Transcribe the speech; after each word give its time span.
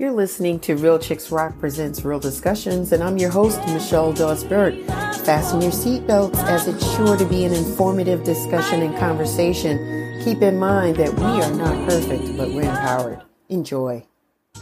You're 0.00 0.12
listening 0.12 0.60
to 0.60 0.76
Real 0.76 1.00
Chicks 1.00 1.32
Rock 1.32 1.58
Presents 1.58 2.04
Real 2.04 2.20
Discussions, 2.20 2.92
and 2.92 3.02
I'm 3.02 3.18
your 3.18 3.30
host, 3.30 3.58
Michelle 3.66 4.12
Dawes-Burt. 4.12 4.74
Fasten 5.26 5.60
your 5.60 5.72
seatbelts 5.72 6.36
as 6.44 6.68
it's 6.68 6.88
sure 6.94 7.16
to 7.16 7.24
be 7.24 7.44
an 7.44 7.52
informative 7.52 8.22
discussion 8.22 8.82
and 8.82 8.96
conversation. 8.96 10.22
Keep 10.22 10.42
in 10.42 10.56
mind 10.56 10.94
that 10.98 11.12
we 11.14 11.24
are 11.24 11.52
not 11.52 11.88
perfect, 11.88 12.36
but 12.36 12.48
we're 12.50 12.62
empowered. 12.62 13.22
Enjoy. 13.48 14.07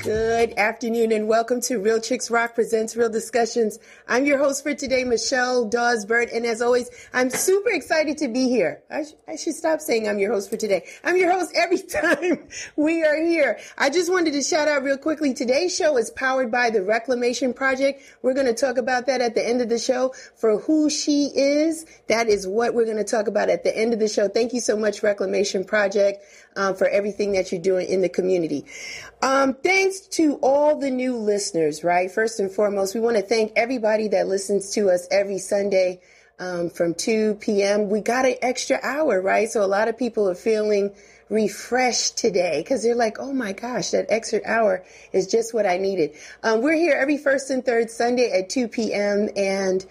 Good 0.07 0.57
afternoon 0.57 1.11
and 1.11 1.27
welcome 1.27 1.61
to 1.63 1.79
Real 1.79 2.01
Chicks 2.01 2.31
Rock 2.31 2.55
Presents 2.55 2.95
Real 2.95 3.11
Discussions. 3.11 3.81
I'm 4.07 4.25
your 4.25 4.39
host 4.39 4.63
for 4.63 4.73
today, 4.73 5.03
Michelle 5.03 5.65
Dawes-Burt, 5.65 6.31
and 6.33 6.47
as 6.47 6.63
always, 6.63 6.89
I'm 7.13 7.29
super 7.29 7.71
excited 7.71 8.17
to 8.19 8.29
be 8.29 8.49
here. 8.49 8.85
I, 8.89 9.03
sh- 9.03 9.15
I, 9.27 9.35
should 9.35 9.55
stop 9.55 9.81
saying 9.81 10.09
I'm 10.09 10.21
your 10.21 10.33
host 10.33 10.49
for 10.49 10.57
today. 10.57 10.85
I'm 11.03 11.17
your 11.17 11.33
host 11.33 11.51
every 11.57 11.79
time 11.83 12.47
we 12.77 13.03
are 13.03 13.17
here. 13.17 13.59
I 13.77 13.91
just 13.91 14.09
wanted 14.09 14.35
to 14.35 14.43
shout 14.45 14.69
out 14.69 14.85
real 14.85 14.97
quickly. 14.97 15.35
Today's 15.35 15.75
show 15.75 15.97
is 15.97 16.13
powered 16.13 16.53
by 16.53 16.71
the 16.71 16.85
Reclamation 16.85 17.53
Project. 17.53 18.01
We're 18.23 18.35
going 18.35 18.47
to 18.47 18.55
talk 18.55 18.79
about 18.79 19.07
that 19.07 19.21
at 19.21 19.35
the 19.35 19.45
end 19.45 19.61
of 19.61 19.69
the 19.69 19.79
show. 19.81 20.15
For 20.37 20.61
who 20.61 20.89
she 20.89 21.33
is, 21.35 21.85
that 22.07 22.29
is 22.29 22.47
what 22.47 22.75
we're 22.75 22.85
going 22.85 22.99
to 22.99 23.03
talk 23.03 23.27
about 23.27 23.49
at 23.49 23.65
the 23.65 23.77
end 23.77 23.93
of 23.93 23.99
the 23.99 24.07
show. 24.07 24.29
Thank 24.29 24.53
you 24.53 24.61
so 24.61 24.77
much, 24.77 25.03
Reclamation 25.03 25.65
Project 25.65 26.23
um, 26.57 26.75
for 26.75 26.89
everything 26.89 27.33
that 27.33 27.53
you're 27.53 27.61
doing 27.61 27.89
in 27.89 28.01
the 28.01 28.09
community. 28.09 28.65
Um, 29.23 29.55
thanks 29.55 30.01
to 30.01 30.35
all 30.43 30.79
the 30.79 30.91
new 30.91 31.17
listeners, 31.17 31.85
right? 31.85 32.11
First 32.11 32.41
and 32.41 32.51
foremost, 32.51 32.95
we 32.95 33.01
want 33.01 33.17
to 33.17 33.23
thank 33.23 33.53
everybody 33.57 34.09
that 34.09 34.27
listens 34.27 34.71
to 34.73 34.91
us 34.91 35.07
every 35.11 35.39
Sunday 35.39 36.01
um, 36.39 36.71
from 36.71 36.95
2 36.95 37.37
p.m. 37.37 37.89
We 37.89 38.01
got 38.01 38.27
an 38.27 38.37
extra 38.43 38.79
hour, 38.83 39.21
right? 39.21 39.49
So 39.49 39.63
a 39.63 39.67
lot 39.67 39.89
of 39.89 39.97
people 39.97 40.29
are 40.29 40.35
feeling 40.35 40.95
refreshed 41.29 42.17
today 42.17 42.61
because 42.63 42.83
they're 42.83 42.95
like, 42.95 43.19
oh 43.19 43.33
my 43.33 43.53
gosh, 43.53 43.91
that 43.91 44.07
extra 44.09 44.41
hour 44.45 44.85
is 45.13 45.27
just 45.27 45.55
what 45.55 45.67
I 45.67 45.79
needed. 45.79 46.13
Um, 46.43 46.63
we're 46.63 46.75
here 46.75 46.97
every 46.97 47.19
first 47.19 47.51
and 47.51 47.65
third 47.65 47.91
Sunday 47.91 48.31
at 48.39 48.49
2 48.49 48.69
p.m. 48.69 49.29
and 49.37 49.85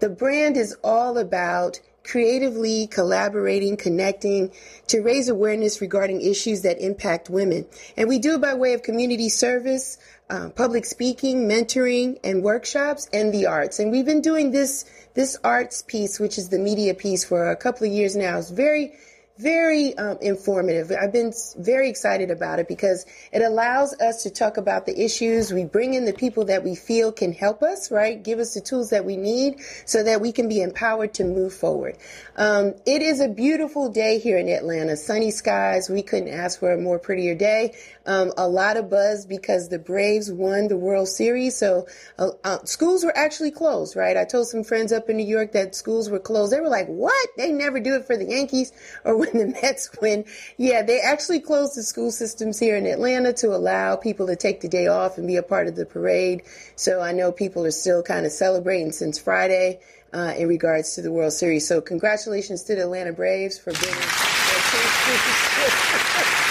the 0.00 0.08
brand 0.08 0.56
is 0.56 0.76
all 0.82 1.18
about 1.18 1.80
creatively 2.04 2.86
collaborating, 2.86 3.76
connecting 3.76 4.52
to 4.88 5.00
raise 5.00 5.28
awareness 5.28 5.80
regarding 5.80 6.20
issues 6.20 6.62
that 6.62 6.80
impact 6.80 7.30
women. 7.30 7.66
And 7.96 8.08
we 8.08 8.18
do 8.18 8.34
it 8.34 8.40
by 8.40 8.54
way 8.54 8.74
of 8.74 8.82
community 8.82 9.28
service, 9.28 9.98
uh, 10.28 10.50
public 10.50 10.86
speaking, 10.86 11.48
mentoring, 11.48 12.18
and 12.24 12.42
workshops, 12.42 13.08
and 13.12 13.32
the 13.32 13.46
arts. 13.46 13.78
And 13.78 13.90
we've 13.90 14.06
been 14.06 14.22
doing 14.22 14.50
this 14.50 14.84
this 15.14 15.36
arts 15.42 15.82
piece, 15.82 16.20
which 16.20 16.38
is 16.38 16.50
the 16.50 16.58
media 16.58 16.94
piece, 16.94 17.24
for 17.24 17.50
a 17.50 17.56
couple 17.56 17.86
of 17.86 17.92
years 17.92 18.14
now. 18.14 18.38
It's 18.38 18.50
very 18.50 18.92
very 19.40 19.96
um, 19.96 20.18
informative. 20.20 20.92
I've 20.92 21.12
been 21.12 21.32
very 21.56 21.88
excited 21.88 22.30
about 22.30 22.58
it 22.58 22.68
because 22.68 23.06
it 23.32 23.42
allows 23.42 23.94
us 24.00 24.22
to 24.24 24.30
talk 24.30 24.56
about 24.56 24.86
the 24.86 25.00
issues. 25.00 25.52
We 25.52 25.64
bring 25.64 25.94
in 25.94 26.04
the 26.04 26.12
people 26.12 26.44
that 26.46 26.62
we 26.62 26.74
feel 26.74 27.12
can 27.12 27.32
help 27.32 27.62
us, 27.62 27.90
right? 27.90 28.22
Give 28.22 28.38
us 28.38 28.54
the 28.54 28.60
tools 28.60 28.90
that 28.90 29.04
we 29.04 29.16
need 29.16 29.60
so 29.86 30.02
that 30.02 30.20
we 30.20 30.32
can 30.32 30.48
be 30.48 30.60
empowered 30.60 31.14
to 31.14 31.24
move 31.24 31.54
forward. 31.54 31.96
Um, 32.36 32.74
it 32.86 33.02
is 33.02 33.20
a 33.20 33.28
beautiful 33.28 33.90
day 33.90 34.18
here 34.18 34.38
in 34.38 34.48
Atlanta. 34.48 34.96
Sunny 34.96 35.30
skies. 35.30 35.88
We 35.88 36.02
couldn't 36.02 36.28
ask 36.28 36.60
for 36.60 36.72
a 36.72 36.78
more 36.78 36.98
prettier 36.98 37.34
day. 37.34 37.74
Um, 38.06 38.32
a 38.38 38.48
lot 38.48 38.76
of 38.76 38.88
buzz 38.88 39.26
because 39.26 39.68
the 39.68 39.78
Braves 39.78 40.32
won 40.32 40.68
the 40.68 40.76
World 40.76 41.08
Series. 41.08 41.56
So 41.56 41.86
uh, 42.18 42.30
uh, 42.42 42.64
schools 42.64 43.04
were 43.04 43.16
actually 43.16 43.50
closed, 43.50 43.94
right? 43.94 44.16
I 44.16 44.24
told 44.24 44.48
some 44.48 44.64
friends 44.64 44.90
up 44.92 45.10
in 45.10 45.18
New 45.18 45.26
York 45.26 45.52
that 45.52 45.74
schools 45.74 46.08
were 46.08 46.18
closed. 46.18 46.52
They 46.52 46.60
were 46.60 46.68
like, 46.68 46.86
what? 46.86 47.28
They 47.36 47.52
never 47.52 47.78
do 47.78 47.96
it 47.96 48.06
for 48.06 48.16
the 48.16 48.24
Yankees 48.24 48.72
or 49.04 49.16
when 49.18 49.36
the 49.36 49.46
Mets 49.46 49.90
win. 50.00 50.24
Yeah, 50.56 50.82
they 50.82 51.00
actually 51.00 51.40
closed 51.40 51.76
the 51.76 51.82
school 51.82 52.10
systems 52.10 52.58
here 52.58 52.76
in 52.76 52.86
Atlanta 52.86 53.34
to 53.34 53.48
allow 53.48 53.96
people 53.96 54.26
to 54.28 54.36
take 54.36 54.62
the 54.62 54.68
day 54.68 54.86
off 54.86 55.18
and 55.18 55.26
be 55.26 55.36
a 55.36 55.42
part 55.42 55.68
of 55.68 55.76
the 55.76 55.84
parade. 55.84 56.42
So 56.76 57.02
I 57.02 57.12
know 57.12 57.32
people 57.32 57.66
are 57.66 57.70
still 57.70 58.02
kind 58.02 58.24
of 58.24 58.32
celebrating 58.32 58.92
since 58.92 59.18
Friday. 59.18 59.80
Uh, 60.12 60.34
in 60.36 60.48
regards 60.48 60.96
to 60.96 61.02
the 61.02 61.12
World 61.12 61.32
Series. 61.32 61.68
So 61.68 61.80
congratulations 61.80 62.64
to 62.64 62.74
the 62.74 62.82
Atlanta 62.82 63.12
Braves 63.12 63.58
for 63.58 63.72
bringing 63.72 63.94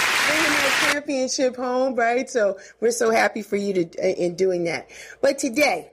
championship 0.70 1.56
home, 1.56 1.96
right? 1.96 2.30
So 2.30 2.58
we're 2.80 2.92
so 2.92 3.12
happy 3.12 3.42
for 3.42 3.56
you 3.56 3.86
to 3.86 4.24
in 4.24 4.36
doing 4.36 4.66
that. 4.66 4.90
But 5.22 5.40
today, 5.40 5.92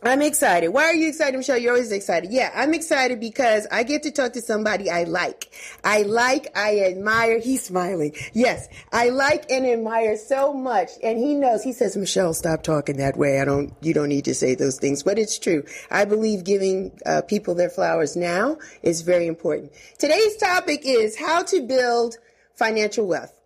I'm 0.00 0.22
excited. 0.22 0.68
Why 0.68 0.84
are 0.84 0.94
you 0.94 1.08
excited, 1.08 1.36
Michelle? 1.36 1.58
You're 1.58 1.72
always 1.72 1.90
excited. 1.90 2.30
Yeah, 2.30 2.52
I'm 2.54 2.72
excited 2.72 3.18
because 3.18 3.66
I 3.72 3.82
get 3.82 4.04
to 4.04 4.12
talk 4.12 4.34
to 4.34 4.40
somebody 4.40 4.88
I 4.88 5.02
like. 5.04 5.50
I 5.82 6.02
like, 6.02 6.46
I 6.56 6.82
admire. 6.82 7.40
He's 7.40 7.64
smiling. 7.64 8.14
Yes, 8.32 8.68
I 8.92 9.08
like 9.08 9.50
and 9.50 9.66
admire 9.66 10.16
so 10.16 10.54
much. 10.54 10.90
And 11.02 11.18
he 11.18 11.34
knows, 11.34 11.64
he 11.64 11.72
says, 11.72 11.96
Michelle, 11.96 12.32
stop 12.32 12.62
talking 12.62 12.98
that 12.98 13.16
way. 13.16 13.40
I 13.40 13.44
don't, 13.44 13.74
you 13.80 13.92
don't 13.92 14.08
need 14.08 14.26
to 14.26 14.34
say 14.34 14.54
those 14.54 14.78
things, 14.78 15.02
but 15.02 15.18
it's 15.18 15.36
true. 15.36 15.64
I 15.90 16.04
believe 16.04 16.44
giving 16.44 16.96
uh, 17.04 17.22
people 17.22 17.56
their 17.56 17.70
flowers 17.70 18.14
now 18.14 18.58
is 18.82 19.02
very 19.02 19.26
important. 19.26 19.72
Today's 19.98 20.36
topic 20.36 20.82
is 20.84 21.18
how 21.18 21.42
to 21.42 21.62
build 21.62 22.18
financial 22.54 23.04
wealth 23.04 23.37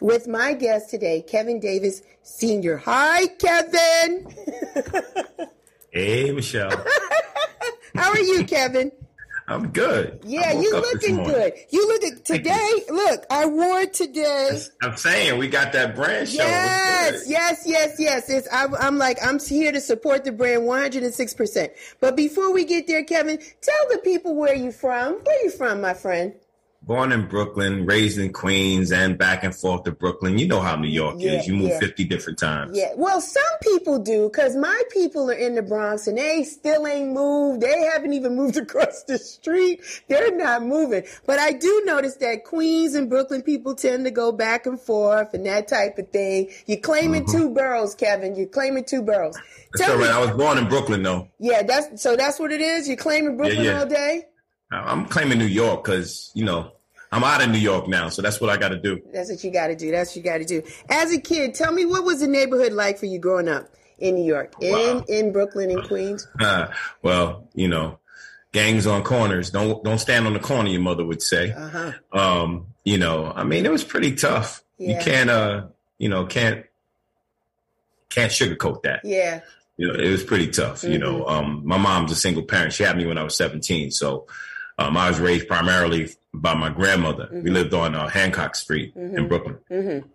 with 0.00 0.28
my 0.28 0.54
guest 0.54 0.90
today, 0.90 1.22
Kevin 1.22 1.60
Davis 1.60 2.02
Sr. 2.22 2.76
Hi, 2.78 3.26
Kevin. 3.26 4.34
Hey, 5.90 6.30
Michelle. 6.32 6.70
How 7.94 8.10
are 8.10 8.20
you, 8.20 8.44
Kevin? 8.44 8.92
I'm 9.48 9.68
good. 9.70 10.20
Yeah, 10.26 10.52
you 10.52 10.72
looking 10.74 11.24
good. 11.24 11.54
You 11.70 11.88
look 11.88 12.24
today. 12.24 12.82
Look, 12.90 13.24
I 13.30 13.46
wore 13.46 13.86
today. 13.86 14.60
I'm 14.82 14.96
saying 14.98 15.38
we 15.38 15.48
got 15.48 15.72
that 15.72 15.96
brand 15.96 16.28
show. 16.28 16.42
Yes, 16.42 17.24
yes, 17.26 17.62
yes, 17.64 17.96
yes. 17.98 18.28
It's, 18.28 18.46
I'm, 18.52 18.74
I'm 18.74 18.98
like 18.98 19.16
I'm 19.24 19.40
here 19.40 19.72
to 19.72 19.80
support 19.80 20.24
the 20.24 20.32
brand 20.32 20.66
106. 20.66 21.32
percent 21.32 21.72
But 21.98 22.14
before 22.14 22.52
we 22.52 22.66
get 22.66 22.86
there, 22.86 23.02
Kevin, 23.04 23.38
tell 23.38 23.88
the 23.90 23.98
people 24.04 24.36
where 24.36 24.54
you 24.54 24.70
from. 24.70 25.14
Where 25.14 25.44
you 25.44 25.50
from, 25.50 25.80
my 25.80 25.94
friend? 25.94 26.34
Born 26.88 27.12
in 27.12 27.28
Brooklyn, 27.28 27.84
raised 27.84 28.18
in 28.18 28.32
Queens, 28.32 28.90
and 28.90 29.18
back 29.18 29.44
and 29.44 29.54
forth 29.54 29.84
to 29.84 29.92
Brooklyn. 29.92 30.38
You 30.38 30.48
know 30.48 30.60
how 30.60 30.74
New 30.74 30.88
York 30.88 31.16
yeah, 31.18 31.32
is. 31.32 31.46
You 31.46 31.54
move 31.54 31.68
yeah. 31.68 31.80
50 31.80 32.04
different 32.04 32.38
times. 32.38 32.76
Yeah. 32.76 32.92
Well, 32.96 33.20
some 33.20 33.44
people 33.62 33.98
do 33.98 34.30
because 34.30 34.56
my 34.56 34.82
people 34.90 35.30
are 35.30 35.34
in 35.34 35.54
the 35.54 35.62
Bronx 35.62 36.06
and 36.06 36.16
they 36.16 36.44
still 36.44 36.86
ain't 36.86 37.12
moved. 37.12 37.60
They 37.60 37.82
haven't 37.82 38.14
even 38.14 38.34
moved 38.34 38.56
across 38.64 39.04
the 39.04 39.18
street. 39.18 39.82
They're 40.08 40.34
not 40.34 40.62
moving. 40.62 41.04
But 41.26 41.38
I 41.38 41.52
do 41.52 41.82
notice 41.84 42.16
that 42.16 42.44
Queens 42.44 42.94
and 42.94 43.10
Brooklyn 43.10 43.42
people 43.42 43.74
tend 43.74 44.06
to 44.06 44.10
go 44.10 44.32
back 44.32 44.64
and 44.64 44.80
forth 44.80 45.34
and 45.34 45.44
that 45.44 45.68
type 45.68 45.98
of 45.98 46.08
thing. 46.08 46.50
You're 46.64 46.78
claiming 46.78 47.26
mm-hmm. 47.26 47.36
two 47.36 47.50
boroughs, 47.50 47.94
Kevin. 47.94 48.34
You're 48.34 48.46
claiming 48.46 48.84
two 48.84 49.02
boroughs. 49.02 49.36
That's 49.74 49.90
all 49.90 49.98
right. 49.98 50.06
Me, 50.06 50.10
I 50.10 50.20
was 50.20 50.30
born 50.30 50.56
in 50.56 50.66
Brooklyn, 50.70 51.02
though. 51.02 51.28
Yeah, 51.38 51.64
that's 51.64 52.02
so 52.02 52.16
that's 52.16 52.40
what 52.40 52.50
it 52.50 52.62
is. 52.62 52.88
You're 52.88 52.96
claiming 52.96 53.36
Brooklyn 53.36 53.66
yeah, 53.66 53.80
all 53.80 53.86
day? 53.86 54.24
I'm 54.70 55.04
claiming 55.06 55.38
New 55.38 55.46
York 55.46 55.84
because, 55.84 56.30
you 56.34 56.44
know, 56.44 56.72
I'm 57.10 57.24
out 57.24 57.42
of 57.42 57.50
New 57.50 57.58
York 57.58 57.88
now, 57.88 58.08
so 58.08 58.22
that's 58.22 58.40
what 58.40 58.50
I 58.50 58.56
got 58.56 58.68
to 58.68 58.78
do. 58.78 59.00
That's 59.12 59.30
what 59.30 59.42
you 59.42 59.50
got 59.50 59.68
to 59.68 59.76
do. 59.76 59.90
That's 59.90 60.10
what 60.10 60.16
you 60.16 60.22
got 60.22 60.38
to 60.38 60.44
do. 60.44 60.62
As 60.90 61.12
a 61.12 61.20
kid, 61.20 61.54
tell 61.54 61.72
me 61.72 61.86
what 61.86 62.04
was 62.04 62.20
the 62.20 62.26
neighborhood 62.26 62.72
like 62.72 62.98
for 62.98 63.06
you 63.06 63.18
growing 63.18 63.48
up 63.48 63.68
in 63.98 64.14
New 64.14 64.24
York, 64.24 64.54
in 64.60 64.72
wow. 64.72 65.04
in 65.08 65.32
Brooklyn 65.32 65.70
and 65.70 65.84
Queens? 65.84 66.26
Uh, 66.40 66.68
well, 67.02 67.48
you 67.54 67.68
know, 67.68 67.98
gangs 68.52 68.86
on 68.86 69.02
corners. 69.02 69.50
Don't 69.50 69.82
don't 69.84 69.98
stand 69.98 70.26
on 70.26 70.34
the 70.34 70.40
corner. 70.40 70.68
Your 70.68 70.80
mother 70.80 71.04
would 71.04 71.22
say. 71.22 71.52
Uh-huh. 71.52 71.92
Um, 72.12 72.66
you 72.84 72.98
know, 72.98 73.32
I 73.34 73.44
mean, 73.44 73.66
it 73.66 73.72
was 73.72 73.84
pretty 73.84 74.14
tough. 74.14 74.62
Yeah. 74.78 74.98
You 74.98 75.04
can't, 75.04 75.30
uh, 75.30 75.66
you 75.98 76.08
know, 76.08 76.26
can't 76.26 76.64
can't 78.10 78.32
sugarcoat 78.32 78.82
that. 78.82 79.00
Yeah. 79.04 79.40
You 79.76 79.88
know, 79.88 79.94
it 79.94 80.10
was 80.10 80.24
pretty 80.24 80.48
tough. 80.48 80.82
Mm-hmm. 80.82 80.92
You 80.92 80.98
know, 80.98 81.20
mm-hmm. 81.22 81.30
um, 81.30 81.62
my 81.64 81.78
mom's 81.78 82.12
a 82.12 82.16
single 82.16 82.42
parent. 82.42 82.72
She 82.72 82.82
had 82.82 82.96
me 82.96 83.06
when 83.06 83.18
I 83.18 83.22
was 83.22 83.36
17, 83.36 83.90
so 83.90 84.26
um, 84.78 84.96
I 84.96 85.08
was 85.08 85.20
raised 85.20 85.48
primarily 85.48 86.10
by 86.40 86.54
my 86.54 86.70
grandmother. 86.70 87.24
Mm-hmm. 87.24 87.42
We 87.42 87.50
lived 87.50 87.74
on 87.74 87.94
uh, 87.94 88.08
Hancock 88.08 88.54
Street 88.54 88.96
mm-hmm. 88.96 89.16
in 89.16 89.28
Brooklyn. 89.28 89.58
Mm-hmm. 89.70 90.08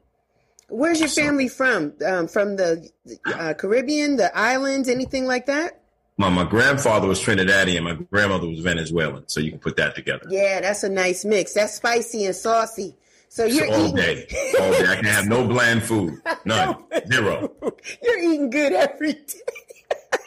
Where's 0.70 1.00
your 1.00 1.10
family 1.10 1.50
from? 1.50 1.94
Um, 2.06 2.28
from 2.28 2.56
the 2.56 2.90
uh, 3.26 3.54
Caribbean, 3.54 4.16
the 4.16 4.36
islands, 4.36 4.90
anything 4.90 5.26
like 5.26 5.46
that? 5.46 5.82
My, 6.18 6.30
my 6.30 6.46
grandfather 6.46 7.08
was 7.08 7.20
Trinidadian. 7.20 7.84
My 7.84 7.94
grandmother 7.94 8.48
was 8.48 8.60
Venezuelan. 8.60 9.28
So 9.28 9.40
you 9.40 9.52
can 9.52 9.60
put 9.60 9.76
that 9.78 9.96
together. 9.96 10.26
Yeah, 10.30 10.62
that's 10.62 10.84
a 10.84 10.90
nice 10.90 11.26
mix. 11.26 11.54
That's 11.54 11.74
spicy 11.74 12.26
and 12.26 12.36
saucy. 12.36 12.96
So 13.30 13.46
you're 13.46 13.68
all 13.68 13.82
eating 13.82 13.96
day, 13.96 14.28
all 14.60 14.72
day. 14.72 14.86
I 14.88 14.96
can 14.96 15.06
have 15.06 15.28
no 15.28 15.48
bland 15.48 15.82
food, 15.82 16.22
none, 16.46 16.84
zero. 17.12 17.52
You're 18.04 18.20
eating 18.20 18.52
good 18.52 18.74
every 18.74 19.14
day 19.14 19.63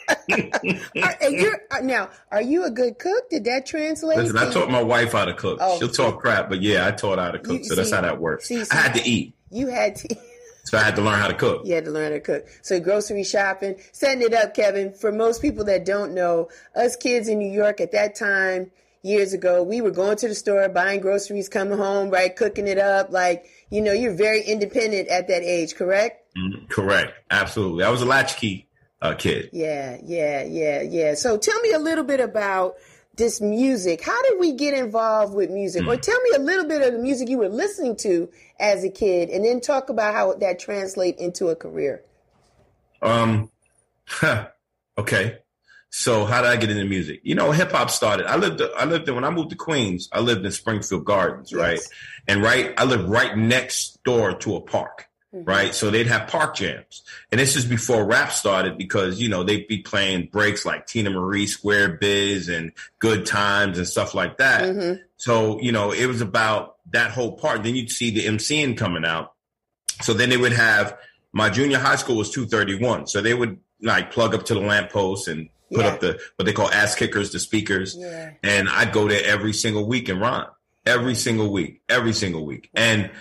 are, 0.07 1.29
you're, 1.29 1.61
uh, 1.71 1.79
now, 1.81 2.09
are 2.31 2.41
you 2.41 2.65
a 2.65 2.71
good 2.71 2.99
cook? 2.99 3.29
Did 3.29 3.45
that 3.45 3.65
translate? 3.65 4.17
Listen, 4.17 4.37
I 4.37 4.49
taught 4.51 4.69
my 4.69 4.81
wife 4.81 5.11
how 5.11 5.25
to 5.25 5.33
cook. 5.33 5.59
Oh, 5.61 5.77
She'll 5.79 5.89
talk 5.89 6.19
crap, 6.19 6.49
but 6.49 6.61
yeah, 6.61 6.87
I 6.87 6.91
taught 6.91 7.17
her 7.17 7.25
how 7.25 7.31
to 7.31 7.39
cook. 7.39 7.59
You, 7.59 7.63
so 7.63 7.75
see, 7.75 7.81
that's 7.81 7.91
how 7.91 8.01
that 8.01 8.19
works. 8.19 8.47
See, 8.47 8.63
see, 8.63 8.71
I 8.71 8.81
had 8.81 8.93
to 8.95 9.07
eat. 9.07 9.33
You 9.51 9.67
had 9.67 9.95
to. 9.97 10.15
So 10.63 10.77
I 10.77 10.81
had 10.81 10.97
to 10.97 11.01
learn 11.01 11.17
how 11.17 11.29
to 11.29 11.33
cook. 11.33 11.65
You 11.65 11.75
had 11.75 11.85
to 11.85 11.91
learn 11.91 12.11
how 12.11 12.17
to 12.17 12.19
cook. 12.19 12.45
So 12.61 12.77
grocery 12.81 13.23
shopping, 13.23 13.77
setting 13.93 14.21
it 14.21 14.33
up, 14.33 14.53
Kevin. 14.53 14.91
For 14.91 15.13
most 15.13 15.41
people 15.41 15.63
that 15.63 15.85
don't 15.85 16.13
know, 16.13 16.49
us 16.75 16.97
kids 16.97 17.29
in 17.29 17.39
New 17.39 17.49
York 17.49 17.79
at 17.79 17.93
that 17.93 18.15
time, 18.15 18.69
years 19.01 19.33
ago, 19.33 19.63
we 19.63 19.81
were 19.81 19.91
going 19.91 20.17
to 20.17 20.27
the 20.27 20.35
store, 20.35 20.67
buying 20.69 20.99
groceries, 20.99 21.49
coming 21.49 21.77
home, 21.77 22.09
right, 22.09 22.35
cooking 22.35 22.67
it 22.67 22.77
up. 22.77 23.11
Like, 23.11 23.45
you 23.69 23.81
know, 23.81 23.93
you're 23.93 24.13
very 24.13 24.41
independent 24.41 25.07
at 25.07 25.27
that 25.29 25.41
age, 25.41 25.75
correct? 25.75 26.35
Mm, 26.37 26.69
correct. 26.69 27.13
Absolutely. 27.31 27.83
I 27.83 27.89
was 27.89 28.01
a 28.01 28.05
latchkey 28.05 28.66
uh, 29.01 29.13
kid. 29.15 29.49
Yeah, 29.53 29.97
yeah, 30.03 30.43
yeah, 30.43 30.81
yeah. 30.81 31.13
So 31.13 31.37
tell 31.37 31.59
me 31.61 31.71
a 31.71 31.79
little 31.79 32.03
bit 32.03 32.19
about 32.19 32.75
this 33.15 33.41
music. 33.41 34.01
How 34.01 34.21
did 34.23 34.39
we 34.39 34.53
get 34.53 34.73
involved 34.73 35.33
with 35.33 35.49
music? 35.49 35.83
Mm. 35.83 35.87
Or 35.87 35.97
tell 35.97 36.21
me 36.21 36.31
a 36.35 36.39
little 36.39 36.65
bit 36.65 36.81
of 36.81 36.93
the 36.93 36.99
music 36.99 37.29
you 37.29 37.37
were 37.37 37.49
listening 37.49 37.95
to 37.97 38.29
as 38.59 38.83
a 38.83 38.89
kid, 38.89 39.29
and 39.29 39.43
then 39.45 39.59
talk 39.61 39.89
about 39.89 40.13
how 40.13 40.33
that 40.33 40.59
translate 40.59 41.17
into 41.17 41.49
a 41.49 41.55
career. 41.55 42.03
Um, 43.01 43.51
okay. 44.97 45.39
So 45.89 46.25
how 46.25 46.41
did 46.41 46.51
I 46.51 46.57
get 46.57 46.69
into 46.69 46.85
music? 46.85 47.21
You 47.23 47.35
know, 47.35 47.51
hip 47.51 47.71
hop 47.71 47.89
started. 47.89 48.27
I 48.27 48.35
lived. 48.35 48.61
I 48.77 48.85
lived 48.85 49.07
in 49.07 49.15
when 49.15 49.23
I 49.23 49.29
moved 49.29 49.51
to 49.51 49.55
Queens. 49.55 50.09
I 50.11 50.19
lived 50.19 50.45
in 50.45 50.51
Springfield 50.51 51.05
Gardens, 51.05 51.51
yes. 51.51 51.59
right? 51.59 51.79
And 52.27 52.43
right, 52.43 52.73
I 52.77 52.83
lived 52.83 53.07
right 53.07 53.37
next 53.37 54.03
door 54.03 54.33
to 54.35 54.57
a 54.57 54.61
park, 54.61 55.07
mm-hmm. 55.33 55.43
right? 55.43 55.73
So 55.73 55.89
they'd 55.89 56.07
have 56.07 56.27
park 56.27 56.55
jams, 56.55 57.03
and 57.31 57.39
this 57.39 57.55
is 57.55 57.65
before 57.65 58.05
rap 58.05 58.31
started 58.31 58.77
because 58.77 59.21
you 59.21 59.29
know 59.29 59.43
they'd 59.43 59.67
be 59.67 59.79
playing 59.79 60.29
breaks 60.31 60.65
like 60.65 60.87
Teena 60.87 61.11
Marie, 61.11 61.47
Square 61.47 61.97
Biz, 61.97 62.49
and 62.49 62.71
Good 62.99 63.25
Times 63.25 63.77
and 63.77 63.87
stuff 63.87 64.13
like 64.13 64.37
that. 64.37 64.63
Mm-hmm. 64.63 65.01
So 65.17 65.59
you 65.61 65.71
know, 65.71 65.91
it 65.91 66.05
was 66.05 66.21
about 66.21 66.77
that 66.91 67.11
whole 67.11 67.33
part. 67.33 67.63
Then 67.63 67.75
you'd 67.75 67.91
see 67.91 68.11
the 68.11 68.25
MCing 68.25 68.77
coming 68.77 69.05
out. 69.05 69.33
So 70.01 70.13
then 70.13 70.29
they 70.29 70.37
would 70.37 70.53
have 70.53 70.97
my 71.33 71.49
junior 71.49 71.79
high 71.79 71.95
school 71.95 72.17
was 72.17 72.31
231. 72.31 73.07
So 73.07 73.21
they 73.21 73.33
would 73.33 73.59
like 73.81 74.11
plug 74.11 74.33
up 74.33 74.45
to 74.45 74.53
the 74.53 74.59
lamppost 74.59 75.27
and 75.27 75.49
put 75.71 75.85
yeah. 75.85 75.91
up 75.91 75.99
the 75.99 76.19
what 76.35 76.45
they 76.45 76.53
call 76.53 76.69
ass 76.71 76.95
kickers, 76.95 77.31
the 77.31 77.39
speakers. 77.39 77.95
Yeah. 77.97 78.31
And 78.43 78.69
I'd 78.69 78.91
go 78.91 79.07
there 79.07 79.21
every 79.25 79.53
single 79.53 79.87
week 79.87 80.09
and 80.09 80.19
rhyme. 80.19 80.47
Every 80.85 81.15
single 81.15 81.51
week. 81.51 81.81
Every 81.89 82.13
single 82.13 82.45
week. 82.45 82.69
And 82.73 83.11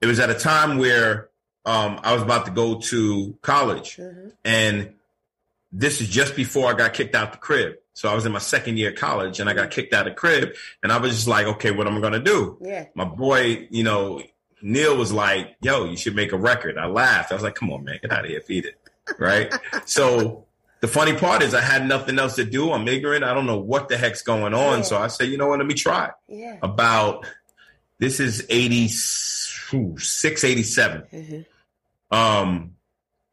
it 0.00 0.06
was 0.06 0.20
at 0.20 0.30
a 0.30 0.34
time 0.34 0.78
where 0.78 1.27
um, 1.68 2.00
I 2.02 2.14
was 2.14 2.22
about 2.22 2.46
to 2.46 2.50
go 2.50 2.80
to 2.80 3.36
college. 3.42 3.96
Mm-hmm. 3.96 4.28
And 4.44 4.94
this 5.70 6.00
is 6.00 6.08
just 6.08 6.34
before 6.34 6.70
I 6.70 6.74
got 6.74 6.94
kicked 6.94 7.14
out 7.14 7.32
the 7.32 7.38
crib. 7.38 7.74
So 7.92 8.08
I 8.08 8.14
was 8.14 8.24
in 8.24 8.32
my 8.32 8.38
second 8.38 8.78
year 8.78 8.90
of 8.90 8.96
college 8.96 9.38
and 9.38 9.50
I 9.50 9.52
got 9.52 9.70
kicked 9.70 9.92
out 9.92 10.06
of 10.06 10.16
crib 10.16 10.54
and 10.82 10.90
I 10.90 10.96
was 10.98 11.10
just 11.12 11.28
like, 11.28 11.46
okay, 11.46 11.70
what 11.70 11.86
am 11.86 11.98
I 11.98 12.00
gonna 12.00 12.20
do? 12.20 12.56
Yeah. 12.62 12.86
My 12.94 13.04
boy, 13.04 13.68
you 13.70 13.84
know, 13.84 14.22
Neil 14.62 14.96
was 14.96 15.12
like, 15.12 15.56
yo, 15.60 15.84
you 15.84 15.98
should 15.98 16.16
make 16.16 16.32
a 16.32 16.38
record. 16.38 16.78
I 16.78 16.86
laughed. 16.86 17.32
I 17.32 17.34
was 17.34 17.44
like, 17.44 17.56
come 17.56 17.70
on, 17.70 17.84
man, 17.84 17.98
get 18.00 18.12
out 18.12 18.24
of 18.24 18.30
here, 18.30 18.40
feed 18.40 18.64
it. 18.64 18.80
Right. 19.18 19.52
so 19.84 20.46
the 20.80 20.88
funny 20.88 21.14
part 21.16 21.42
is 21.42 21.52
I 21.52 21.60
had 21.60 21.86
nothing 21.86 22.18
else 22.18 22.36
to 22.36 22.44
do. 22.46 22.72
I'm 22.72 22.88
ignorant. 22.88 23.24
I 23.24 23.34
don't 23.34 23.46
know 23.46 23.58
what 23.58 23.90
the 23.90 23.98
heck's 23.98 24.22
going 24.22 24.54
on. 24.54 24.78
Yeah. 24.78 24.84
So 24.84 24.96
I 24.96 25.08
said, 25.08 25.28
you 25.28 25.36
know 25.36 25.48
what, 25.48 25.58
let 25.58 25.66
me 25.66 25.74
try. 25.74 26.12
Yeah. 26.28 26.56
About 26.62 27.26
this 27.98 28.20
is 28.20 28.46
86, 28.48 30.44
87. 30.44 31.02
Mm-hmm. 31.12 31.40
Um, 32.10 32.72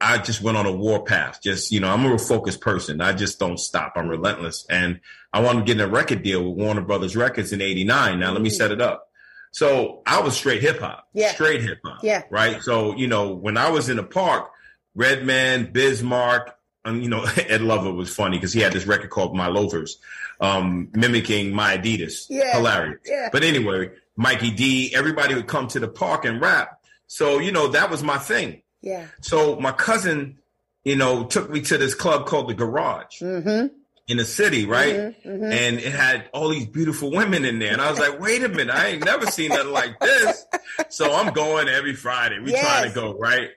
I 0.01 0.17
just 0.17 0.41
went 0.41 0.57
on 0.57 0.65
a 0.65 0.71
war 0.71 1.03
path. 1.03 1.39
Just, 1.41 1.71
you 1.71 1.79
know, 1.79 1.89
I'm 1.89 2.05
a 2.05 2.09
real 2.09 2.17
focused 2.17 2.61
person. 2.61 3.01
I 3.01 3.13
just 3.13 3.39
don't 3.39 3.57
stop. 3.57 3.93
I'm 3.95 4.09
relentless. 4.09 4.65
And 4.69 4.99
I 5.31 5.41
wanted 5.41 5.59
to 5.59 5.65
get 5.65 5.81
in 5.81 5.87
a 5.87 5.91
record 5.91 6.21
deal 6.21 6.43
with 6.43 6.57
Warner 6.57 6.81
Brothers 6.81 7.15
Records 7.15 7.53
in 7.53 7.61
89. 7.61 8.19
Now, 8.19 8.25
mm-hmm. 8.25 8.33
let 8.33 8.41
me 8.41 8.49
mm. 8.49 8.53
set 8.53 8.71
it 8.71 8.81
up. 8.81 9.09
So 9.51 10.01
I 10.05 10.19
was 10.19 10.35
straight 10.35 10.61
hip 10.61 10.79
hop. 10.79 11.07
Yeah. 11.13 11.31
Straight 11.31 11.61
hip 11.61 11.79
hop. 11.85 12.03
Yeah. 12.03 12.23
Right. 12.29 12.61
So, 12.61 12.95
you 12.95 13.07
know, 13.07 13.33
when 13.33 13.55
I 13.55 13.69
was 13.69 13.87
in 13.87 13.95
the 13.95 14.03
park, 14.03 14.51
Redman, 14.95 15.71
Biz 15.71 16.03
Markie, 16.03 16.51
and, 16.83 17.01
you 17.01 17.09
know, 17.09 17.25
Ed 17.37 17.61
Lover 17.61 17.91
was 17.91 18.13
funny 18.13 18.37
because 18.37 18.51
he 18.51 18.59
had 18.59 18.73
this 18.73 18.85
record 18.85 19.09
called 19.09 19.35
My 19.35 19.47
Loafers, 19.47 19.97
um, 20.41 20.89
mimicking 20.93 21.53
my 21.53 21.77
Adidas. 21.77 22.25
Yeah. 22.29 22.57
Hilarious. 22.57 22.99
Yeah. 23.05 23.29
But 23.31 23.43
anyway, 23.43 23.91
Mikey 24.17 24.51
D, 24.51 24.93
everybody 24.93 25.35
would 25.35 25.47
come 25.47 25.67
to 25.69 25.79
the 25.79 25.87
park 25.87 26.25
and 26.25 26.41
rap. 26.41 26.81
So, 27.07 27.39
you 27.39 27.51
know, 27.51 27.69
that 27.69 27.89
was 27.89 28.03
my 28.03 28.17
thing. 28.17 28.61
Yeah. 28.85 29.07
So 29.19 29.59
my 29.59 29.73
cousin, 29.73 30.37
you 30.85 30.95
know, 30.95 31.25
took 31.25 31.49
me 31.49 31.59
to 31.61 31.77
this 31.77 31.93
club 31.93 32.27
called 32.27 32.47
the 32.47 32.53
Garage. 32.53 33.21
Mm-hmm 33.21 33.67
in 34.07 34.17
the 34.17 34.25
city, 34.25 34.65
right? 34.65 34.93
Mm-hmm, 34.95 35.29
mm-hmm. 35.29 35.43
And 35.43 35.79
it 35.79 35.91
had 35.91 36.29
all 36.31 36.49
these 36.49 36.67
beautiful 36.67 37.11
women 37.11 37.43
in 37.43 37.59
there. 37.59 37.73
And 37.73 37.81
I 37.81 37.89
was 37.89 37.99
like, 37.99 38.19
wait 38.19 38.43
a 38.43 38.49
minute, 38.49 38.73
I 38.73 38.89
ain't 38.89 39.03
never 39.03 39.25
seen 39.25 39.49
nothing 39.49 39.71
like 39.71 39.99
this. 39.99 40.45
So 40.89 41.13
I'm 41.13 41.33
going 41.33 41.67
every 41.67 41.95
Friday. 41.95 42.39
We 42.39 42.51
yes. 42.51 42.63
trying 42.63 42.89
to 42.89 42.93
go, 42.93 43.17
right? 43.17 43.49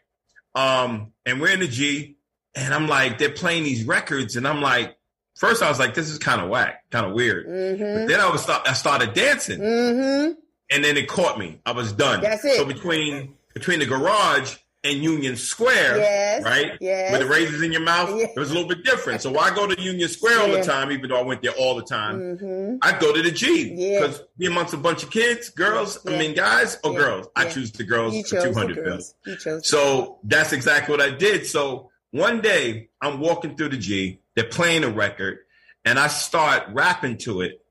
Um, 0.54 1.12
and 1.26 1.40
we're 1.40 1.52
in 1.52 1.60
the 1.60 1.68
G, 1.68 2.16
and 2.54 2.72
I'm 2.72 2.88
like, 2.88 3.18
they're 3.18 3.30
playing 3.30 3.64
these 3.64 3.84
records, 3.84 4.36
and 4.36 4.48
I'm 4.48 4.62
like, 4.62 4.96
first 5.36 5.62
I 5.62 5.68
was 5.68 5.78
like, 5.78 5.94
this 5.94 6.08
is 6.08 6.18
kind 6.18 6.40
of 6.40 6.48
whack, 6.48 6.84
kind 6.90 7.06
of 7.06 7.12
weird. 7.12 7.46
Mm-hmm. 7.46 8.00
But 8.00 8.08
then 8.08 8.20
I 8.20 8.30
was 8.30 8.42
start, 8.42 8.68
I 8.68 8.72
started 8.72 9.14
dancing. 9.14 9.60
Mm-hmm. 9.60 10.32
And 10.70 10.84
then 10.84 10.96
it 10.96 11.08
caught 11.08 11.38
me. 11.38 11.60
I 11.64 11.72
was 11.72 11.92
done. 11.92 12.20
That's 12.20 12.44
it. 12.44 12.56
So 12.56 12.64
between 12.64 13.34
between 13.54 13.78
the 13.78 13.86
garage 13.86 14.56
and 14.84 15.02
Union 15.02 15.36
Square, 15.36 15.98
yes, 15.98 16.44
right? 16.44 16.78
Yes. 16.80 17.12
With 17.12 17.20
the 17.22 17.26
razors 17.26 17.62
in 17.62 17.72
your 17.72 17.80
mouth, 17.80 18.10
yes. 18.10 18.30
it 18.36 18.38
was 18.38 18.50
a 18.50 18.54
little 18.54 18.68
bit 18.68 18.84
different. 18.84 19.20
So 19.22 19.32
why 19.32 19.52
go 19.54 19.66
to 19.66 19.80
Union 19.80 20.08
Square 20.08 20.40
all 20.40 20.52
the 20.52 20.62
time, 20.62 20.92
even 20.92 21.10
though 21.10 21.18
I 21.18 21.22
went 21.22 21.42
there 21.42 21.52
all 21.52 21.74
the 21.74 21.82
time? 21.82 22.20
Mm-hmm. 22.20 22.76
I'd 22.82 23.00
go 23.00 23.12
to 23.12 23.22
the 23.22 23.32
G 23.32 23.74
because 23.74 24.22
be 24.36 24.46
amongst 24.46 24.74
a 24.74 24.76
bunch 24.76 25.02
of 25.02 25.10
kids, 25.10 25.50
girls, 25.50 25.98
yeah. 26.04 26.12
I 26.12 26.18
mean 26.18 26.34
guys 26.34 26.78
or 26.84 26.92
yeah. 26.92 26.98
girls. 26.98 27.26
I 27.34 27.48
choose 27.48 27.72
the 27.72 27.84
girls 27.84 28.14
you 28.14 28.24
for 28.24 28.40
200 28.40 28.84
bills. 28.84 29.14
So 29.62 30.18
that's 30.22 30.52
exactly 30.52 30.92
what 30.92 31.02
I 31.02 31.10
did. 31.10 31.46
So 31.46 31.90
one 32.12 32.40
day 32.40 32.88
I'm 33.00 33.18
walking 33.20 33.56
through 33.56 33.70
the 33.70 33.76
G, 33.76 34.20
they're 34.34 34.44
playing 34.44 34.84
a 34.84 34.90
record, 34.90 35.38
and 35.84 35.98
I 35.98 36.06
start 36.06 36.64
rapping 36.70 37.18
to 37.18 37.40
it. 37.40 37.64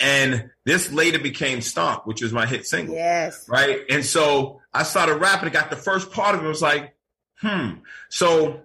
And 0.00 0.50
this 0.64 0.92
later 0.92 1.18
became 1.18 1.60
Stomp, 1.60 2.06
which 2.06 2.22
was 2.22 2.32
my 2.32 2.46
hit 2.46 2.66
single. 2.66 2.94
Yes. 2.94 3.48
Right. 3.48 3.80
And 3.90 4.04
so 4.04 4.60
I 4.78 4.84
started 4.84 5.16
rapping. 5.16 5.48
I 5.48 5.52
got 5.52 5.70
the 5.70 5.76
first 5.76 6.12
part 6.12 6.36
of 6.36 6.42
it. 6.42 6.44
I 6.44 6.48
was 6.48 6.62
like, 6.62 6.94
hmm. 7.40 7.70
So 8.10 8.60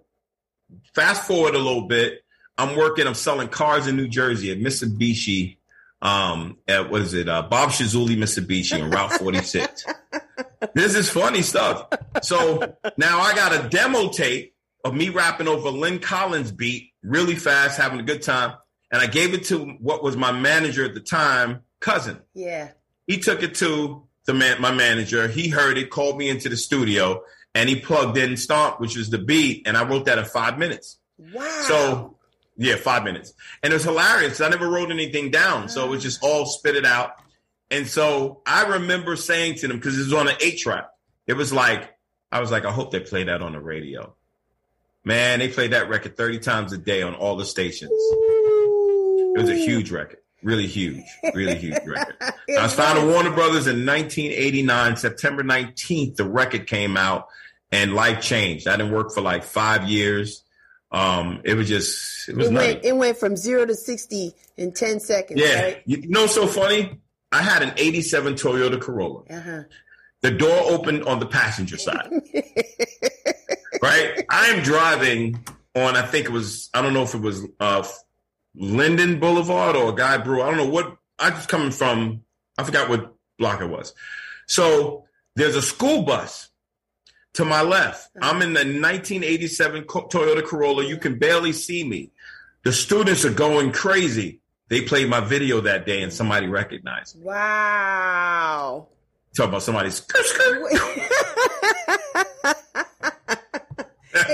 fast 0.93 1.25
forward 1.25 1.55
a 1.55 1.57
little 1.57 1.87
bit. 1.87 2.23
I'm 2.55 2.77
working, 2.77 3.07
I'm 3.07 3.15
selling 3.15 3.47
cars 3.47 3.87
in 3.87 3.97
New 3.97 4.07
Jersey 4.07 4.51
at 4.51 4.59
Mitsubishi. 4.59 5.57
Um, 6.03 6.57
at 6.67 6.91
what 6.91 7.01
is 7.01 7.15
it? 7.15 7.27
Uh, 7.27 7.41
Bob 7.41 7.69
Ciasulli 7.69 8.15
Mitsubishi 8.15 8.79
on 8.79 8.91
Route 8.91 9.13
46. 9.13 9.85
this 10.75 10.93
is 10.93 11.09
funny 11.09 11.41
stuff. 11.41 11.87
So 12.21 12.75
now 12.95 13.19
I 13.19 13.33
got 13.33 13.65
a 13.65 13.69
demo 13.69 14.09
tape 14.09 14.53
of 14.85 14.93
me 14.93 15.09
rapping 15.09 15.47
over 15.47 15.69
Lyn 15.69 15.97
Collins 15.97 16.51
beat 16.51 16.91
really 17.01 17.35
fast, 17.35 17.79
having 17.81 17.99
a 17.99 18.03
good 18.03 18.21
time. 18.21 18.55
And 18.91 19.01
I 19.01 19.07
gave 19.07 19.33
it 19.33 19.45
to 19.45 19.65
what 19.79 20.03
was 20.03 20.15
my 20.15 20.31
manager 20.31 20.85
at 20.85 20.93
the 20.93 20.99
time, 20.99 21.61
cousin. 21.79 22.21
Yeah. 22.35 22.69
He 23.07 23.17
took 23.17 23.41
it 23.41 23.55
to 23.55 24.07
the 24.25 24.33
man, 24.33 24.61
my 24.61 24.71
manager. 24.71 25.27
He 25.27 25.49
heard 25.49 25.77
it, 25.77 25.89
called 25.89 26.17
me 26.17 26.29
into 26.29 26.49
the 26.49 26.57
studio, 26.57 27.23
and 27.55 27.69
he 27.69 27.79
plugged 27.79 28.17
in 28.17 28.37
Stomp, 28.37 28.79
which 28.79 28.95
was 28.95 29.09
the 29.09 29.19
beat, 29.19 29.67
and 29.67 29.77
I 29.77 29.83
wrote 29.83 30.05
that 30.05 30.17
in 30.17 30.25
five 30.25 30.57
minutes. 30.57 30.97
Wow. 31.17 31.63
So, 31.67 32.17
yeah, 32.57 32.75
five 32.75 33.03
minutes. 33.03 33.33
And 33.61 33.71
it 33.71 33.75
was 33.75 33.83
hilarious. 33.83 34.41
I 34.41 34.49
never 34.49 34.69
wrote 34.69 34.91
anything 34.91 35.31
down. 35.31 35.69
So 35.69 35.85
it 35.85 35.89
was 35.89 36.03
just 36.03 36.23
all 36.23 36.45
spit 36.45 36.75
it 36.75 36.85
out. 36.85 37.13
And 37.71 37.87
so 37.87 38.41
I 38.45 38.65
remember 38.65 39.15
saying 39.15 39.55
to 39.55 39.67
them, 39.67 39.77
because 39.77 39.97
it 39.97 40.03
was 40.03 40.13
on 40.13 40.27
an 40.27 40.35
eight 40.41 40.59
track, 40.59 40.89
it 41.25 41.33
was 41.33 41.51
like, 41.51 41.89
I 42.31 42.39
was 42.39 42.51
like, 42.51 42.65
I 42.65 42.71
hope 42.71 42.91
they 42.91 42.99
play 42.99 43.23
that 43.25 43.41
on 43.41 43.53
the 43.53 43.59
radio. 43.59 44.15
Man, 45.05 45.39
they 45.39 45.49
played 45.49 45.71
that 45.71 45.89
record 45.89 46.15
30 46.15 46.39
times 46.39 46.73
a 46.73 46.77
day 46.77 47.01
on 47.01 47.13
all 47.13 47.35
the 47.35 47.45
stations. 47.45 47.91
It 47.91 49.39
was 49.39 49.49
a 49.49 49.55
huge 49.55 49.91
record. 49.91 50.19
Really 50.43 50.67
huge, 50.67 51.05
really 51.33 51.55
huge 51.55 51.79
record. 51.85 52.15
I 52.21 52.63
was 52.63 52.73
found 52.73 52.99
at 52.99 53.05
Warner 53.05 53.31
Brothers 53.31 53.67
in 53.67 53.85
1989, 53.85 54.97
September 54.97 55.43
19th. 55.43 56.17
The 56.17 56.25
record 56.25 56.67
came 56.67 56.97
out, 56.97 57.27
and 57.71 57.93
life 57.93 58.21
changed. 58.21 58.67
I 58.67 58.75
didn't 58.75 58.91
work 58.91 59.13
for 59.13 59.21
like 59.21 59.43
five 59.43 59.87
years. 59.87 60.43
Um, 60.91 61.41
it 61.43 61.55
was 61.55 61.67
just 61.67 62.29
it 62.29 62.35
was 62.35 62.49
it 62.49 62.53
went, 62.53 62.85
it 62.85 62.95
went 62.95 63.17
from 63.17 63.35
zero 63.35 63.65
to 63.65 63.73
sixty 63.73 64.33
in 64.57 64.73
ten 64.73 64.99
seconds. 64.99 65.41
Yeah, 65.41 65.61
right? 65.61 65.83
you 65.85 66.07
know, 66.09 66.27
so 66.27 66.45
funny. 66.45 66.99
I 67.31 67.41
had 67.41 67.63
an 67.63 67.73
'87 67.77 68.35
Toyota 68.35 68.79
Corolla. 68.79 69.23
Uh-huh. 69.27 69.63
The 70.21 70.31
door 70.31 70.55
opened 70.71 71.03
on 71.05 71.19
the 71.19 71.25
passenger 71.25 71.77
side. 71.77 72.09
right, 73.81 74.23
I 74.29 74.47
am 74.47 74.61
driving 74.61 75.43
on. 75.75 75.95
I 75.95 76.03
think 76.03 76.25
it 76.25 76.31
was. 76.31 76.69
I 76.75 76.81
don't 76.83 76.93
know 76.93 77.03
if 77.03 77.15
it 77.15 77.21
was 77.21 77.43
uh, 77.59 77.83
Linden 78.55 79.19
Boulevard 79.19 79.75
or 79.75 79.93
Guy 79.93 80.17
Brew. 80.17 80.41
I 80.41 80.47
don't 80.47 80.57
know 80.57 80.69
what. 80.69 80.97
I 81.19 81.29
just 81.29 81.49
coming 81.49 81.71
from. 81.71 82.23
I 82.57 82.63
forgot 82.63 82.89
what 82.89 83.13
block 83.37 83.61
it 83.61 83.69
was. 83.69 83.93
So 84.47 85.05
there's 85.35 85.55
a 85.55 85.61
school 85.61 86.03
bus 86.03 86.49
to 87.33 87.45
my 87.45 87.61
left. 87.61 88.09
Uh-huh. 88.15 88.29
I'm 88.29 88.41
in 88.41 88.53
the 88.53 88.59
1987 88.59 89.83
Toyota 89.85 90.43
Corolla. 90.43 90.85
You 90.85 90.97
can 90.97 91.17
barely 91.17 91.53
see 91.53 91.83
me. 91.83 92.11
The 92.63 92.71
students 92.71 93.25
are 93.25 93.33
going 93.33 93.71
crazy. 93.71 94.39
They 94.69 94.81
played 94.81 95.09
my 95.09 95.19
video 95.19 95.61
that 95.61 95.85
day 95.85 96.01
and 96.01 96.11
somebody 96.11 96.47
recognized 96.47 97.17
me. 97.17 97.25
Wow. 97.25 98.87
Talk 99.35 99.49
about 99.49 99.63
somebody's. 99.63 100.05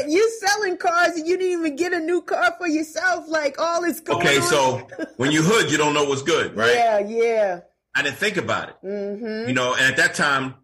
you 0.07 0.29
selling 0.39 0.77
cars 0.77 1.15
and 1.15 1.27
you 1.27 1.37
didn't 1.37 1.59
even 1.59 1.75
get 1.75 1.93
a 1.93 1.99
new 1.99 2.21
car 2.21 2.53
for 2.57 2.67
yourself. 2.67 3.25
Like 3.27 3.59
all 3.59 3.83
is 3.83 3.99
going 3.99 4.19
Okay, 4.25 4.37
on. 4.37 4.43
so 4.43 4.87
when 5.17 5.31
you 5.31 5.41
hood, 5.43 5.71
you 5.71 5.77
don't 5.77 5.93
know 5.93 6.03
what's 6.05 6.21
good, 6.23 6.55
right? 6.55 6.73
Yeah, 6.75 6.99
yeah. 6.99 7.59
I 7.95 8.01
didn't 8.03 8.17
think 8.17 8.37
about 8.37 8.69
it. 8.69 8.75
Mm-hmm. 8.83 9.49
You 9.49 9.53
know, 9.55 9.73
and 9.73 9.81
at 9.83 9.97
that 9.97 10.13
time, 10.15 10.55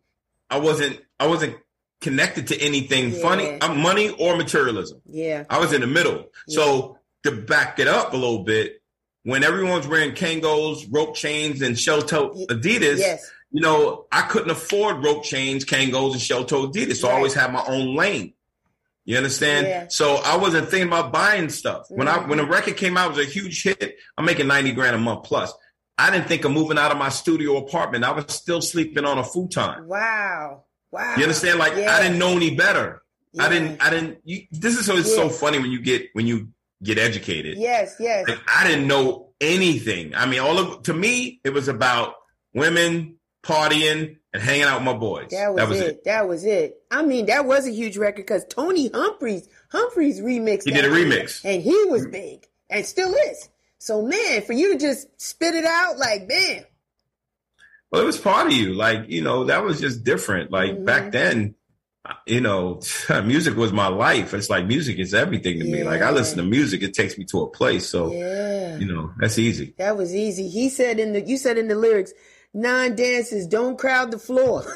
I 0.49 0.59
wasn't 0.59 0.99
I 1.19 1.27
wasn't 1.27 1.55
connected 2.01 2.47
to 2.47 2.61
anything 2.61 3.11
Yeah. 3.11 3.21
funny, 3.21 3.59
uh, 3.61 3.73
money 3.73 4.09
or 4.19 4.35
materialism. 4.37 5.01
Yeah. 5.05 5.45
I 5.49 5.59
was 5.59 5.73
in 5.73 5.81
the 5.81 5.87
middle. 5.87 6.29
So 6.47 6.99
to 7.23 7.31
back 7.31 7.79
it 7.79 7.87
up 7.87 8.13
a 8.13 8.17
little 8.17 8.43
bit, 8.43 8.81
when 9.23 9.43
everyone's 9.43 9.87
wearing 9.87 10.11
Kangos, 10.11 10.85
rope 10.91 11.15
chains, 11.15 11.61
and 11.61 11.79
shell 11.79 12.01
toe 12.01 12.29
Adidas, 12.49 12.99
Yes. 12.99 13.31
you 13.51 13.61
know, 13.61 14.05
I 14.11 14.21
couldn't 14.23 14.51
afford 14.51 15.03
rope 15.03 15.23
chains, 15.23 15.65
Kangos, 15.65 16.11
and 16.11 16.21
shell 16.21 16.45
toe 16.45 16.67
Adidas. 16.67 16.97
So 16.97 17.07
I 17.07 17.13
always 17.13 17.33
had 17.33 17.51
my 17.51 17.63
own 17.65 17.95
lane. 17.95 18.33
You 19.05 19.17
understand? 19.17 19.67
Yeah. 19.67 19.85
So 19.89 20.15
I 20.25 20.37
wasn't 20.37 20.67
thinking 20.69 20.87
about 20.87 21.13
buying 21.13 21.49
stuff. 21.49 21.85
When 21.89 22.07
I 22.07 22.17
Mhm. 22.17 22.27
when 22.27 22.37
the 22.39 22.45
record 22.45 22.75
came 22.75 22.97
out, 22.97 23.11
it 23.11 23.17
was 23.17 23.27
a 23.27 23.29
huge 23.29 23.61
hit. 23.63 23.97
I'm 24.17 24.25
making 24.25 24.47
90 24.47 24.71
grand 24.73 24.95
a 24.95 24.99
month 24.99 25.23
plus. 25.25 25.53
I 25.97 26.09
didn't 26.11 26.27
think 26.27 26.43
of 26.43 26.51
moving 26.51 26.77
out 26.77 26.91
of 26.91 26.97
my 26.97 27.09
studio 27.09 27.57
apartment. 27.57 28.03
I 28.03 28.11
was 28.11 28.25
still 28.33 28.61
sleeping 28.61 29.05
on 29.05 29.17
a 29.17 29.23
futon. 29.23 29.87
Wow. 29.87 30.63
Wow. 30.91 31.15
You 31.17 31.23
understand? 31.23 31.59
Like 31.59 31.75
Yeah. 31.77 31.95
I 31.95 32.01
didn't 32.01 32.17
know 32.19 32.35
any 32.35 32.55
better. 32.55 33.01
I 33.37 33.49
didn't. 33.49 33.81
I 33.81 33.89
didn't. 33.89 34.19
You, 34.23 34.43
this 34.51 34.77
is 34.77 34.85
so. 34.85 34.95
It's 34.95 35.13
so 35.13 35.29
funny 35.29 35.59
when 35.59 35.69
you 35.69 35.81
get 35.81 36.09
when 36.13 36.25
you 36.25 36.49
get 36.81 36.97
educated. 36.97 37.57
Yes, 37.57 37.95
yes. 37.99 38.27
Like, 38.27 38.39
I 38.47 38.65
didn't 38.67 38.87
know 38.87 39.29
anything. 39.41 40.15
I 40.15 40.25
mean, 40.25 40.39
all 40.39 40.57
of 40.57 40.83
to 40.83 40.93
me, 40.93 41.41
it 41.43 41.49
was 41.51 41.67
about 41.67 42.15
women 42.53 43.15
partying 43.45 44.17
and 44.33 44.41
hanging 44.43 44.63
out 44.63 44.75
with 44.79 44.85
my 44.85 44.93
boys. 44.93 45.29
That 45.29 45.53
was, 45.53 45.79
it. 45.79 46.03
That 46.05 46.27
was 46.27 46.43
it. 46.43 46.81
I 46.89 47.03
mean, 47.03 47.27
that 47.27 47.45
was 47.45 47.67
a 47.67 47.71
huge 47.71 47.97
record 47.97 48.17
because 48.25 48.43
Tony 48.49 48.89
Humphries, 48.89 49.47
Humphries 49.71 50.19
remixed. 50.19 50.63
He 50.63 50.71
that 50.71 50.81
did 50.81 50.85
a 50.85 50.89
remix. 50.89 51.41
and 51.45 51.61
he 51.61 51.85
was 51.85 52.07
big 52.07 52.47
and 52.69 52.85
still 52.85 53.13
is. 53.13 53.49
So 53.77 54.01
man, 54.01 54.41
for 54.41 54.53
you 54.53 54.73
to 54.73 54.79
just 54.79 55.07
spit 55.21 55.53
it 55.53 55.65
out 55.65 55.97
like, 55.99 56.27
man, 56.27 56.65
Well, 57.91 58.01
it 58.01 58.05
was 58.05 58.17
part 58.17 58.47
of 58.47 58.53
you. 58.53 58.73
Like 58.73 59.09
you 59.09 59.21
know, 59.21 59.43
that 59.45 59.63
was 59.63 59.79
just 59.79 60.03
different. 60.03 60.51
Like 60.51 60.71
Mhm. 60.71 60.85
back 60.85 61.11
then. 61.11 61.55
You 62.27 62.39
know, 62.39 62.81
music 63.23 63.55
was 63.55 63.73
my 63.73 63.87
life. 63.87 64.35
It's 64.35 64.47
like 64.47 64.67
music 64.67 64.99
is 64.99 65.15
everything 65.15 65.57
to 65.57 65.65
me. 65.65 65.83
Like 65.83 66.03
I 66.03 66.11
listen 66.11 66.37
to 66.37 66.43
music, 66.43 66.83
it 66.83 66.93
takes 66.93 67.17
me 67.17 67.25
to 67.25 67.41
a 67.41 67.49
place. 67.49 67.89
So 67.89 68.11
yeah, 68.13 68.77
you 68.77 68.85
know, 68.85 69.11
that's 69.17 69.39
easy. 69.39 69.73
that 69.79 69.97
was 69.97 70.13
easy. 70.13 70.47
He 70.47 70.69
said 70.69 70.99
in 70.99 71.13
the, 71.13 71.21
you 71.21 71.35
said 71.37 71.57
in 71.57 71.67
the 71.67 71.73
lyrics, 71.73 72.13
nine 72.55 72.95
dances, 72.95 73.45
don't 73.45 73.77
crowd 73.77 74.09
the 74.11 74.17
floor. 74.17 74.63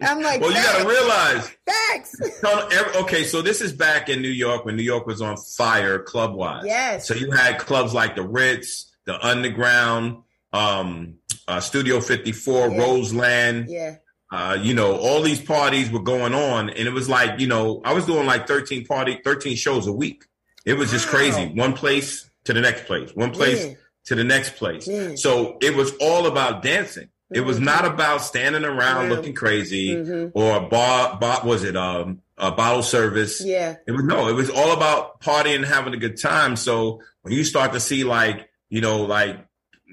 I'm 0.00 0.20
like, 0.22 0.40
Well, 0.40 0.50
you 0.50 0.56
got 0.62 0.82
to 0.82 0.88
realize 0.88 1.50
facts. 1.66 2.16
No, 2.42 2.54
no, 2.60 2.68
every- 2.68 3.00
okay, 3.02 3.24
so 3.24 3.42
this 3.42 3.60
is 3.60 3.72
back 3.72 4.08
in 4.08 4.22
New 4.22 4.28
York 4.28 4.64
when 4.64 4.76
New 4.76 4.82
York 4.82 5.06
was 5.06 5.20
on 5.20 5.36
fire 5.36 5.98
club 6.00 6.34
wise. 6.34 6.64
Yes. 6.66 7.06
So 7.06 7.14
you 7.14 7.30
had 7.30 7.58
clubs 7.58 7.92
like 7.94 8.16
the 8.16 8.22
Ritz, 8.26 8.90
the 9.06 9.24
Underground, 9.24 10.22
um, 10.52 11.14
uh, 11.46 11.60
Studio 11.60 12.00
54, 12.00 12.68
Yeah. 12.70 12.78
Roseland. 12.78 13.66
Yeah, 13.68 13.96
Uh, 14.32 14.56
you 14.60 14.74
know, 14.74 14.96
all 14.96 15.22
these 15.22 15.40
parties 15.40 15.90
were 15.90 16.02
going 16.02 16.34
on, 16.34 16.70
and 16.70 16.86
it 16.86 16.92
was 16.92 17.08
like, 17.08 17.40
you 17.40 17.46
know, 17.48 17.80
I 17.84 17.92
was 17.92 18.06
doing 18.06 18.26
like 18.26 18.46
13 18.46 18.86
party, 18.86 19.20
13 19.24 19.56
shows 19.56 19.86
a 19.86 19.92
week. 19.92 20.24
It 20.64 20.74
was 20.74 20.90
just 20.90 21.06
Wow. 21.06 21.12
crazy. 21.18 21.46
One 21.54 21.72
place 21.72 22.30
to 22.44 22.52
the 22.52 22.60
next 22.60 22.84
place, 22.86 23.10
one 23.14 23.32
place 23.32 23.64
Man. 23.66 23.76
To 24.06 24.14
the 24.14 24.24
next 24.24 24.56
place. 24.56 24.88
Man. 24.88 25.16
So 25.16 25.58
it 25.60 25.74
was 25.74 25.92
all 26.00 26.26
about 26.26 26.62
dancing. 26.62 27.08
It 27.32 27.42
was 27.42 27.58
Mhm. 27.60 27.64
not 27.64 27.84
about 27.84 28.22
standing 28.22 28.64
around 28.64 29.08
looking 29.10 29.34
crazy 29.34 29.94
Mhm. 29.94 30.32
or 30.34 30.60
bar, 30.68 31.16
bar 31.20 31.42
was 31.44 31.62
it 31.64 31.76
um 31.76 32.20
a 32.38 32.50
bottle 32.50 32.82
service. 32.82 33.40
yeah, 33.44 33.76
It 33.86 33.92
was 33.92 34.02
no, 34.04 34.28
it 34.28 34.32
was 34.32 34.48
all 34.50 34.72
about 34.72 35.20
partying 35.20 35.56
and 35.56 35.64
having 35.64 35.92
a 35.94 35.98
good 35.98 36.18
time. 36.20 36.56
So 36.56 37.00
when 37.22 37.34
you 37.34 37.44
start 37.44 37.72
to 37.74 37.80
see 37.80 38.02
like, 38.02 38.48
you 38.70 38.80
know, 38.80 39.02
like 39.02 39.36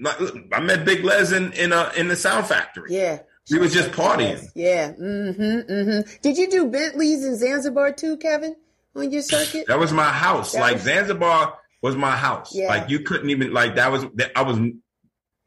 like, 0.02 0.16
I 0.54 0.60
met 0.62 0.86
Big 0.86 1.04
Les 1.04 1.32
in 1.32 1.52
in, 1.54 1.74
a, 1.74 1.92
in 1.98 2.08
the 2.08 2.16
Sound 2.16 2.48
Factory. 2.48 2.96
yeah. 2.96 3.20
We 3.50 3.60
was 3.60 3.72
just 3.74 3.92
partying. 3.92 4.46
Yeah. 4.56 4.92
Mm-hmm. 4.92 5.72
Mm-hmm. 5.72 6.12
Did 6.22 6.38
you 6.38 6.50
do 6.52 6.68
Bentleys 6.68 7.24
in 7.24 7.38
Zanzibar 7.38 7.94
too, 7.94 8.18
Kevin, 8.18 8.56
on 8.96 9.10
your 9.12 9.22
circuit? 9.22 9.68
That 9.68 9.80
was 9.80 9.94
my 9.94 10.10
house. 10.12 10.52
That 10.52 10.60
like 10.62 10.74
was- 10.76 10.84
Zanzibar 10.84 11.58
was 11.82 11.96
my 11.96 12.16
house. 12.16 12.54
Yeah. 12.56 12.68
Like 12.68 12.90
you 12.90 13.02
couldn't 13.02 13.30
even 13.30 13.54
like 13.54 13.76
that 13.76 13.92
was 13.92 14.06
that 14.16 14.32
I 14.36 14.42
was 14.42 14.60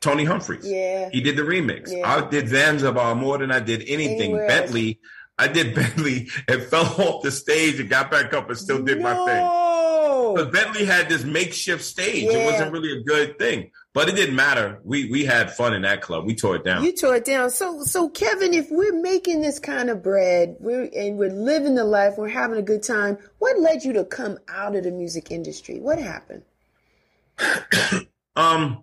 Tony 0.00 0.24
Humphries. 0.24 0.66
Yeah. 0.68 1.10
He 1.12 1.20
did 1.20 1.36
the 1.36 1.42
remix. 1.42 1.90
Yeah. 1.92 2.08
I 2.08 2.28
did 2.28 2.48
Zanzibar 2.48 3.14
more 3.14 3.38
than 3.38 3.50
I 3.50 3.60
did 3.60 3.82
anything. 3.86 4.32
Anywhere 4.32 4.46
else. 4.46 4.60
Bentley, 4.60 5.00
I 5.38 5.48
did 5.48 5.74
Bentley 5.74 6.28
and 6.48 6.62
fell 6.62 6.84
off 6.98 7.22
the 7.22 7.30
stage 7.30 7.80
and 7.80 7.88
got 7.88 8.10
back 8.10 8.32
up 8.32 8.48
and 8.48 8.58
still 8.58 8.82
did 8.82 9.00
my 9.00 9.14
thing. 9.14 9.44
No. 9.44 10.34
But 10.36 10.52
Bentley 10.52 10.84
had 10.84 11.08
this 11.08 11.24
makeshift 11.24 11.82
stage. 11.82 12.24
Yeah. 12.24 12.38
It 12.38 12.52
wasn't 12.52 12.72
really 12.72 12.98
a 12.98 13.02
good 13.02 13.38
thing, 13.38 13.70
but 13.92 14.08
it 14.08 14.14
didn't 14.14 14.36
matter. 14.36 14.80
We 14.84 15.10
we 15.10 15.24
had 15.24 15.52
fun 15.52 15.74
in 15.74 15.82
that 15.82 16.00
club. 16.00 16.24
We 16.24 16.34
tore 16.34 16.56
it 16.56 16.64
down. 16.64 16.84
You 16.84 16.92
tore 16.94 17.16
it 17.16 17.24
down. 17.24 17.50
So, 17.50 17.82
so 17.82 18.08
Kevin, 18.08 18.54
if 18.54 18.70
we're 18.70 19.00
making 19.00 19.40
this 19.40 19.58
kind 19.58 19.90
of 19.90 20.02
bread, 20.02 20.56
we're 20.60 20.88
and 20.94 21.18
we're 21.18 21.32
living 21.32 21.74
the 21.74 21.84
life, 21.84 22.14
we're 22.16 22.28
having 22.28 22.58
a 22.58 22.62
good 22.62 22.82
time. 22.82 23.18
What 23.38 23.58
led 23.58 23.84
you 23.84 23.92
to 23.94 24.04
come 24.04 24.38
out 24.48 24.76
of 24.76 24.84
the 24.84 24.92
music 24.92 25.30
industry? 25.30 25.80
What 25.80 25.98
happened? 25.98 26.42
um, 28.36 28.82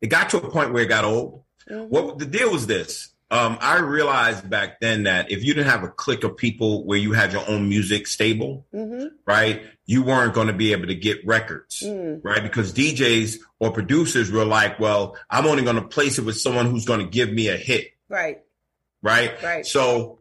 it 0.00 0.08
got 0.08 0.30
to 0.30 0.38
a 0.38 0.50
point 0.50 0.72
where 0.72 0.82
it 0.82 0.88
got 0.88 1.04
old. 1.04 1.44
Mhm. 1.70 1.88
What 1.88 2.18
the 2.18 2.26
deal 2.26 2.50
was 2.50 2.66
this? 2.66 3.10
Um, 3.30 3.58
I 3.60 3.78
realized 3.80 4.48
back 4.48 4.80
then 4.80 5.02
that 5.02 5.30
if 5.30 5.44
you 5.44 5.52
didn't 5.52 5.68
have 5.70 5.82
a 5.84 5.88
clique 5.88 6.24
of 6.24 6.36
people 6.38 6.86
where 6.86 6.96
you 6.98 7.12
had 7.12 7.32
your 7.32 7.46
own 7.46 7.68
music 7.68 8.06
stable, 8.06 8.66
Mhm. 8.74 9.10
right, 9.26 9.62
you 9.84 10.02
weren't 10.02 10.32
going 10.32 10.46
to 10.46 10.54
be 10.54 10.72
able 10.72 10.86
to 10.86 10.94
get 10.94 11.26
records, 11.26 11.82
Mm. 11.84 12.20
right? 12.22 12.42
Because 12.42 12.72
DJs 12.72 13.38
or 13.58 13.70
producers 13.70 14.30
were 14.30 14.46
like, 14.46 14.80
well, 14.80 15.14
I'm 15.28 15.46
only 15.46 15.62
going 15.62 15.76
to 15.76 15.82
place 15.86 16.18
it 16.18 16.24
with 16.24 16.38
someone 16.40 16.70
who's 16.70 16.86
going 16.86 17.00
to 17.00 17.06
give 17.06 17.30
me 17.30 17.48
a 17.48 17.56
hit, 17.58 17.88
Right. 18.08 18.38
right? 19.02 19.42
Right. 19.42 19.66
So, 19.66 20.20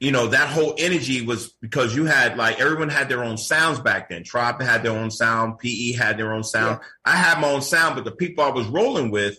you 0.00 0.10
know, 0.10 0.26
that 0.28 0.48
whole 0.48 0.74
energy 0.78 1.22
was 1.22 1.52
because 1.60 1.94
you 1.94 2.04
had 2.04 2.36
like 2.36 2.58
everyone 2.60 2.88
had 2.88 3.08
their 3.08 3.22
own 3.24 3.36
sounds 3.36 3.78
back 3.80 4.08
then. 4.08 4.24
Tribe 4.24 4.60
had 4.60 4.82
their 4.82 4.92
own 4.92 5.10
sound, 5.12 5.58
PE 5.60 5.92
had 5.92 6.18
their 6.18 6.32
own 6.32 6.42
sound. 6.44 6.80
I 7.04 7.16
had 7.16 7.40
my 7.40 7.48
own 7.50 7.62
sound, 7.62 7.94
but 7.94 8.04
the 8.04 8.12
people 8.12 8.42
I 8.44 8.50
was 8.50 8.66
rolling 8.66 9.10
with, 9.12 9.38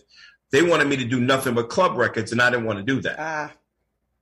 they 0.52 0.62
wanted 0.62 0.88
me 0.88 0.96
to 0.96 1.04
do 1.04 1.20
nothing 1.20 1.54
but 1.54 1.68
club 1.68 1.96
records, 1.96 2.32
and 2.32 2.40
I 2.40 2.50
didn't 2.50 2.66
want 2.66 2.78
to 2.78 2.84
do 2.84 3.00
that. 3.02 3.16
Ah. 3.18 3.52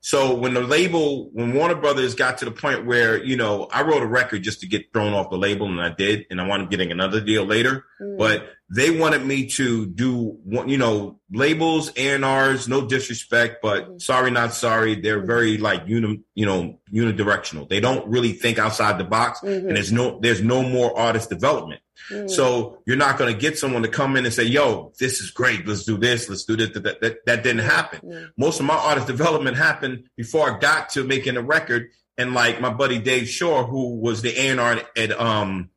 So 0.01 0.33
when 0.35 0.55
the 0.55 0.61
label, 0.61 1.29
when 1.33 1.53
Warner 1.55 1.75
Brothers 1.75 2.15
got 2.15 2.39
to 2.39 2.45
the 2.45 2.53
point 2.53 2.87
where, 2.87 3.23
you 3.23 3.37
know, 3.37 3.67
I 3.73 3.83
wrote 3.83 4.01
a 4.03 4.07
record 4.07 4.45
just 4.45 4.61
to 4.61 4.69
get 4.69 4.93
thrown 4.93 5.13
off 5.13 5.29
the 5.29 5.37
label 5.37 5.67
and 5.67 5.81
I 5.81 5.89
did, 5.89 6.25
and 6.31 6.41
I 6.41 6.47
wound 6.47 6.63
up 6.63 6.71
getting 6.71 6.93
another 6.93 7.21
deal 7.21 7.45
later, 7.45 7.85
Mm. 8.01 8.17
but 8.17 8.49
they 8.71 8.91
wanted 8.97 9.27
me 9.27 9.47
to 9.47 9.87
do, 9.87 10.39
one- 10.45 10.69
you 10.69 10.79
know, 10.79 11.19
labels, 11.33 11.91
A&Rs, 11.97 12.69
no 12.69 12.87
disrespect, 12.87 13.61
but 13.61 13.89
Mhm. 13.89 14.01
sorry, 14.03 14.31
not 14.31 14.55
sorry. 14.55 14.95
They're 14.95 15.25
very 15.27 15.59
like, 15.59 15.83
uni, 15.89 16.21
you 16.37 16.47
know, 16.47 16.79
unidirectional. 16.93 17.69
They 17.69 17.81
don't 17.81 18.07
really 18.07 18.33
think 18.33 18.59
outside 18.61 18.99
the 18.99 19.05
box 19.05 19.41
Mhm. 19.41 19.67
and 19.67 19.77
there's 19.77 19.91
no, 19.91 20.21
there's 20.23 20.41
no 20.43 20.63
more 20.63 20.97
artist 20.97 21.29
development. 21.29 21.81
Mm. 22.11 22.31
So 22.31 22.79
you're 22.87 22.97
not 22.97 23.19
going 23.19 23.33
to 23.33 23.39
get 23.39 23.59
someone 23.59 23.83
to 23.83 23.89
come 23.89 24.17
in 24.17 24.25
and 24.25 24.33
say, 24.33 24.45
yo, 24.45 24.93
this 24.99 25.21
is 25.21 25.31
great. 25.31 25.67
Let's 25.67 25.85
do 25.85 25.99
this. 25.99 26.29
Let's 26.29 26.45
do 26.45 26.57
this. 26.57 26.71
That, 26.71 27.01
that, 27.01 27.27
that 27.27 27.43
didn't 27.43 27.65
happen 27.65 28.31
most 28.37 28.61
of 28.61 28.67
my 28.67 28.77
artist 28.77 29.07
development 29.07 29.57
happened 29.57 30.09
before 30.17 30.51
I 30.55 30.59
got 30.59 30.91
to 30.91 31.05
making 31.05 31.37
a 31.37 31.43
record. 31.43 31.91
And 32.17 32.35
like 32.35 32.61
my 32.61 32.71
buddy 32.73 32.99
Dave 32.99 33.29
Shore, 33.29 33.65
who 33.65 33.97
was 33.97 34.23
the 34.23 34.37
A&R 34.37 34.81
at 34.97 35.13
um 35.21 35.71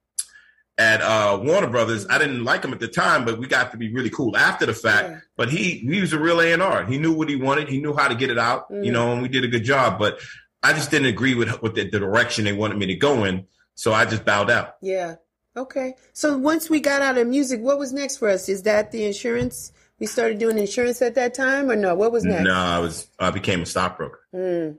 at 0.77 1.01
uh 1.01 1.39
Warner 1.43 1.67
Brothers, 1.67 2.07
I 2.09 2.17
didn't 2.17 2.43
like 2.43 2.63
him 2.63 2.73
at 2.73 2.79
the 2.79 2.87
time, 2.87 3.25
but 3.25 3.37
we 3.39 3.45
got 3.47 3.71
to 3.71 3.77
be 3.77 3.91
really 3.93 4.09
cool 4.09 4.35
after 4.35 4.65
the 4.65 4.73
fact. 4.73 5.09
Yeah. 5.09 5.19
But 5.37 5.49
he 5.49 5.79
he 5.79 6.01
was 6.01 6.13
a 6.13 6.19
real 6.19 6.39
A&R. 6.41 6.85
He 6.85 6.97
knew 6.97 7.13
what 7.13 7.29
he 7.29 7.35
wanted. 7.35 7.69
He 7.69 7.79
knew 7.79 7.93
how 7.95 8.07
to 8.07 8.15
get 8.15 8.29
it 8.31 8.39
out, 8.39 8.71
Mm. 8.71 8.85
you 8.85 8.91
know, 8.91 9.11
and 9.13 9.21
we 9.21 9.27
did 9.27 9.43
a 9.43 9.47
good 9.47 9.63
job. 9.63 9.99
But 9.99 10.19
I 10.63 10.73
just 10.73 10.89
didn't 10.91 11.07
agree 11.07 11.35
with 11.35 11.61
with 11.61 11.75
the, 11.75 11.89
the 11.89 11.99
direction 11.99 12.45
they 12.45 12.53
wanted 12.53 12.77
me 12.77 12.87
to 12.87 12.95
go 12.95 13.23
in, 13.25 13.45
so 13.75 13.93
I 13.93 14.05
just 14.05 14.25
bowed 14.25 14.49
out. 14.49 14.75
Yeah. 14.81 15.15
Okay. 15.55 15.95
So 16.13 16.37
once 16.37 16.69
we 16.69 16.79
got 16.79 17.01
out 17.01 17.17
of 17.17 17.27
music, 17.27 17.59
what 17.61 17.77
was 17.77 17.91
next 17.93 18.17
for 18.17 18.29
us? 18.29 18.47
Is 18.49 18.63
that 18.63 18.91
the 18.91 19.05
insurance? 19.05 19.71
We 19.99 20.07
started 20.07 20.39
doing 20.39 20.57
insurance 20.57 21.01
at 21.01 21.15
that 21.15 21.33
time, 21.33 21.69
or 21.69 21.75
no? 21.75 21.93
What 21.93 22.11
was 22.11 22.23
next? 22.23 22.43
No, 22.45 22.53
I 22.53 22.79
was 22.79 23.07
I 23.19 23.31
became 23.31 23.61
a 23.61 23.65
stockbroker. 23.65 24.19
Mm. 24.33 24.77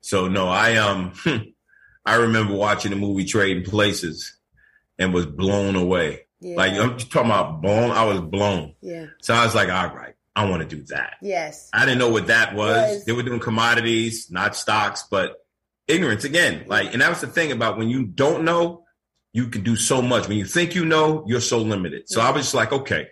So 0.00 0.28
no, 0.28 0.48
I 0.48 0.76
um 0.76 1.12
I 2.04 2.16
remember 2.16 2.54
watching 2.54 2.90
the 2.90 2.96
movie 2.96 3.24
Trading 3.24 3.64
Places 3.64 4.36
and 4.98 5.14
was 5.14 5.26
blown 5.26 5.76
away. 5.76 6.26
Yeah. 6.40 6.56
Like 6.56 6.72
I'm 6.74 6.98
talking 6.98 7.30
about 7.30 7.62
blown, 7.62 7.90
I 7.90 8.04
was 8.04 8.20
blown. 8.20 8.74
yeah. 8.82 9.06
So 9.22 9.32
I 9.32 9.44
was 9.44 9.54
like, 9.54 9.70
all 9.70 9.94
right, 9.96 10.14
I 10.36 10.50
want 10.50 10.68
to 10.68 10.76
do 10.76 10.82
that. 10.88 11.14
Yes. 11.22 11.70
I 11.72 11.86
didn't 11.86 11.98
know 12.00 12.10
what 12.10 12.26
that 12.26 12.54
was. 12.54 12.76
Was- 12.96 13.04
They 13.06 13.12
were 13.12 13.22
doing 13.22 13.40
commodities, 13.40 14.30
not 14.30 14.54
stocks, 14.56 15.04
but 15.10 15.42
ignorance 15.88 16.24
again. 16.24 16.64
Like, 16.66 16.92
and 16.92 17.00
that 17.00 17.08
was 17.08 17.22
the 17.22 17.28
thing 17.28 17.50
about 17.52 17.78
when 17.78 17.88
you 17.88 18.04
don't 18.04 18.44
know, 18.44 18.83
you 19.34 19.48
can 19.48 19.62
do 19.62 19.76
so 19.76 20.00
much. 20.00 20.28
When 20.28 20.38
you 20.38 20.46
think 20.46 20.74
you 20.74 20.86
know, 20.86 21.24
you're 21.26 21.42
so 21.42 21.58
limited. 21.58 22.08
So 22.08 22.22
I 22.22 22.30
was 22.30 22.42
just 22.42 22.54
like, 22.54 22.72
okay, 22.72 23.08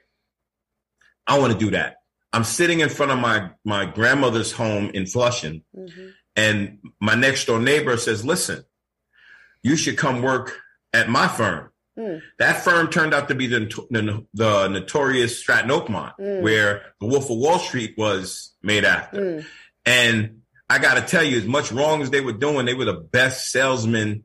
I 1.26 1.38
want 1.38 1.52
to 1.52 1.58
do 1.58 1.72
that. 1.72 1.96
I'm 2.32 2.44
sitting 2.44 2.80
in 2.80 2.88
front 2.88 3.12
of 3.12 3.18
my 3.18 3.50
my 3.64 3.84
grandmother's 3.84 4.52
home 4.52 4.90
in 4.94 5.04
Flushing, 5.04 5.64
hmm 5.74 6.08
And 6.34 6.78
my 6.98 7.14
next 7.14 7.44
door 7.44 7.60
neighbor 7.60 7.98
says, 7.98 8.24
listen, 8.24 8.64
you 9.62 9.76
should 9.76 9.98
come 9.98 10.22
work 10.22 10.58
at 10.94 11.10
my 11.10 11.28
firm. 11.28 11.70
Mm. 11.98 12.22
That 12.38 12.64
firm 12.64 12.88
turned 12.88 13.12
out 13.12 13.28
to 13.28 13.34
be 13.34 13.48
the, 13.48 13.60
the, 13.90 14.26
the 14.32 14.68
notorious 14.68 15.38
Stratton 15.38 15.70
Oakmont, 15.70 16.14
mm. 16.18 16.40
where 16.40 16.94
the 17.00 17.06
Wolf 17.06 17.28
of 17.30 17.36
Wall 17.36 17.58
Street 17.58 17.94
was 17.98 18.54
made 18.62 18.84
after. 18.84 19.20
Mm. 19.20 19.46
And 19.84 20.42
I 20.70 20.78
got 20.78 20.94
to 20.94 21.02
tell 21.02 21.22
you, 21.22 21.36
as 21.36 21.44
much 21.44 21.70
wrong 21.70 22.00
as 22.00 22.08
they 22.08 22.22
were 22.22 22.32
doing, 22.32 22.64
they 22.64 22.72
were 22.72 22.86
the 22.86 22.94
best 22.94 23.50
salesmen 23.50 24.24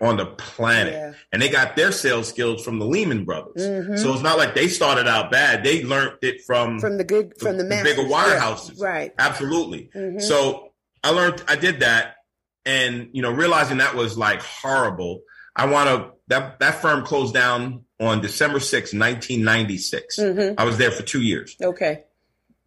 on 0.00 0.16
the 0.16 0.26
planet. 0.26 0.92
Yeah. 0.92 1.12
And 1.32 1.42
they 1.42 1.48
got 1.48 1.76
their 1.76 1.92
sales 1.92 2.28
skills 2.28 2.64
from 2.64 2.78
the 2.78 2.86
Lehman 2.86 3.24
brothers. 3.24 3.62
Mm-hmm. 3.62 3.96
So 3.96 4.12
it's 4.12 4.22
not 4.22 4.38
like 4.38 4.54
they 4.54 4.68
started 4.68 5.06
out 5.06 5.30
bad. 5.30 5.64
They 5.64 5.84
learned 5.84 6.18
it 6.22 6.42
from 6.46 6.80
from 6.80 6.98
the 6.98 7.04
good 7.04 7.38
from 7.38 7.56
the, 7.56 7.64
the 7.64 7.80
bigger 7.82 8.02
wirehouses. 8.02 8.78
Yeah. 8.78 8.86
Right. 8.86 9.12
Absolutely. 9.18 9.90
Mm-hmm. 9.94 10.20
So 10.20 10.72
I 11.02 11.10
learned 11.10 11.42
I 11.48 11.56
did 11.56 11.80
that 11.80 12.16
and 12.64 13.10
you 13.12 13.22
know 13.22 13.30
realizing 13.30 13.78
that 13.78 13.94
was 13.94 14.16
like 14.18 14.42
horrible. 14.42 15.22
I 15.54 15.66
want 15.66 15.88
to 15.88 16.12
that 16.28 16.58
that 16.60 16.82
firm 16.82 17.04
closed 17.04 17.34
down 17.34 17.84
on 17.98 18.20
December 18.20 18.60
6, 18.60 18.92
1996. 18.92 20.18
Mm-hmm. 20.18 20.60
I 20.60 20.64
was 20.64 20.76
there 20.76 20.90
for 20.90 21.02
2 21.02 21.22
years. 21.22 21.56
Okay. 21.62 22.04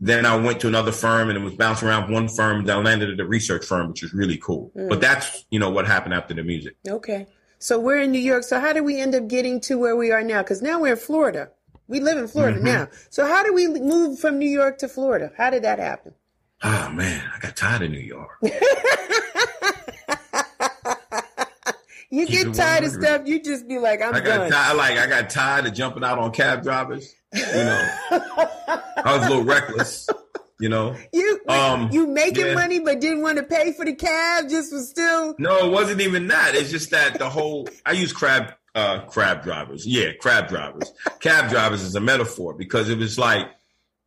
Then 0.01 0.25
I 0.25 0.35
went 0.35 0.61
to 0.61 0.67
another 0.67 0.91
firm 0.91 1.29
and 1.29 1.37
it 1.37 1.41
was 1.41 1.55
bouncing 1.55 1.87
around 1.87 2.11
one 2.11 2.29
firm. 2.29 2.65
Then 2.65 2.77
I 2.77 2.81
landed 2.81 3.09
at 3.09 3.19
a 3.19 3.25
research 3.25 3.65
firm, 3.65 3.89
which 3.89 4.01
was 4.01 4.13
really 4.13 4.37
cool. 4.37 4.71
Mm. 4.75 4.89
But 4.89 5.01
that's, 5.01 5.45
you 5.49 5.59
know, 5.59 5.69
what 5.69 5.87
happened 5.87 6.13
after 6.13 6.33
the 6.33 6.43
music. 6.43 6.75
Okay. 6.87 7.27
So 7.57 7.77
we're 7.77 7.99
in 7.99 8.11
New 8.11 8.19
York. 8.19 8.43
So 8.43 8.59
how 8.59 8.71
did 8.71 8.81
we 8.81 8.99
end 9.01 9.13
up 9.13 9.27
getting 9.27 9.59
to 9.61 9.77
where 9.77 9.97
we 9.97 10.11
are 10.11 10.23
now? 10.23 10.41
Because 10.41 10.61
now 10.61 10.79
we're 10.79 10.93
in 10.93 10.99
Florida. 10.99 11.49
We 11.87 11.99
live 11.99 12.17
in 12.17 12.27
Florida 12.27 12.57
mm-hmm. 12.57 12.65
now. 12.65 12.87
So 13.09 13.27
how 13.27 13.43
did 13.43 13.53
we 13.53 13.67
move 13.67 14.19
from 14.19 14.39
New 14.39 14.47
York 14.47 14.77
to 14.77 14.87
Florida? 14.87 15.31
How 15.35 15.49
did 15.49 15.63
that 15.63 15.79
happen? 15.79 16.13
Oh 16.63 16.89
man, 16.89 17.29
I 17.33 17.39
got 17.39 17.55
tired 17.55 17.83
of 17.83 17.91
New 17.91 17.99
York. 17.99 18.31
you 22.09 22.25
Keep 22.25 22.47
get 22.47 22.53
tired 22.53 22.83
of 22.83 22.91
stuff, 22.91 23.21
you 23.25 23.41
just 23.41 23.65
be 23.67 23.79
like, 23.79 24.01
I'm 24.01 24.13
I 24.13 24.19
got 24.19 24.49
done. 24.49 24.77
like 24.77 24.97
I 24.97 25.07
got 25.07 25.29
tired 25.29 25.67
of 25.67 25.73
jumping 25.73 26.03
out 26.03 26.19
on 26.19 26.31
cab 26.31 26.61
drivers. 26.63 27.15
You 27.33 27.43
know, 27.43 27.89
I 29.05 29.17
was 29.17 29.25
a 29.25 29.29
little 29.29 29.43
reckless. 29.43 30.09
You 30.59 30.67
know, 30.67 30.93
you 31.13 31.39
um, 31.47 31.89
you 31.91 32.05
making 32.05 32.47
yeah. 32.47 32.53
money 32.53 32.79
but 32.79 32.99
didn't 32.99 33.21
want 33.21 33.37
to 33.37 33.43
pay 33.43 33.71
for 33.71 33.85
the 33.85 33.95
cab. 33.95 34.49
Just 34.49 34.73
was 34.73 34.89
still. 34.89 35.33
No, 35.39 35.65
it 35.65 35.71
wasn't 35.71 36.01
even 36.01 36.27
that. 36.27 36.53
It's 36.53 36.69
just 36.69 36.91
that 36.91 37.17
the 37.17 37.29
whole 37.29 37.69
I 37.85 37.93
use 37.93 38.11
crab 38.11 38.53
uh 38.75 39.05
crab 39.05 39.41
drivers. 39.41 39.87
Yeah, 39.87 40.11
crab 40.19 40.49
drivers. 40.49 40.91
cab 41.21 41.49
drivers 41.49 41.81
is 41.81 41.95
a 41.95 42.01
metaphor 42.01 42.53
because 42.53 42.89
it 42.89 42.97
was 42.97 43.17
like 43.17 43.47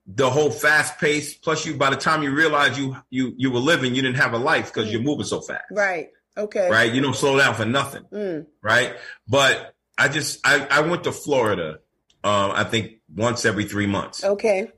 the 0.06 0.28
whole 0.28 0.50
fast 0.50 0.98
pace. 0.98 1.34
Plus, 1.34 1.64
you 1.64 1.74
by 1.74 1.88
the 1.88 1.96
time 1.96 2.22
you 2.22 2.34
realize 2.34 2.78
you 2.78 2.96
you 3.08 3.32
you 3.38 3.50
were 3.50 3.58
living, 3.58 3.94
you 3.94 4.02
didn't 4.02 4.18
have 4.18 4.34
a 4.34 4.38
life 4.38 4.72
because 4.72 4.88
mm. 4.88 4.92
you're 4.92 5.02
moving 5.02 5.24
so 5.24 5.40
fast. 5.40 5.64
Right. 5.70 6.08
Okay. 6.36 6.70
Right. 6.70 6.92
You 6.92 7.00
don't 7.00 7.16
slow 7.16 7.38
down 7.38 7.54
for 7.54 7.64
nothing. 7.64 8.04
Mm. 8.12 8.46
Right. 8.62 8.94
But 9.26 9.74
I 9.96 10.08
just 10.08 10.40
I 10.44 10.66
I 10.70 10.80
went 10.80 11.04
to 11.04 11.12
Florida. 11.12 11.78
Um, 12.24 12.52
I 12.52 12.64
think 12.64 13.00
once 13.14 13.44
every 13.44 13.64
three 13.64 13.86
months. 13.86 14.22
Okay. 14.22 14.70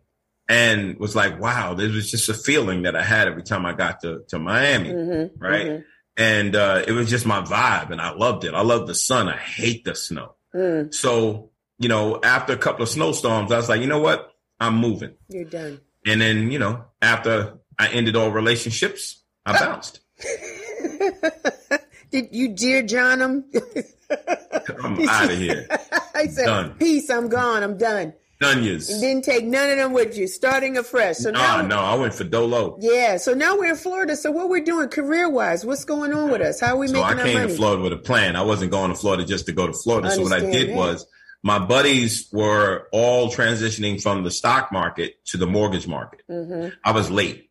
And 0.48 0.98
was 0.98 1.16
like, 1.16 1.40
wow, 1.40 1.72
this 1.74 1.92
was 1.92 2.10
just 2.10 2.28
a 2.28 2.34
feeling 2.34 2.82
that 2.82 2.94
I 2.94 3.02
had 3.02 3.28
every 3.28 3.42
time 3.42 3.64
I 3.64 3.72
got 3.72 4.00
to, 4.00 4.24
to 4.28 4.38
Miami. 4.38 4.90
Mm-hmm, 4.90 5.42
right. 5.42 5.66
Mm-hmm. 5.66 5.82
And 6.16 6.54
uh, 6.54 6.84
it 6.86 6.92
was 6.92 7.08
just 7.08 7.26
my 7.26 7.40
vibe 7.40 7.90
and 7.90 8.00
I 8.00 8.10
loved 8.10 8.44
it. 8.44 8.54
I 8.54 8.60
love 8.60 8.86
the 8.86 8.94
sun. 8.94 9.28
I 9.28 9.36
hate 9.36 9.84
the 9.84 9.94
snow. 9.94 10.34
Mm. 10.54 10.94
So, 10.94 11.50
you 11.78 11.88
know, 11.88 12.20
after 12.22 12.52
a 12.52 12.58
couple 12.58 12.82
of 12.82 12.88
snowstorms, 12.88 13.50
I 13.50 13.56
was 13.56 13.68
like, 13.68 13.80
you 13.80 13.86
know 13.86 14.00
what? 14.00 14.32
I'm 14.60 14.76
moving. 14.76 15.14
You're 15.28 15.44
done. 15.44 15.80
And 16.06 16.20
then, 16.20 16.52
you 16.52 16.58
know, 16.58 16.84
after 17.02 17.58
I 17.78 17.88
ended 17.88 18.14
all 18.14 18.30
relationships, 18.30 19.22
I 19.44 19.58
bounced. 19.58 20.00
Did 22.10 22.28
you 22.30 22.48
dear 22.48 22.82
John 22.82 23.20
him? 23.20 23.44
I'm 24.82 25.08
out 25.08 25.32
of 25.32 25.38
here. 25.38 25.66
I 26.14 26.28
said, 26.28 26.46
done. 26.46 26.74
peace, 26.74 27.10
I'm 27.10 27.28
gone, 27.28 27.62
I'm 27.62 27.76
done. 27.76 28.12
You 28.90 29.00
didn't 29.00 29.24
take 29.24 29.44
none 29.44 29.70
of 29.70 29.76
them 29.76 29.92
with 29.92 30.16
you, 30.16 30.26
starting 30.26 30.76
afresh. 30.76 31.18
So 31.18 31.30
now, 31.30 31.62
no, 31.62 31.78
I 31.78 31.94
went 31.94 32.14
for 32.14 32.24
Dolo. 32.24 32.78
Yeah, 32.80 33.16
so 33.16 33.34
now 33.34 33.56
we're 33.56 33.70
in 33.70 33.76
Florida. 33.76 34.16
So 34.16 34.30
what 34.30 34.48
we're 34.48 34.64
doing 34.64 34.88
career 34.88 35.28
wise, 35.28 35.64
what's 35.64 35.84
going 35.84 36.12
on 36.12 36.30
with 36.30 36.40
us? 36.40 36.60
How 36.60 36.74
are 36.74 36.78
we 36.78 36.88
so 36.88 36.94
making 36.94 37.18
I 37.20 37.22
came 37.22 37.48
to 37.48 37.54
Florida 37.54 37.82
with 37.82 37.92
a 37.92 37.98
plan. 37.98 38.36
I 38.36 38.42
wasn't 38.42 38.70
going 38.70 38.90
to 38.90 38.96
Florida 38.96 39.24
just 39.24 39.46
to 39.46 39.52
go 39.52 39.66
to 39.66 39.72
Florida. 39.72 40.10
so 40.10 40.22
what 40.22 40.32
I 40.32 40.40
did 40.40 40.70
that. 40.70 40.76
was 40.76 41.06
my 41.42 41.58
buddies 41.58 42.28
were 42.32 42.88
all 42.90 43.30
transitioning 43.30 44.02
from 44.02 44.24
the 44.24 44.30
stock 44.30 44.72
market 44.72 45.22
to 45.26 45.36
the 45.36 45.46
mortgage 45.46 45.86
market. 45.86 46.22
Mm-hmm. 46.28 46.74
I 46.82 46.92
was 46.92 47.10
late. 47.10 47.50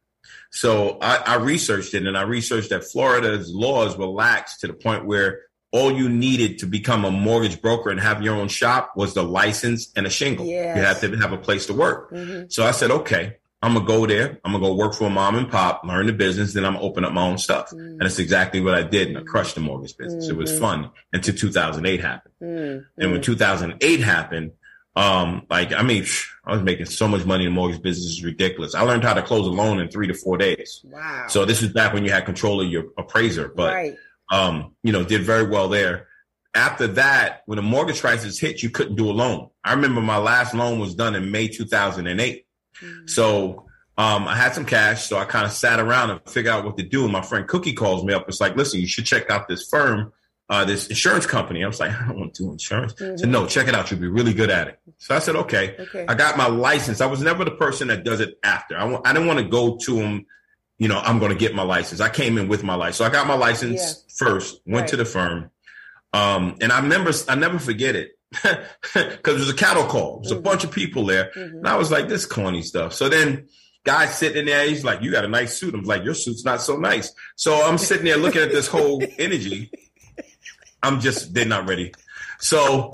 So 0.52 0.98
I, 1.00 1.17
I, 1.17 1.36
researched 1.36 1.93
it 1.96 2.06
and 2.06 2.15
I 2.15 2.24
researched 2.24 2.69
that 2.69 2.84
Florida's 2.84 3.52
laws 3.52 3.98
were 3.98 4.06
lax 4.06 4.60
to 4.60 4.67
the 4.67 4.74
point 4.74 5.06
where 5.06 5.41
all 5.74 5.92
you 5.92 6.08
needed 6.08 6.60
to 6.60 6.68
become 6.68 7.04
a 7.04 7.10
mortgage 7.10 7.60
broker 7.60 7.90
and 7.90 8.00
have 8.00 8.22
your 8.22 8.36
own 8.36 8.48
shop 8.48 8.94
was 8.96 9.16
the 9.16 9.24
license 9.24 9.92
and 9.96 10.06
a 10.06 10.10
shingle. 10.10 10.46
Yes. 10.46 10.78
You 10.78 10.84
had 10.84 11.00
to 11.02 11.18
have 11.20 11.34
a 11.34 11.38
place 11.38 11.66
to 11.66 11.74
work. 11.74 12.12
Mm-hmm. 12.12 12.46
So 12.50 12.64
I 12.64 12.72
said, 12.72 12.92
okay, 12.92 13.38
I'm 13.64 13.74
gonna 13.74 13.86
go 13.86 14.06
there. 14.06 14.40
I'm 14.46 14.52
gonna 14.52 14.64
go 14.64 14.76
work 14.76 14.94
for 14.94 15.06
a 15.06 15.10
mom 15.10 15.36
and 15.36 15.50
pop, 15.50 15.84
learn 15.84 16.06
the 16.06 16.14
business, 16.14 16.54
then 16.54 16.64
I'm 16.64 16.74
gonna 16.74 16.86
open 16.86 17.04
up 17.04 17.12
my 17.12 17.24
own 17.24 17.40
stuff. 17.40 17.72
Mm-hmm. 17.72 17.80
And 17.80 18.02
that's 18.02 18.20
exactly 18.20 18.62
what 18.62 18.76
I 18.76 18.84
did. 18.84 19.08
And 19.08 19.18
I 19.18 19.24
crushed 19.24 19.56
the 19.56 19.62
mortgage 19.62 19.98
business. 19.98 20.26
Mm-hmm. 20.26 20.36
It 20.36 20.38
was 20.38 20.52
mm-hmm. 20.52 20.62
fun 20.62 20.92
until 21.12 21.34
2008 21.34 22.00
happened. 22.02 22.34
Mm-hmm. 22.42 23.02
And 23.02 23.12
when 23.12 23.22
2008 23.22 24.00
happened, 24.00 24.52
um, 24.96 25.48
like, 25.50 25.74
I 25.74 25.82
mean, 25.82 26.06
I 26.46 26.54
was 26.54 26.62
making 26.62 26.86
so 26.86 27.08
much 27.08 27.26
money 27.26 27.46
in 27.46 27.52
the 27.52 27.56
mortgage 27.56 27.82
business 27.82 28.12
is 28.12 28.24
ridiculous. 28.24 28.76
I 28.76 28.82
learned 28.82 29.04
how 29.04 29.16
to 29.16 29.24
close 29.24 29.48
a 29.48 29.50
loan 29.50 29.80
in 29.80 29.90
three 29.90 30.06
to 30.06 30.14
four 30.14 30.38
days. 30.38 30.82
Wow. 30.84 31.26
So 31.30 31.46
this 31.46 31.64
was 31.64 31.72
back 31.72 31.94
when 31.94 32.06
you 32.06 32.12
had 32.12 32.26
control 32.26 32.62
of 32.62 32.70
your 32.70 32.86
appraiser, 32.98 33.48
but, 33.48 33.74
right. 33.74 33.96
Um, 34.34 34.76
you 34.84 34.91
know, 34.91 35.04
did 35.04 35.24
very 35.24 35.48
well 35.48 35.69
there. 35.69 36.08
After 36.56 36.88
that, 36.88 37.41
when 37.46 37.56
the 37.56 37.63
mortgage 37.63 38.02
crisis 38.02 38.39
hit, 38.39 38.62
you 38.62 38.69
couldn't 38.69 38.96
do 38.96 39.10
a 39.10 39.13
loan. 39.13 39.50
I 39.63 39.74
remember 39.74 40.02
my 40.02 40.17
last 40.17 40.54
loan 40.54 40.80
was 40.80 40.96
done 40.96 41.15
in 41.15 41.32
May 41.32 41.48
2008. 41.48 42.46
Mm-hmm. 42.82 43.08
So, 43.08 43.65
um, 43.96 44.28
I 44.28 44.36
had 44.36 44.56
some 44.56 44.65
cash, 44.65 45.06
so 45.06 45.17
I 45.17 45.26
kind 45.26 45.46
of 45.46 45.52
sat 45.52 45.80
around 45.80 46.10
and 46.10 46.19
figured 46.28 46.54
out 46.54 46.65
what 46.65 46.78
to 46.78 46.84
do. 46.84 47.04
And 47.04 47.13
my 47.13 47.22
friend 47.22 47.48
Cookie 47.48 47.74
calls 47.74 48.04
me 48.04 48.13
up. 48.13 48.28
It's 48.28 48.41
like, 48.41 48.56
listen, 48.56 48.80
you 48.80 48.88
should 48.88 49.06
check 49.06 49.30
out 49.30 49.48
this 49.48 49.67
firm 49.67 50.12
uh, 50.50 50.65
this 50.65 50.88
insurance 50.88 51.26
company. 51.26 51.63
I 51.63 51.67
was 51.67 51.80
like, 51.80 51.91
I 52.02 52.08
don't 52.08 52.19
want 52.19 52.34
to 52.36 52.43
do 52.43 52.52
insurance. 52.52 52.93
Mm-hmm. 52.93 53.17
said, 53.17 53.30
no, 53.30 53.48
check 53.48 53.67
it 53.67 53.76
out. 53.76 53.89
You'll 53.89 54.00
be 54.00 54.08
really 54.08 54.34
good 54.34 54.50
at 54.50 54.67
it. 54.67 54.80
So 54.98 55.15
I 55.15 55.19
said, 55.19 55.36
okay. 55.36 55.76
okay. 55.80 56.06
I 56.08 56.15
got 56.15 56.38
my 56.38 56.48
license. 56.48 57.02
I 57.02 57.06
was 57.06 57.22
never 57.22 57.43
the 57.43 57.52
person 57.52 57.88
that 57.88 58.04
does 58.04 58.19
it 58.19 58.38
after. 58.43 58.78
I 58.78 58.82
w- 58.82 59.02
I 59.04 59.13
didn't 59.13 59.28
want 59.28 59.39
to 59.39 59.46
go 59.46 59.78
to 59.78 59.96
them, 59.96 60.26
you 60.78 60.88
know, 60.88 61.00
I'm 61.00 61.20
going 61.20 61.32
to 61.32 61.38
get 61.38 61.56
my 61.56 61.64
license. 61.64 62.02
I 62.02 62.10
came 62.10 62.38
in 62.38 62.48
with 62.48 62.64
my 62.64 62.76
license. 62.76 62.98
So 62.98 63.06
I 63.06 63.10
got 63.10 63.28
my 63.28 63.36
license 63.36 63.82
yeah. 63.82 64.28
first, 64.28 64.62
went 64.66 64.82
right. 64.82 64.90
to 64.90 64.98
the 64.98 65.06
firm. 65.06 65.52
Um, 66.14 66.58
and 66.62 66.72
I 66.72 66.80
remember, 66.80 67.12
I 67.28 67.36
never 67.36 67.60
forget 67.60 67.96
it 67.96 68.12
because 68.32 69.36
it 69.36 69.40
was 69.40 69.50
a 69.50 69.56
cattle 69.56 69.86
call. 69.86 70.20
There's 70.20 70.32
mm-hmm. 70.32 70.40
a 70.40 70.42
bunch 70.42 70.64
of 70.64 70.72
people 70.72 71.06
there. 71.06 71.32
Mm-hmm. 71.36 71.58
And 71.58 71.68
I 71.68 71.78
was 71.78 71.92
like, 71.92 72.08
this 72.08 72.26
corny 72.26 72.62
stuff. 72.62 72.94
So 72.94 73.10
then, 73.10 73.48
guy 73.86 74.06
sitting 74.06 74.40
in 74.40 74.46
there, 74.46 74.66
he's 74.66 74.84
like, 74.84 75.02
you 75.02 75.12
got 75.12 75.26
a 75.26 75.30
nice 75.30 75.58
suit. 75.58 75.74
I'm 75.74 75.84
like, 75.84 76.04
your 76.04 76.14
suit's 76.14 76.46
not 76.46 76.62
so 76.62 76.78
nice. 76.78 77.14
So 77.36 77.54
I'm 77.66 77.78
sitting 77.78 78.06
there 78.06 78.18
looking 78.18 78.42
at 78.42 78.52
this 78.52 78.68
whole 78.68 79.04
energy. 79.18 79.72
I'm 80.82 81.00
just 81.00 81.34
they're 81.34 81.46
not 81.46 81.68
ready. 81.68 81.94
So 82.40 82.92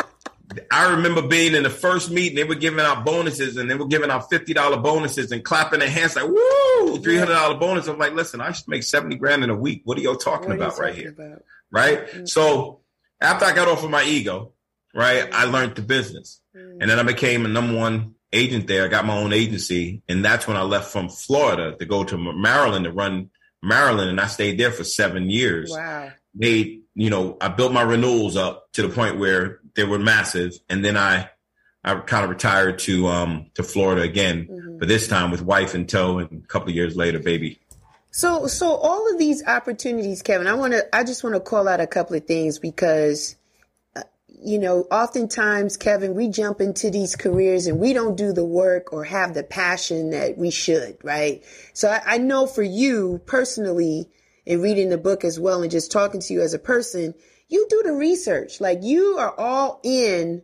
I 0.71 0.91
remember 0.91 1.21
being 1.21 1.53
in 1.53 1.63
the 1.63 1.69
first 1.69 2.09
meeting, 2.09 2.35
they 2.35 2.43
were 2.43 2.55
giving 2.55 2.79
out 2.79 3.05
bonuses 3.05 3.57
and 3.57 3.69
they 3.69 3.75
were 3.75 3.87
giving 3.87 4.09
out 4.09 4.29
fifty 4.29 4.53
dollar 4.53 4.77
bonuses 4.77 5.31
and 5.31 5.43
clapping 5.43 5.79
their 5.79 5.89
hands 5.89 6.15
like 6.15 6.27
woo, 6.27 6.99
three 6.99 7.17
hundred 7.17 7.33
dollar 7.33 7.55
bonus. 7.55 7.87
I'm 7.87 7.99
like, 7.99 8.13
listen, 8.13 8.41
I 8.41 8.51
should 8.51 8.67
make 8.67 8.83
seventy 8.83 9.15
grand 9.15 9.43
in 9.43 9.49
a 9.49 9.55
week. 9.55 9.81
What 9.85 9.97
are 9.97 10.01
y'all 10.01 10.15
talking 10.15 10.51
about 10.51 10.79
right 10.79 10.95
here? 10.95 11.09
About? 11.09 11.43
Right? 11.71 12.07
Mm-hmm. 12.07 12.25
So 12.25 12.81
after 13.21 13.45
I 13.45 13.53
got 13.53 13.67
off 13.67 13.83
of 13.83 13.91
my 13.91 14.03
ego, 14.03 14.53
right, 14.93 15.25
mm-hmm. 15.25 15.35
I 15.35 15.43
learned 15.45 15.75
the 15.75 15.83
business. 15.83 16.41
Mm-hmm. 16.55 16.81
And 16.81 16.89
then 16.89 16.99
I 16.99 17.03
became 17.03 17.45
a 17.45 17.49
number 17.49 17.75
one 17.75 18.15
agent 18.33 18.67
there. 18.67 18.85
I 18.85 18.87
got 18.87 19.05
my 19.05 19.17
own 19.17 19.33
agency. 19.33 20.01
And 20.09 20.25
that's 20.25 20.47
when 20.47 20.57
I 20.57 20.61
left 20.63 20.91
from 20.91 21.09
Florida 21.09 21.75
to 21.77 21.85
go 21.85 22.03
to 22.03 22.17
Maryland 22.17 22.85
to 22.85 22.91
run 22.91 23.29
Maryland. 23.61 24.09
And 24.09 24.19
I 24.19 24.27
stayed 24.27 24.59
there 24.59 24.71
for 24.71 24.83
seven 24.83 25.29
years. 25.29 25.69
Wow. 25.71 26.11
Made 26.33 26.79
you 26.99 27.09
know, 27.09 27.37
I 27.39 27.47
built 27.47 27.71
my 27.71 27.81
renewals 27.81 28.35
up 28.35 28.67
to 28.73 28.81
the 28.81 28.89
point 28.89 29.19
where 29.19 29.61
they 29.79 29.85
were 29.85 29.99
massive, 29.99 30.59
and 30.69 30.83
then 30.83 30.97
I 30.97 31.29
I 31.83 31.95
kind 31.95 32.25
of 32.25 32.29
retired 32.29 32.79
to 32.79 33.07
um 33.07 33.47
to 33.55 33.63
Florida 33.63 34.01
again, 34.01 34.47
mm-hmm. 34.49 34.77
but 34.79 34.87
this 34.87 35.07
time 35.07 35.31
with 35.31 35.41
wife 35.41 35.73
in 35.73 35.87
tow, 35.87 36.19
and 36.19 36.43
a 36.43 36.47
couple 36.47 36.69
of 36.69 36.75
years 36.75 36.95
later, 36.95 37.19
baby. 37.19 37.59
So 38.11 38.47
so 38.47 38.75
all 38.75 39.11
of 39.11 39.17
these 39.17 39.45
opportunities, 39.45 40.21
Kevin, 40.21 40.47
I 40.47 40.53
want 40.53 40.73
to 40.73 40.95
I 40.95 41.03
just 41.03 41.23
want 41.23 41.35
to 41.35 41.39
call 41.39 41.67
out 41.67 41.79
a 41.79 41.87
couple 41.87 42.15
of 42.15 42.25
things 42.25 42.59
because 42.59 43.37
uh, 43.95 44.03
you 44.27 44.59
know, 44.59 44.81
oftentimes, 44.91 45.77
Kevin, 45.77 46.13
we 46.13 46.27
jump 46.27 46.59
into 46.59 46.91
these 46.91 47.15
careers 47.15 47.67
and 47.67 47.79
we 47.79 47.93
don't 47.93 48.17
do 48.17 48.33
the 48.33 48.45
work 48.45 48.91
or 48.91 49.05
have 49.05 49.33
the 49.33 49.43
passion 49.43 50.09
that 50.09 50.37
we 50.37 50.51
should, 50.51 50.97
right? 51.03 51.43
So 51.73 51.89
I, 51.89 52.01
I 52.05 52.17
know 52.17 52.47
for 52.47 52.63
you 52.63 53.21
personally, 53.25 54.09
and 54.49 54.63
reading 54.63 54.89
the 54.89 54.97
book 54.97 55.23
as 55.23 55.39
well 55.39 55.61
and 55.61 55.71
just 55.71 55.91
talking 55.91 56.19
to 56.19 56.33
you 56.33 56.41
as 56.41 56.53
a 56.53 56.59
person, 56.59 57.13
you 57.49 57.65
do 57.69 57.81
the 57.83 57.93
research. 57.93 58.61
Like 58.61 58.79
you 58.83 59.17
are 59.17 59.33
all 59.37 59.79
in 59.83 60.43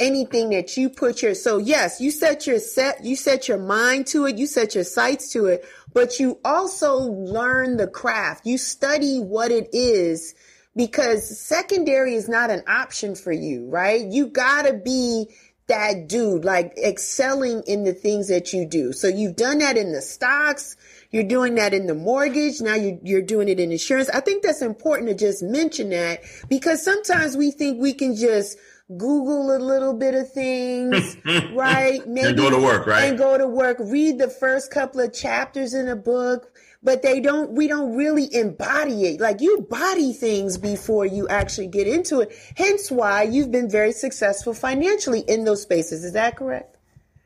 anything 0.00 0.50
that 0.50 0.76
you 0.78 0.88
put 0.88 1.20
your 1.20 1.34
so 1.34 1.58
yes 1.58 2.00
you 2.00 2.10
set 2.10 2.46
your 2.46 2.58
set 2.58 3.04
you 3.04 3.14
set 3.14 3.46
your 3.46 3.58
mind 3.58 4.06
to 4.06 4.24
it 4.24 4.38
you 4.38 4.46
set 4.46 4.74
your 4.74 4.82
sights 4.82 5.30
to 5.30 5.44
it 5.44 5.62
but 5.92 6.18
you 6.18 6.40
also 6.42 6.96
learn 6.96 7.76
the 7.76 7.86
craft 7.86 8.46
you 8.46 8.56
study 8.56 9.18
what 9.18 9.50
it 9.50 9.68
is 9.74 10.34
because 10.74 11.38
secondary 11.38 12.14
is 12.14 12.30
not 12.30 12.48
an 12.48 12.62
option 12.66 13.14
for 13.14 13.30
you 13.30 13.68
right 13.68 14.06
you 14.06 14.26
gotta 14.26 14.72
be 14.72 15.28
that 15.70 16.06
dude 16.06 16.44
like 16.44 16.76
excelling 16.76 17.62
in 17.66 17.84
the 17.84 17.94
things 17.94 18.28
that 18.28 18.52
you 18.52 18.66
do 18.66 18.92
so 18.92 19.08
you've 19.08 19.36
done 19.36 19.58
that 19.58 19.76
in 19.76 19.92
the 19.92 20.02
stocks 20.02 20.76
you're 21.10 21.24
doing 21.24 21.56
that 21.56 21.74
in 21.74 21.86
the 21.86 21.94
mortgage. 21.94 22.60
Now 22.60 22.74
you're, 22.74 22.98
you're 23.02 23.22
doing 23.22 23.48
it 23.48 23.58
in 23.58 23.72
insurance. 23.72 24.08
I 24.10 24.20
think 24.20 24.42
that's 24.42 24.62
important 24.62 25.08
to 25.08 25.14
just 25.14 25.42
mention 25.42 25.90
that 25.90 26.22
because 26.48 26.84
sometimes 26.84 27.36
we 27.36 27.50
think 27.50 27.80
we 27.80 27.92
can 27.92 28.14
just 28.14 28.56
Google 28.96 29.56
a 29.56 29.58
little 29.58 29.94
bit 29.94 30.14
of 30.14 30.30
things, 30.32 31.16
right? 31.52 32.06
Maybe 32.06 32.28
and 32.28 32.36
go 32.36 32.50
to 32.50 32.58
work, 32.58 32.86
right? 32.86 33.04
And 33.04 33.18
go 33.18 33.36
to 33.36 33.46
work. 33.46 33.78
Read 33.80 34.18
the 34.18 34.28
first 34.28 34.70
couple 34.70 35.00
of 35.00 35.12
chapters 35.12 35.74
in 35.74 35.88
a 35.88 35.96
book, 35.96 36.52
but 36.82 37.02
they 37.02 37.20
don't. 37.20 37.52
We 37.52 37.68
don't 37.68 37.94
really 37.94 38.32
embody 38.34 39.06
it. 39.06 39.20
Like 39.20 39.40
you 39.40 39.66
body 39.68 40.12
things 40.12 40.56
before 40.56 41.06
you 41.06 41.28
actually 41.28 41.66
get 41.66 41.86
into 41.86 42.20
it. 42.20 42.32
Hence, 42.56 42.90
why 42.90 43.22
you've 43.22 43.50
been 43.50 43.68
very 43.68 43.92
successful 43.92 44.54
financially 44.54 45.20
in 45.20 45.44
those 45.44 45.62
spaces. 45.62 46.04
Is 46.04 46.12
that 46.14 46.36
correct? 46.36 46.76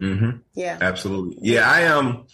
Mm-hmm. 0.00 0.38
Yeah, 0.54 0.78
absolutely. 0.80 1.38
Yeah, 1.40 1.70
I 1.70 1.80
am. 1.80 2.06
Um, 2.06 2.26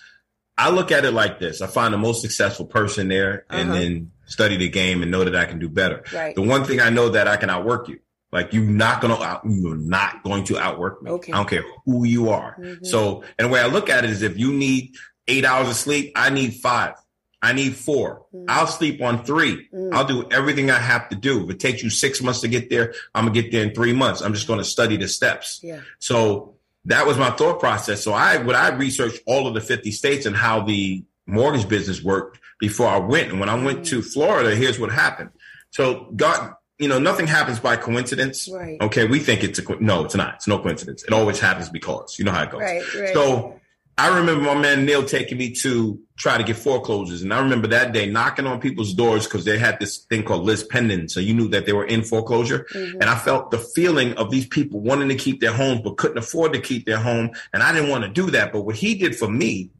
I 0.56 0.70
look 0.70 0.92
at 0.92 1.04
it 1.04 1.12
like 1.12 1.38
this: 1.38 1.60
I 1.60 1.66
find 1.66 1.92
the 1.92 1.98
most 1.98 2.22
successful 2.22 2.66
person 2.66 3.08
there, 3.08 3.44
uh-huh. 3.50 3.60
and 3.60 3.72
then 3.72 4.12
study 4.24 4.56
the 4.56 4.68
game 4.68 5.02
and 5.02 5.10
know 5.10 5.24
that 5.24 5.36
I 5.36 5.44
can 5.44 5.58
do 5.58 5.68
better. 5.68 6.04
Right. 6.12 6.34
The 6.34 6.42
one 6.42 6.64
thing 6.64 6.80
I 6.80 6.90
know 6.90 7.10
that 7.10 7.28
I 7.28 7.36
can 7.36 7.50
outwork 7.50 7.88
you. 7.88 7.98
Like 8.32 8.52
you're 8.52 8.62
not 8.62 9.00
gonna 9.00 9.20
out, 9.20 9.42
you're 9.44 9.76
not 9.76 10.22
going 10.22 10.44
to 10.44 10.58
outwork 10.58 11.02
me. 11.02 11.10
Okay. 11.10 11.32
I 11.32 11.36
don't 11.36 11.48
care 11.48 11.64
who 11.84 12.04
you 12.04 12.30
are. 12.30 12.56
Mm-hmm. 12.58 12.84
So, 12.84 13.24
and 13.38 13.48
the 13.48 13.52
way 13.52 13.60
I 13.60 13.66
look 13.66 13.90
at 13.90 14.04
it 14.04 14.10
is, 14.10 14.22
if 14.22 14.38
you 14.38 14.52
need 14.52 14.94
eight 15.26 15.44
hours 15.44 15.68
of 15.68 15.74
sleep, 15.74 16.12
I 16.14 16.30
need 16.30 16.54
five. 16.54 16.94
I 17.42 17.52
need 17.52 17.74
4 17.74 18.22
i 18.32 18.36
mm-hmm. 18.36 18.44
I'll 18.48 18.66
sleep 18.66 19.00
on 19.00 19.24
3 19.24 19.50
i 19.50 19.74
mm. 19.74 19.94
I'll 19.94 20.06
do 20.06 20.28
everything 20.30 20.70
I 20.70 20.78
have 20.78 21.08
to 21.08 21.16
do. 21.16 21.44
If 21.44 21.50
it 21.50 21.60
takes 21.60 21.82
you 21.82 21.90
six 21.90 22.22
months 22.22 22.40
to 22.40 22.48
get 22.48 22.70
there, 22.70 22.94
I'm 23.14 23.26
gonna 23.26 23.40
get 23.40 23.50
there 23.50 23.62
in 23.62 23.74
three 23.74 23.92
months. 23.92 24.20
I'm 24.20 24.34
just 24.34 24.46
gonna 24.46 24.64
study 24.64 24.96
the 24.96 25.08
steps. 25.08 25.60
Yeah. 25.62 25.80
So 25.98 26.56
that 26.84 27.06
was 27.06 27.18
my 27.18 27.30
thought 27.30 27.60
process. 27.60 28.02
So 28.02 28.12
I 28.12 28.38
would 28.38 28.54
I 28.54 28.74
researched 28.74 29.22
all 29.26 29.46
of 29.46 29.54
the 29.54 29.60
50 29.60 29.90
states 29.92 30.26
and 30.26 30.36
how 30.36 30.62
the 30.62 31.04
mortgage 31.26 31.68
business 31.68 32.02
worked 32.02 32.40
before 32.58 32.88
I 32.88 32.98
went. 32.98 33.30
And 33.30 33.40
when 33.40 33.48
I 33.48 33.62
went 33.62 33.86
to 33.86 34.00
mm. 34.00 34.04
Florida, 34.04 34.54
here's 34.54 34.78
what 34.78 34.90
happened. 34.90 35.30
So 35.70 36.10
God, 36.16 36.54
you 36.78 36.88
know, 36.88 36.98
nothing 36.98 37.26
happens 37.26 37.60
by 37.60 37.76
coincidence. 37.76 38.48
Right. 38.50 38.80
Okay, 38.80 39.06
we 39.06 39.18
think 39.18 39.44
it's 39.44 39.58
a 39.58 39.82
no, 39.82 40.04
it's 40.04 40.14
not. 40.14 40.36
It's 40.36 40.48
no 40.48 40.58
coincidence. 40.58 41.04
It 41.04 41.12
always 41.12 41.38
happens 41.38 41.68
because 41.68 42.18
you 42.18 42.24
know 42.24 42.32
how 42.32 42.42
it 42.42 42.50
goes. 42.50 42.60
Right. 42.62 42.94
Right. 42.94 43.14
So 43.14 43.59
I 43.98 44.18
remember 44.18 44.42
my 44.42 44.54
man 44.54 44.86
Neil 44.86 45.04
taking 45.04 45.36
me 45.36 45.52
to 45.56 46.00
try 46.16 46.38
to 46.38 46.44
get 46.44 46.56
foreclosures. 46.56 47.22
And 47.22 47.34
I 47.34 47.40
remember 47.40 47.66
that 47.68 47.92
day 47.92 48.10
knocking 48.10 48.46
on 48.46 48.60
people's 48.60 48.94
doors 48.94 49.26
because 49.26 49.44
they 49.44 49.58
had 49.58 49.78
this 49.78 49.98
thing 49.98 50.22
called 50.22 50.44
lis 50.44 50.66
pendens. 50.66 51.10
So 51.10 51.20
you 51.20 51.34
knew 51.34 51.48
that 51.48 51.66
they 51.66 51.72
were 51.72 51.84
in 51.84 52.02
foreclosure. 52.02 52.66
Mm-hmm. 52.72 53.00
And 53.00 53.10
I 53.10 53.16
felt 53.16 53.50
the 53.50 53.58
feeling 53.58 54.14
of 54.14 54.30
these 54.30 54.46
people 54.46 54.80
wanting 54.80 55.08
to 55.08 55.16
keep 55.16 55.40
their 55.40 55.52
homes, 55.52 55.80
but 55.82 55.98
couldn't 55.98 56.18
afford 56.18 56.52
to 56.54 56.60
keep 56.60 56.86
their 56.86 56.98
home. 56.98 57.30
And 57.52 57.62
I 57.62 57.72
didn't 57.72 57.90
want 57.90 58.04
to 58.04 58.10
do 58.10 58.30
that. 58.30 58.52
But 58.52 58.62
what 58.62 58.76
he 58.76 58.94
did 58.94 59.16
for 59.16 59.28
me 59.28 59.70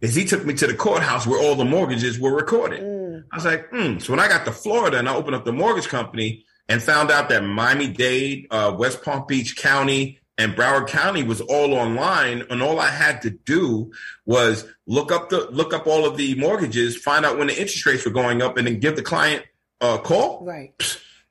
is 0.00 0.14
he 0.14 0.24
took 0.24 0.44
me 0.44 0.54
to 0.54 0.66
the 0.66 0.74
courthouse 0.74 1.26
where 1.26 1.40
all 1.40 1.54
the 1.54 1.64
mortgages 1.64 2.18
were 2.18 2.34
recorded. 2.34 2.80
Mm. 2.80 3.24
I 3.32 3.36
was 3.36 3.44
like, 3.44 3.68
hmm. 3.70 3.98
So 3.98 4.12
when 4.12 4.20
I 4.20 4.28
got 4.28 4.44
to 4.44 4.52
Florida 4.52 4.98
and 4.98 5.08
I 5.08 5.14
opened 5.14 5.34
up 5.34 5.44
the 5.44 5.52
mortgage 5.52 5.88
company 5.88 6.44
and 6.68 6.82
found 6.82 7.10
out 7.10 7.28
that 7.30 7.44
Miami 7.44 7.88
Dade, 7.88 8.46
uh, 8.50 8.74
West 8.78 9.02
Palm 9.02 9.24
Beach 9.26 9.56
County, 9.56 10.17
and 10.38 10.54
Broward 10.54 10.86
County 10.86 11.24
was 11.24 11.40
all 11.40 11.74
online, 11.74 12.44
and 12.48 12.62
all 12.62 12.78
I 12.78 12.90
had 12.90 13.20
to 13.22 13.30
do 13.30 13.90
was 14.24 14.64
look 14.86 15.10
up 15.10 15.30
the 15.30 15.50
look 15.50 15.74
up 15.74 15.86
all 15.88 16.06
of 16.06 16.16
the 16.16 16.36
mortgages, 16.36 16.96
find 16.96 17.26
out 17.26 17.36
when 17.36 17.48
the 17.48 17.60
interest 17.60 17.84
rates 17.84 18.04
were 18.04 18.12
going 18.12 18.40
up, 18.40 18.56
and 18.56 18.66
then 18.66 18.78
give 18.78 18.94
the 18.94 19.02
client 19.02 19.44
a 19.80 19.98
call. 19.98 20.44
Right. 20.44 20.72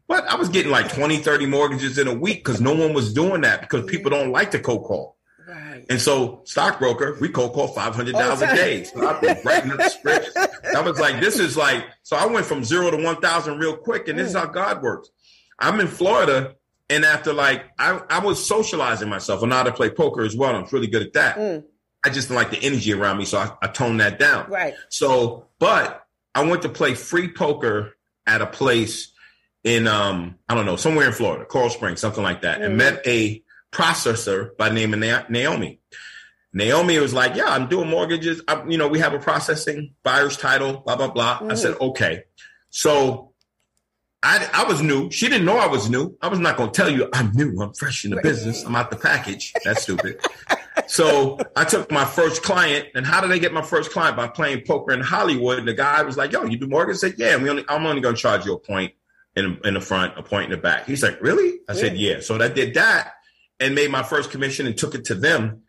But 0.09 0.25
I 0.27 0.35
was 0.35 0.49
getting 0.49 0.71
like 0.71 0.93
20, 0.93 1.17
30 1.17 1.45
mortgages 1.47 1.97
in 1.97 2.07
a 2.07 2.13
week 2.13 2.43
because 2.43 2.61
no 2.61 2.73
one 2.73 2.93
was 2.93 3.13
doing 3.13 3.41
that 3.41 3.61
because 3.61 3.85
people 3.85 4.09
don't 4.09 4.31
like 4.31 4.51
to 4.51 4.59
cold 4.59 4.85
call. 4.85 5.17
Right. 5.45 5.85
And 5.89 5.99
so, 5.99 6.41
stockbroker, 6.45 7.17
we 7.19 7.29
cold 7.29 7.53
call 7.53 7.67
five 7.69 7.95
hundred 7.95 8.13
dollars 8.13 8.41
a 8.41 8.47
day. 8.47 8.83
So 8.83 9.07
I've 9.07 9.21
been 9.21 9.37
writing 9.45 9.71
up 9.71 9.81
scripts. 9.89 10.35
I 10.75 10.81
was 10.81 10.99
like, 10.99 11.21
this 11.21 11.39
is 11.39 11.55
like, 11.55 11.85
so 12.03 12.17
I 12.17 12.25
went 12.25 12.45
from 12.45 12.65
zero 12.65 12.91
to 12.91 13.01
one 13.01 13.21
thousand 13.21 13.57
real 13.57 13.77
quick, 13.77 14.09
and 14.09 14.19
this 14.19 14.25
mm. 14.25 14.29
is 14.31 14.35
how 14.35 14.47
God 14.47 14.81
works. 14.81 15.09
I'm 15.59 15.79
in 15.79 15.87
Florida 15.87 16.55
and 16.89 17.05
after 17.05 17.33
like 17.33 17.65
I, 17.77 18.01
I 18.09 18.19
was 18.19 18.45
socializing 18.45 19.09
myself. 19.09 19.43
I 19.43 19.47
know 19.47 19.55
how 19.55 19.63
to 19.63 19.71
play 19.71 19.89
poker 19.89 20.23
as 20.23 20.35
well. 20.35 20.55
I'm 20.55 20.65
really 20.71 20.87
good 20.87 21.01
at 21.01 21.13
that. 21.13 21.37
Mm. 21.37 21.63
I 22.05 22.09
just 22.09 22.27
didn't 22.27 22.37
like 22.37 22.51
the 22.51 22.63
energy 22.63 22.93
around 22.93 23.17
me, 23.17 23.25
so 23.25 23.39
I, 23.39 23.51
I 23.61 23.67
toned 23.67 23.99
that 23.99 24.19
down. 24.19 24.49
Right. 24.49 24.75
So, 24.89 25.47
but 25.59 26.05
I 26.33 26.43
went 26.43 26.61
to 26.61 26.69
play 26.69 26.93
free 26.93 27.31
poker 27.33 27.97
at 28.25 28.41
a 28.41 28.47
place 28.47 29.11
in 29.63 29.87
um 29.87 30.35
I 30.47 30.55
don't 30.55 30.65
know 30.65 30.75
somewhere 30.75 31.07
in 31.07 31.13
Florida, 31.13 31.45
Coral 31.45 31.69
Springs, 31.69 31.99
something 31.99 32.23
like 32.23 32.41
that, 32.43 32.61
mm. 32.61 32.65
and 32.65 32.77
met 32.77 33.01
a 33.05 33.43
processor 33.71 34.55
by 34.57 34.69
the 34.69 34.75
name 34.75 34.93
of 34.93 34.99
Naomi. 35.29 35.81
Naomi 36.53 36.97
was 36.99 37.13
like, 37.13 37.35
"Yeah, 37.35 37.49
I'm 37.49 37.67
doing 37.67 37.89
mortgages. 37.89 38.41
I, 38.47 38.63
you 38.67 38.77
know, 38.77 38.87
we 38.87 38.99
have 38.99 39.13
a 39.13 39.19
processing 39.19 39.93
buyer's 40.03 40.37
title, 40.37 40.77
blah 40.85 40.95
blah 40.95 41.09
blah." 41.09 41.39
Mm. 41.39 41.51
I 41.51 41.55
said, 41.55 41.75
"Okay." 41.79 42.23
So 42.69 43.26
I, 44.23 44.49
I 44.53 44.63
was 44.63 44.81
new. 44.81 45.11
She 45.11 45.29
didn't 45.29 45.45
know 45.45 45.57
I 45.57 45.67
was 45.67 45.89
new. 45.89 46.17
I 46.21 46.27
was 46.27 46.39
not 46.39 46.57
going 46.57 46.71
to 46.71 46.75
tell 46.75 46.89
you 46.89 47.07
I'm 47.13 47.31
new. 47.33 47.61
I'm 47.61 47.73
fresh 47.73 48.03
in 48.03 48.11
the 48.11 48.21
business. 48.21 48.63
I'm 48.63 48.75
out 48.75 48.89
the 48.89 48.97
package. 48.97 49.53
That's 49.63 49.83
stupid. 49.83 50.19
so 50.87 51.37
I 51.55 51.63
took 51.65 51.91
my 51.91 52.03
first 52.03 52.41
client. 52.41 52.87
And 52.95 53.05
how 53.05 53.21
did 53.21 53.31
I 53.31 53.37
get 53.37 53.53
my 53.53 53.61
first 53.61 53.91
client? 53.91 54.17
By 54.17 54.27
playing 54.27 54.63
poker 54.65 54.91
in 54.91 55.01
Hollywood. 55.01 55.59
And 55.59 55.67
the 55.67 55.73
guy 55.73 56.01
was 56.01 56.17
like, 56.17 56.31
yo, 56.31 56.45
you 56.45 56.57
do 56.57 56.67
mortgage? 56.67 56.95
I 56.95 56.97
said, 56.97 57.15
yeah. 57.17 57.37
We 57.37 57.49
only, 57.49 57.63
I'm 57.69 57.85
only 57.85 58.01
going 58.01 58.15
to 58.15 58.21
charge 58.21 58.45
you 58.45 58.53
a 58.53 58.59
point 58.59 58.93
in, 59.35 59.59
in 59.63 59.75
the 59.75 59.81
front, 59.81 60.17
a 60.17 60.23
point 60.23 60.45
in 60.45 60.51
the 60.51 60.57
back. 60.57 60.87
He's 60.87 61.03
like, 61.03 61.21
really? 61.21 61.59
I 61.69 61.73
said, 61.73 61.95
yeah. 61.95 62.19
So 62.21 62.41
I 62.41 62.47
did 62.47 62.73
that 62.73 63.13
and 63.59 63.75
made 63.75 63.91
my 63.91 64.03
first 64.03 64.31
commission 64.31 64.65
and 64.65 64.75
took 64.75 64.95
it 64.95 65.05
to 65.05 65.15
them 65.15 65.61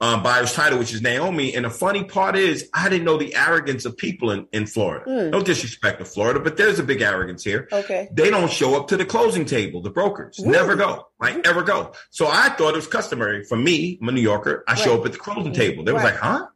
um, 0.00 0.22
buyer's 0.22 0.52
title, 0.52 0.78
which 0.78 0.92
is 0.92 1.00
Naomi. 1.00 1.54
And 1.54 1.64
the 1.64 1.70
funny 1.70 2.04
part 2.04 2.36
is, 2.36 2.68
I 2.74 2.88
didn't 2.88 3.04
know 3.04 3.16
the 3.16 3.34
arrogance 3.34 3.84
of 3.86 3.96
people 3.96 4.30
in, 4.30 4.46
in 4.52 4.66
Florida. 4.66 5.06
Mm. 5.08 5.30
No 5.30 5.42
disrespect 5.42 6.00
to 6.00 6.04
Florida, 6.04 6.38
but 6.38 6.56
there's 6.56 6.78
a 6.78 6.82
big 6.82 7.00
arrogance 7.00 7.42
here. 7.42 7.68
Okay. 7.72 8.08
They 8.12 8.30
don't 8.30 8.50
show 8.50 8.76
up 8.76 8.88
to 8.88 8.96
the 8.96 9.06
closing 9.06 9.46
table, 9.46 9.80
the 9.80 9.90
brokers. 9.90 10.38
Really? 10.38 10.52
Never 10.52 10.76
go. 10.76 11.06
Like, 11.18 11.46
ever 11.46 11.62
go. 11.62 11.92
So 12.10 12.26
I 12.26 12.50
thought 12.50 12.74
it 12.74 12.76
was 12.76 12.86
customary 12.86 13.44
for 13.44 13.56
me, 13.56 13.98
I'm 14.02 14.08
a 14.08 14.12
New 14.12 14.20
Yorker, 14.20 14.64
I 14.68 14.72
right. 14.72 14.78
show 14.78 14.98
up 14.98 15.06
at 15.06 15.12
the 15.12 15.18
closing 15.18 15.52
table. 15.52 15.82
They 15.82 15.92
right. 15.92 16.04
was 16.04 16.12
like, 16.12 16.20
huh? 16.20 16.46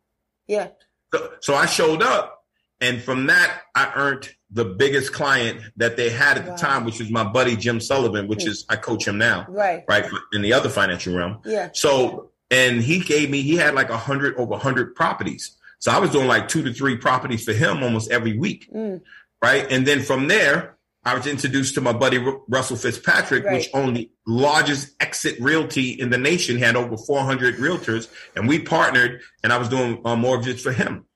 Yeah. 0.46 0.68
So, 1.14 1.32
so, 1.40 1.54
I 1.54 1.66
showed 1.66 2.02
up. 2.02 2.36
And 2.82 3.02
from 3.02 3.26
that, 3.26 3.62
I 3.74 3.92
earned 3.94 4.30
the 4.50 4.64
biggest 4.64 5.12
client 5.12 5.60
that 5.76 5.96
they 5.96 6.08
had 6.08 6.38
at 6.38 6.46
wow. 6.46 6.52
the 6.52 6.58
time, 6.58 6.84
which 6.84 6.98
was 6.98 7.10
my 7.10 7.24
buddy 7.24 7.56
Jim 7.56 7.78
Sullivan, 7.80 8.26
which 8.26 8.40
mm. 8.40 8.48
is 8.48 8.64
I 8.68 8.76
coach 8.76 9.06
him 9.06 9.18
now. 9.18 9.44
Right. 9.48 9.84
Right. 9.86 10.06
In 10.32 10.40
the 10.40 10.52
other 10.54 10.70
financial 10.70 11.14
realm. 11.14 11.40
Yeah. 11.44 11.70
So 11.74 12.30
and 12.50 12.82
he 12.82 13.00
gave 13.00 13.30
me 13.30 13.42
he 13.42 13.56
had 13.56 13.74
like 13.74 13.90
a 13.90 13.96
hundred 13.96 14.36
over 14.36 14.56
hundred 14.56 14.94
properties. 14.94 15.56
So 15.78 15.90
I 15.90 15.98
was 15.98 16.10
doing 16.10 16.26
like 16.26 16.48
two 16.48 16.62
to 16.62 16.72
three 16.72 16.96
properties 16.96 17.44
for 17.44 17.52
him 17.52 17.82
almost 17.82 18.10
every 18.10 18.36
week, 18.36 18.68
mm. 18.72 19.00
right? 19.42 19.66
And 19.70 19.86
then 19.86 20.02
from 20.02 20.28
there, 20.28 20.76
I 21.04 21.14
was 21.14 21.26
introduced 21.26 21.74
to 21.74 21.80
my 21.80 21.94
buddy 21.94 22.18
Russell 22.48 22.76
Fitzpatrick, 22.76 23.44
right. 23.44 23.54
which 23.54 23.70
owned 23.72 23.96
the 23.96 24.10
largest 24.26 24.94
exit 25.00 25.40
realty 25.40 25.92
in 25.92 26.10
the 26.10 26.18
nation, 26.18 26.58
had 26.58 26.76
over 26.76 26.98
400 26.98 27.56
realtors, 27.56 28.08
and 28.36 28.46
we 28.46 28.58
partnered. 28.58 29.22
And 29.42 29.52
I 29.52 29.56
was 29.56 29.70
doing 29.70 30.02
a 30.04 30.16
mortgages 30.16 30.60
for 30.60 30.72
him. 30.72 31.06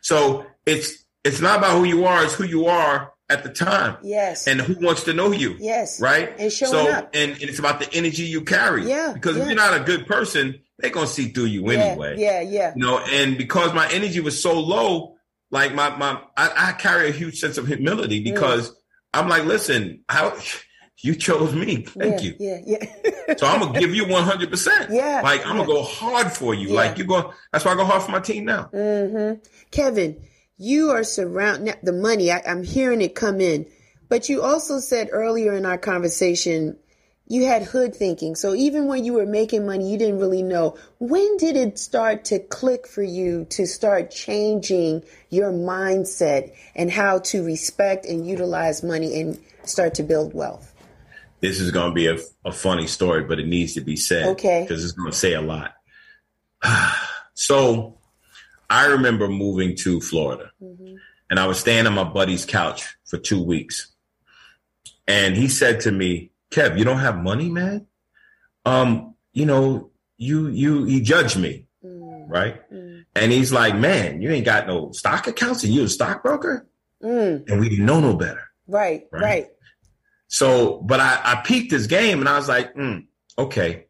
So 0.00 0.46
it's 0.64 1.04
it's 1.22 1.40
not 1.40 1.58
about 1.58 1.76
who 1.76 1.84
you 1.84 2.06
are; 2.06 2.24
it's 2.24 2.34
who 2.34 2.44
you 2.44 2.66
are 2.66 3.12
at 3.28 3.42
the 3.42 3.50
time. 3.50 3.98
Yes. 4.02 4.46
And 4.46 4.60
who 4.60 4.74
wants 4.84 5.04
to 5.04 5.12
know 5.12 5.32
you? 5.32 5.56
Yes. 5.58 6.00
Right. 6.00 6.32
And 6.38 6.52
showing 6.52 6.72
so, 6.72 6.90
up. 6.90 7.10
And, 7.12 7.32
and 7.32 7.42
it's 7.42 7.58
about 7.58 7.80
the 7.80 7.92
energy 7.92 8.22
you 8.22 8.42
carry. 8.42 8.88
Yeah. 8.88 9.12
Because 9.12 9.36
yeah. 9.36 9.42
if 9.42 9.48
you're 9.48 9.56
not 9.56 9.78
a 9.78 9.84
good 9.84 10.06
person, 10.06 10.60
they're 10.78 10.90
gonna 10.90 11.06
see 11.06 11.28
through 11.28 11.46
you 11.46 11.68
anyway. 11.70 12.16
Yeah, 12.18 12.40
yeah. 12.40 12.72
You 12.76 12.82
know, 12.82 12.98
and 12.98 13.38
because 13.38 13.72
my 13.72 13.88
energy 13.90 14.20
was 14.20 14.40
so 14.40 14.60
low, 14.60 15.16
like 15.50 15.74
my 15.74 15.96
my 15.96 16.20
I, 16.36 16.68
I 16.68 16.72
carry 16.72 17.08
a 17.08 17.12
huge 17.12 17.38
sense 17.38 17.58
of 17.58 17.66
humility 17.66 18.22
because 18.22 18.70
mm. 18.70 18.74
I'm 19.14 19.28
like, 19.28 19.44
listen, 19.44 20.04
how 20.08 20.36
you 21.02 21.14
chose 21.14 21.54
me. 21.54 21.82
Thank 21.82 22.22
yeah, 22.22 22.28
you. 22.28 22.34
Yeah, 22.38 22.58
yeah. 22.66 23.34
so 23.36 23.46
I'm 23.46 23.60
gonna 23.60 23.78
give 23.78 23.94
you 23.94 24.06
100. 24.08 24.50
percent 24.50 24.90
Yeah. 24.90 25.20
Like 25.22 25.46
I'm 25.46 25.56
yeah. 25.56 25.64
gonna 25.64 25.78
go 25.78 25.82
hard 25.82 26.32
for 26.32 26.54
you. 26.54 26.68
Yeah. 26.68 26.74
Like 26.74 26.98
you 26.98 27.04
go. 27.04 27.32
That's 27.52 27.64
why 27.64 27.72
I 27.72 27.76
go 27.76 27.84
hard 27.84 28.02
for 28.02 28.10
my 28.10 28.20
team 28.20 28.44
now. 28.44 28.70
Mm-hmm. 28.72 29.40
Kevin, 29.70 30.22
you 30.58 30.90
are 30.90 31.04
surrounded. 31.04 31.78
The 31.82 31.92
money. 31.92 32.30
I, 32.30 32.42
I'm 32.46 32.62
hearing 32.62 33.00
it 33.00 33.14
come 33.14 33.40
in, 33.40 33.66
but 34.08 34.28
you 34.28 34.42
also 34.42 34.78
said 34.80 35.08
earlier 35.12 35.54
in 35.54 35.64
our 35.64 35.78
conversation 35.78 36.76
you 37.26 37.44
had 37.46 37.62
hood 37.62 37.94
thinking. 37.94 38.34
So 38.34 38.54
even 38.54 38.86
when 38.86 39.04
you 39.04 39.12
were 39.12 39.26
making 39.26 39.66
money, 39.66 39.90
you 39.90 39.98
didn't 39.98 40.20
really 40.20 40.42
know. 40.42 40.76
When 40.98 41.36
did 41.36 41.56
it 41.56 41.78
start 41.78 42.24
to 42.26 42.38
click 42.38 42.86
for 42.86 43.02
you 43.02 43.46
to 43.50 43.66
start 43.66 44.10
changing 44.10 45.02
your 45.30 45.52
mindset 45.52 46.54
and 46.74 46.90
how 46.90 47.18
to 47.18 47.44
respect 47.44 48.06
and 48.06 48.26
utilize 48.26 48.82
money 48.82 49.20
and 49.20 49.38
start 49.64 49.94
to 49.94 50.02
build 50.02 50.34
wealth? 50.34 50.72
this 51.40 51.60
is 51.60 51.70
going 51.70 51.90
to 51.90 51.94
be 51.94 52.06
a, 52.06 52.18
a 52.44 52.52
funny 52.52 52.86
story, 52.86 53.24
but 53.24 53.38
it 53.38 53.46
needs 53.46 53.74
to 53.74 53.80
be 53.80 53.96
said. 53.96 54.26
Okay. 54.28 54.62
Because 54.62 54.82
it's 54.82 54.92
going 54.92 55.10
to 55.10 55.16
say 55.16 55.34
a 55.34 55.40
lot. 55.40 55.74
so 57.34 57.98
I 58.70 58.86
remember 58.86 59.28
moving 59.28 59.76
to 59.76 60.00
Florida 60.00 60.50
mm-hmm. 60.62 60.96
and 61.30 61.38
I 61.38 61.46
was 61.46 61.60
staying 61.60 61.86
on 61.86 61.94
my 61.94 62.04
buddy's 62.04 62.44
couch 62.44 62.96
for 63.04 63.18
two 63.18 63.42
weeks. 63.42 63.92
And 65.06 65.36
he 65.36 65.48
said 65.48 65.80
to 65.80 65.92
me, 65.92 66.32
Kev, 66.56 66.78
you 66.78 66.84
don't 66.84 67.00
have 67.00 67.18
money, 67.18 67.50
man? 67.50 67.86
Um, 68.64 69.14
you 69.34 69.44
know, 69.44 69.90
you, 70.16 70.48
you, 70.48 70.84
he 70.84 71.02
judged 71.02 71.38
me. 71.38 71.66
Mm. 71.84 72.24
Right. 72.28 72.70
Mm. 72.72 73.04
And 73.14 73.30
he's 73.30 73.52
like, 73.52 73.76
man, 73.76 74.22
you 74.22 74.30
ain't 74.30 74.46
got 74.46 74.66
no 74.66 74.90
stock 74.92 75.26
accounts 75.26 75.64
and 75.64 75.74
you're 75.74 75.84
a 75.84 75.88
stockbroker. 75.88 76.66
Mm. 77.02 77.48
And 77.48 77.60
we 77.60 77.68
didn't 77.68 77.84
know 77.84 78.00
no 78.00 78.14
better. 78.14 78.42
Right, 78.66 79.06
right. 79.12 79.22
Right. 79.22 79.46
So, 80.28 80.80
but 80.80 80.98
I, 80.98 81.20
I 81.22 81.42
peaked 81.44 81.70
his 81.70 81.86
game 81.86 82.20
and 82.20 82.28
I 82.28 82.36
was 82.36 82.48
like, 82.48 82.74
mm, 82.74 83.06
okay. 83.38 83.86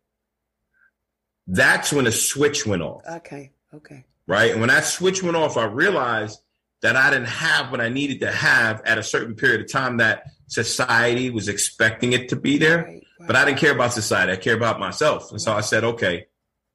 That's 1.47 1.93
when 1.93 2.09
a 2.09 2.13
switch 2.13 2.67
went 2.67 2.83
off. 2.83 3.03
Okay. 3.09 3.53
Okay. 3.73 4.05
Right. 4.27 4.51
And 4.51 4.61
when 4.61 4.69
that 4.69 4.85
switch 4.85 5.23
went 5.23 5.37
off, 5.37 5.57
I 5.57 5.65
realized 5.65 6.41
that 6.83 6.97
I 6.97 7.11
didn't 7.11 7.29
have 7.29 7.71
what 7.71 7.81
I 7.81 7.89
needed 7.89 8.21
to 8.21 8.33
have 8.33 8.83
at 8.85 8.99
a 8.99 9.03
certain 9.03 9.37
period 9.37 9.61
of 9.61 9.71
time 9.71 9.99
that 9.99 10.25
society 10.47 11.31
was 11.31 11.49
expecting 11.49 12.13
it 12.13 12.29
to 12.31 12.37
be 12.37 12.59
there. 12.59 12.85
Right, 12.85 13.03
right. 13.21 13.27
But 13.27 13.37
I 13.37 13.45
didn't 13.45 13.59
care 13.59 13.73
about 13.73 13.93
society. 13.93 14.33
I 14.33 14.37
care 14.37 14.57
about 14.57 14.81
myself. 14.81 15.31
And 15.31 15.41
so 15.41 15.53
I 15.53 15.61
said, 15.61 15.85
okay, 15.85 16.27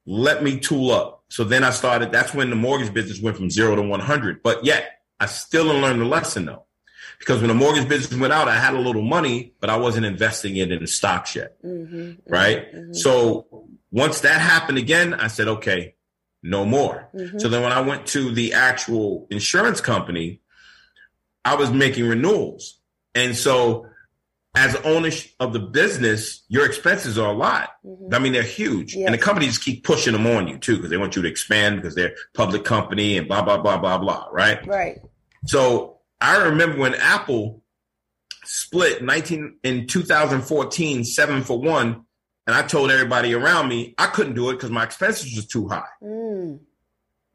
let 0.05 0.43
me 0.43 0.59
tool 0.59 0.91
up. 0.91 1.23
So 1.29 1.43
then 1.43 1.63
I 1.63 1.69
started, 1.69 2.11
that's 2.11 2.33
when 2.33 2.49
the 2.49 2.55
mortgage 2.55 2.93
business 2.93 3.21
went 3.21 3.37
from 3.37 3.49
zero 3.49 3.75
to 3.75 3.81
100. 3.81 4.43
But 4.43 4.65
yet 4.65 5.01
I 5.19 5.27
still 5.27 5.65
didn't 5.65 5.81
learn 5.81 5.99
the 5.99 6.05
lesson 6.05 6.45
though 6.45 6.65
because 7.19 7.39
when 7.39 7.49
the 7.49 7.53
mortgage 7.53 7.87
business 7.87 8.19
went 8.19 8.33
out, 8.33 8.47
I 8.47 8.55
had 8.55 8.73
a 8.73 8.79
little 8.79 9.03
money, 9.03 9.53
but 9.59 9.69
I 9.69 9.77
wasn't 9.77 10.05
investing 10.05 10.57
it 10.57 10.71
in 10.71 10.85
stocks 10.87 11.35
yet. 11.35 11.61
Mm-hmm, 11.63 11.95
mm-hmm, 11.95 12.33
right. 12.33 12.73
Mm-hmm. 12.73 12.93
So 12.93 13.67
once 13.91 14.21
that 14.21 14.41
happened 14.41 14.79
again, 14.79 15.13
I 15.13 15.27
said, 15.27 15.47
okay, 15.47 15.95
no 16.43 16.65
more. 16.65 17.09
Mm-hmm. 17.13 17.39
So 17.39 17.47
then 17.47 17.61
when 17.61 17.71
I 17.71 17.81
went 17.81 18.07
to 18.07 18.33
the 18.33 18.53
actual 18.53 19.27
insurance 19.29 19.79
company, 19.79 20.41
I 21.45 21.55
was 21.55 21.71
making 21.71 22.07
renewals. 22.07 22.79
And 23.13 23.35
so 23.35 23.87
as 24.53 24.75
owners 24.77 25.27
of 25.39 25.53
the 25.53 25.59
business, 25.59 26.43
your 26.49 26.65
expenses 26.65 27.17
are 27.17 27.31
a 27.31 27.35
lot. 27.35 27.69
Mm-hmm. 27.85 28.13
I 28.13 28.19
mean, 28.19 28.33
they're 28.33 28.43
huge. 28.43 28.95
Yes. 28.95 29.05
And 29.05 29.13
the 29.13 29.17
companies 29.17 29.57
keep 29.57 29.83
pushing 29.83 30.13
them 30.13 30.27
on 30.27 30.47
you 30.47 30.57
too, 30.57 30.75
because 30.75 30.89
they 30.89 30.97
want 30.97 31.15
you 31.15 31.21
to 31.21 31.27
expand 31.27 31.77
because 31.77 31.95
they're 31.95 32.13
public 32.33 32.65
company 32.65 33.17
and 33.17 33.27
blah, 33.27 33.41
blah, 33.41 33.57
blah, 33.57 33.77
blah, 33.77 33.97
blah. 33.97 34.27
Right. 34.31 34.65
Right. 34.67 34.99
So 35.45 35.99
I 36.19 36.43
remember 36.43 36.79
when 36.79 36.95
Apple 36.95 37.63
split 38.43 39.01
19 39.01 39.59
in 39.63 39.87
2014, 39.87 41.05
seven 41.05 41.43
for 41.43 41.59
one, 41.59 42.05
and 42.45 42.55
I 42.55 42.63
told 42.63 42.91
everybody 42.91 43.33
around 43.33 43.69
me 43.69 43.95
I 43.97 44.07
couldn't 44.07 44.33
do 44.33 44.49
it 44.49 44.53
because 44.53 44.69
my 44.69 44.83
expenses 44.83 45.33
was 45.33 45.45
too 45.45 45.69
high. 45.69 45.87
Mm. 46.03 46.59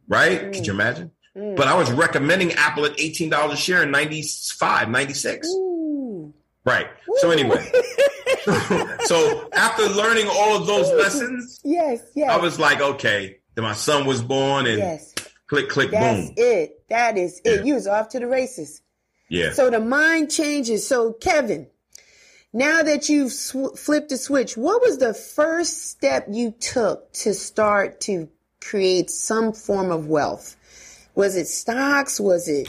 Right? 0.07 0.43
Mm. 0.43 0.55
Could 0.55 0.67
you 0.67 0.75
imagine? 0.75 1.12
Mm. 1.35 1.57
But 1.57 1.69
I 1.69 1.75
was 1.75 1.91
recommending 1.91 2.53
Apple 2.53 2.85
at 2.85 2.97
$18 2.99 3.53
a 3.53 3.57
share 3.57 3.83
in 3.83 3.91
95, 3.91 4.91
96. 4.91 5.49
Ooh. 5.49 5.65
Right. 6.66 6.88
Ooh. 7.09 7.16
So 7.18 7.31
anyway. 7.31 7.64
so 9.05 9.48
after 9.52 9.85
learning 9.88 10.26
all 10.29 10.61
of 10.61 10.66
those 10.66 10.92
lessons, 10.92 11.61
yes, 11.64 12.02
yes. 12.14 12.29
I 12.29 12.37
was 12.37 12.59
like, 12.59 12.81
okay, 12.81 13.38
then 13.55 13.64
my 13.64 13.72
son 13.72 14.05
was 14.05 14.20
born 14.20 14.66
and 14.66 14.79
yes. 14.79 15.14
click, 15.46 15.68
click, 15.68 15.92
That's 15.92 16.26
boom. 16.26 16.35
it. 16.37 16.88
That 16.88 17.16
is 17.16 17.40
it. 17.44 17.61
Yeah. 17.61 17.64
You 17.64 17.74
was 17.74 17.87
off 17.87 18.11
to 18.11 18.18
the 18.18 18.26
races. 18.26 18.83
Yeah. 19.29 19.52
So 19.52 19.70
the 19.70 19.81
mind 19.81 20.31
changes. 20.31 20.87
So 20.87 21.12
Kevin, 21.12 21.68
now 22.52 22.83
that 22.83 23.09
you've 23.09 23.33
sw- 23.33 23.79
flipped 23.79 24.09
the 24.09 24.18
switch, 24.18 24.57
what 24.57 24.83
was 24.83 24.98
the 24.98 25.14
first 25.14 25.90
step 25.90 26.26
you 26.31 26.50
took 26.50 27.12
to 27.14 27.33
start 27.33 28.00
to 28.02 28.29
create 28.61 29.11
some 29.11 29.52
form 29.52 29.92
of 29.92 30.09
wealth? 30.09 30.57
Was 31.14 31.37
it 31.37 31.46
stocks? 31.46 32.20
Was 32.20 32.48
it 32.48 32.68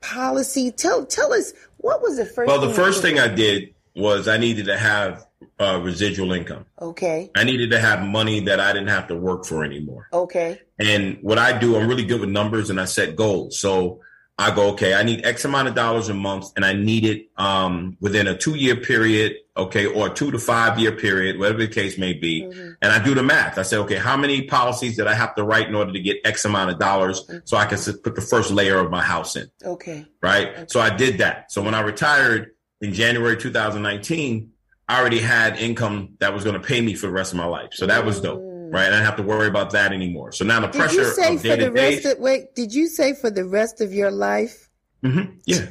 policy? 0.00 0.70
Tell 0.70 1.06
tell 1.06 1.32
us 1.32 1.52
what 1.78 2.02
was 2.02 2.16
the 2.16 2.26
first. 2.26 2.48
Well, 2.48 2.60
the 2.60 2.74
first 2.74 3.02
thing 3.02 3.18
I 3.18 3.28
did 3.28 3.74
was 3.94 4.28
I 4.28 4.36
needed 4.36 4.66
to 4.66 4.78
have 4.78 5.26
uh, 5.58 5.80
residual 5.82 6.32
income. 6.32 6.64
Okay. 6.80 7.30
I 7.34 7.44
needed 7.44 7.70
to 7.70 7.80
have 7.80 8.02
money 8.02 8.40
that 8.40 8.60
I 8.60 8.72
didn't 8.72 8.88
have 8.88 9.08
to 9.08 9.16
work 9.16 9.44
for 9.44 9.64
anymore. 9.64 10.08
Okay. 10.12 10.60
And 10.78 11.18
what 11.22 11.38
I 11.38 11.58
do, 11.58 11.76
I'm 11.76 11.88
really 11.88 12.04
good 12.04 12.20
with 12.20 12.30
numbers 12.30 12.70
and 12.70 12.80
I 12.80 12.84
set 12.84 13.16
goals. 13.16 13.58
So 13.58 14.00
I 14.40 14.54
go, 14.54 14.68
okay, 14.70 14.94
I 14.94 15.02
need 15.02 15.26
X 15.26 15.44
amount 15.44 15.66
of 15.66 15.74
dollars 15.74 16.08
a 16.08 16.14
month 16.14 16.52
and 16.54 16.64
I 16.64 16.72
need 16.72 17.04
it 17.04 17.28
um, 17.36 17.96
within 18.00 18.28
a 18.28 18.36
two 18.36 18.54
year 18.54 18.76
period, 18.76 19.34
okay, 19.56 19.86
or 19.86 20.08
two 20.08 20.30
to 20.30 20.38
five 20.38 20.78
year 20.78 20.92
period, 20.92 21.40
whatever 21.40 21.58
the 21.58 21.68
case 21.68 21.98
may 21.98 22.12
be. 22.12 22.42
Mm-hmm. 22.42 22.70
And 22.80 22.92
I 22.92 23.02
do 23.02 23.14
the 23.14 23.22
math. 23.24 23.58
I 23.58 23.62
say, 23.62 23.76
okay, 23.78 23.96
how 23.96 24.16
many 24.16 24.42
policies 24.42 24.96
did 24.96 25.08
I 25.08 25.14
have 25.14 25.34
to 25.34 25.42
write 25.42 25.66
in 25.66 25.74
order 25.74 25.92
to 25.92 26.00
get 26.00 26.18
X 26.24 26.44
amount 26.44 26.70
of 26.70 26.78
dollars 26.78 27.24
mm-hmm. 27.26 27.38
so 27.44 27.56
I 27.56 27.66
can 27.66 27.78
put 28.04 28.14
the 28.14 28.20
first 28.20 28.52
layer 28.52 28.78
of 28.78 28.92
my 28.92 29.02
house 29.02 29.34
in? 29.34 29.50
Okay. 29.64 30.06
Right. 30.22 30.48
Okay. 30.50 30.66
So 30.68 30.78
I 30.78 30.94
did 30.94 31.18
that. 31.18 31.50
So 31.50 31.60
when 31.60 31.74
I 31.74 31.80
retired 31.80 32.52
in 32.80 32.92
January 32.92 33.36
2019, 33.36 34.52
I 34.88 35.00
already 35.00 35.18
had 35.18 35.58
income 35.58 36.14
that 36.20 36.32
was 36.32 36.44
going 36.44 36.54
to 36.54 36.66
pay 36.66 36.80
me 36.80 36.94
for 36.94 37.08
the 37.08 37.12
rest 37.12 37.32
of 37.32 37.38
my 37.38 37.44
life. 37.44 37.70
So 37.72 37.86
that 37.86 38.06
was 38.06 38.20
dope. 38.20 38.40
Right. 38.70 38.86
I 38.86 38.90
don't 38.90 39.04
have 39.04 39.16
to 39.16 39.22
worry 39.22 39.48
about 39.48 39.70
that 39.70 39.92
anymore. 39.92 40.32
So 40.32 40.44
now 40.44 40.60
the 40.60 40.68
did 40.68 40.78
pressure 40.78 41.02
you 41.02 41.04
say 41.04 41.34
of 41.34 41.40
for 41.42 41.56
the 41.56 41.72
rest 41.72 42.04
of, 42.04 42.18
wait, 42.18 42.54
did 42.54 42.74
you 42.74 42.88
say 42.88 43.14
for 43.14 43.30
the 43.30 43.44
rest 43.44 43.80
of 43.80 43.92
your 43.92 44.10
life? 44.10 44.68
Mm-hmm. 45.02 45.38
Yeah. 45.46 45.66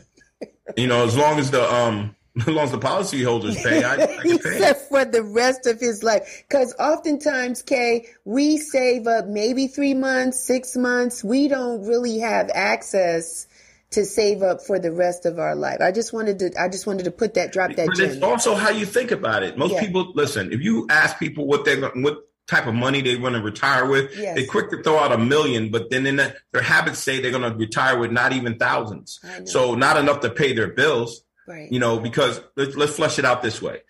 you 0.75 0.87
know, 0.87 1.05
as 1.05 1.15
long 1.17 1.39
as 1.39 1.51
the, 1.51 1.73
um, 1.73 2.15
as 2.39 2.47
long 2.47 2.65
as 2.65 2.71
the 2.71 2.79
policyholders 2.79 3.61
pay, 3.63 3.83
I, 3.83 3.93
I 3.93 3.97
can 4.21 4.39
pay. 4.39 4.73
for 4.89 5.05
the 5.05 5.23
rest 5.23 5.65
of 5.65 5.79
his 5.79 6.03
life. 6.03 6.43
Because 6.47 6.75
oftentimes, 6.79 7.61
Kay, 7.61 8.07
we 8.25 8.57
save 8.57 9.07
up 9.07 9.27
maybe 9.27 9.67
three 9.67 9.93
months, 9.93 10.39
six 10.39 10.77
months. 10.77 11.23
We 11.23 11.47
don't 11.47 11.85
really 11.87 12.19
have 12.19 12.49
access 12.53 13.47
to 13.91 14.05
save 14.05 14.43
up 14.43 14.61
for 14.61 14.79
the 14.79 14.91
rest 14.91 15.25
of 15.25 15.39
our 15.39 15.55
life. 15.55 15.77
I 15.81 15.91
just 15.91 16.11
wanted 16.11 16.39
to 16.39 16.51
I 16.59 16.67
just 16.67 16.85
wanted 16.85 17.05
to 17.05 17.11
put 17.11 17.35
that 17.35 17.51
drop 17.51 17.73
that. 17.75 17.87
But 17.87 17.99
it's 17.99 18.21
also 18.21 18.53
how 18.55 18.69
you 18.69 18.85
think 18.85 19.11
about 19.11 19.43
it. 19.43 19.57
Most 19.57 19.73
yeah. 19.73 19.81
people 19.81 20.11
listen. 20.13 20.51
If 20.51 20.61
you 20.61 20.87
ask 20.89 21.17
people 21.17 21.47
what 21.47 21.65
they're 21.65 21.89
what 21.89 22.27
type 22.47 22.65
of 22.65 22.73
money 22.73 23.01
they 23.01 23.17
want 23.17 23.35
to 23.35 23.41
retire 23.41 23.85
with, 23.85 24.17
yes. 24.17 24.35
they're 24.35 24.47
quick 24.47 24.69
to 24.71 24.81
throw 24.81 24.97
out 24.97 25.11
a 25.11 25.17
million, 25.17 25.69
but 25.69 25.89
then 25.89 26.05
in 26.05 26.15
the, 26.15 26.35
their 26.53 26.61
habits 26.61 26.99
say 26.99 27.21
they're 27.21 27.31
going 27.31 27.49
to 27.49 27.57
retire 27.57 27.99
with 27.99 28.11
not 28.11 28.33
even 28.33 28.57
thousands. 28.57 29.19
So 29.45 29.75
not 29.75 29.97
enough 29.97 30.21
to 30.21 30.29
pay 30.29 30.53
their 30.53 30.69
bills. 30.69 31.23
Right. 31.47 31.71
You 31.71 31.79
know, 31.79 31.99
because 31.99 32.41
let's, 32.57 32.75
let's 32.75 32.95
flesh 32.95 33.19
it 33.19 33.25
out 33.25 33.41
this 33.41 33.61
way. 33.61 33.81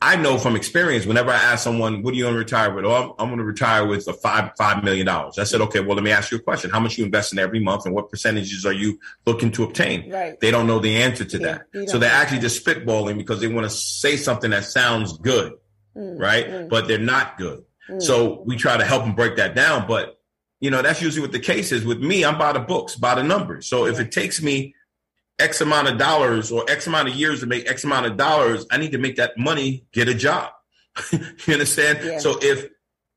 I 0.00 0.14
know 0.14 0.38
from 0.38 0.54
experience, 0.54 1.06
whenever 1.06 1.30
I 1.30 1.36
ask 1.36 1.64
someone, 1.64 2.02
what 2.02 2.14
are 2.14 2.16
you 2.16 2.22
going 2.24 2.34
to 2.34 2.38
retire 2.38 2.72
with? 2.72 2.84
Oh, 2.84 2.94
I'm, 2.94 3.10
I'm 3.18 3.28
going 3.28 3.38
to 3.38 3.44
retire 3.44 3.84
with 3.84 4.06
a 4.06 4.12
five, 4.12 4.52
$5 4.54 4.84
million. 4.84 5.08
I 5.08 5.30
said, 5.42 5.60
okay, 5.62 5.80
well, 5.80 5.96
let 5.96 6.04
me 6.04 6.12
ask 6.12 6.30
you 6.30 6.38
a 6.38 6.40
question. 6.40 6.70
How 6.70 6.78
much 6.78 6.98
you 6.98 7.04
invest 7.04 7.32
in 7.32 7.40
every 7.40 7.58
month 7.58 7.84
and 7.84 7.94
what 7.94 8.08
percentages 8.08 8.64
are 8.64 8.72
you 8.72 9.00
looking 9.26 9.50
to 9.52 9.64
obtain? 9.64 10.08
Right. 10.10 10.38
They 10.38 10.52
don't 10.52 10.68
know 10.68 10.78
the 10.78 11.02
answer 11.02 11.24
to 11.24 11.38
yeah, 11.38 11.58
that. 11.72 11.90
So 11.90 11.98
they're 11.98 12.12
actually 12.12 12.38
just 12.38 12.64
spitballing 12.64 13.16
because 13.16 13.40
they 13.40 13.48
want 13.48 13.64
to 13.64 13.70
say 13.70 14.16
something 14.16 14.52
that 14.52 14.64
sounds 14.64 15.18
good. 15.18 15.54
Mm, 15.96 16.20
right. 16.20 16.46
Mm. 16.46 16.68
But 16.68 16.86
they're 16.86 16.98
not 16.98 17.36
good. 17.36 17.64
Mm. 17.88 18.02
So 18.02 18.42
we 18.46 18.56
try 18.56 18.76
to 18.76 18.84
help 18.84 19.04
them 19.04 19.14
break 19.14 19.36
that 19.36 19.54
down. 19.54 19.86
But, 19.86 20.18
you 20.60 20.70
know, 20.70 20.82
that's 20.82 21.02
usually 21.02 21.22
what 21.22 21.32
the 21.32 21.40
case 21.40 21.72
is 21.72 21.84
with 21.84 22.00
me. 22.00 22.24
I'm 22.24 22.38
by 22.38 22.52
the 22.52 22.60
books, 22.60 22.96
by 22.96 23.14
the 23.14 23.22
numbers. 23.22 23.68
So 23.68 23.86
if 23.86 23.98
it 24.00 24.12
takes 24.12 24.42
me 24.42 24.74
X 25.38 25.60
amount 25.60 25.88
of 25.88 25.98
dollars 25.98 26.50
or 26.50 26.64
X 26.68 26.86
amount 26.86 27.08
of 27.08 27.14
years 27.14 27.40
to 27.40 27.46
make 27.46 27.68
X 27.68 27.84
amount 27.84 28.06
of 28.06 28.16
dollars, 28.16 28.66
I 28.70 28.76
need 28.78 28.92
to 28.92 28.98
make 28.98 29.16
that 29.16 29.38
money 29.38 29.86
get 29.92 30.08
a 30.08 30.14
job. 30.14 30.52
you 31.12 31.52
understand? 31.52 32.00
Yeah. 32.02 32.18
So 32.18 32.38
if, 32.42 32.68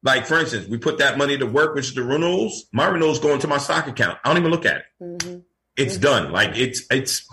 like, 0.04 0.26
for 0.26 0.40
instance, 0.40 0.68
we 0.68 0.78
put 0.78 0.98
that 1.00 1.18
money 1.18 1.38
to 1.38 1.46
work, 1.46 1.76
which 1.76 1.88
is 1.90 1.94
the 1.96 2.04
renewals, 2.04 2.66
my 2.72 2.88
renewals 2.88 3.20
go 3.20 3.34
into 3.34 3.48
my 3.48 3.58
stock 3.58 3.88
account. 3.88 4.20
I 4.24 4.30
don't 4.30 4.38
even 4.38 4.52
look 4.52 4.66
at 4.66 4.78
it. 4.78 4.84
Mm-hmm. 5.02 5.40
It's 5.82 5.96
mm-hmm. 5.96 6.04
done. 6.04 6.32
Like 6.32 6.56
it's, 6.56 6.84
it's, 6.92 7.28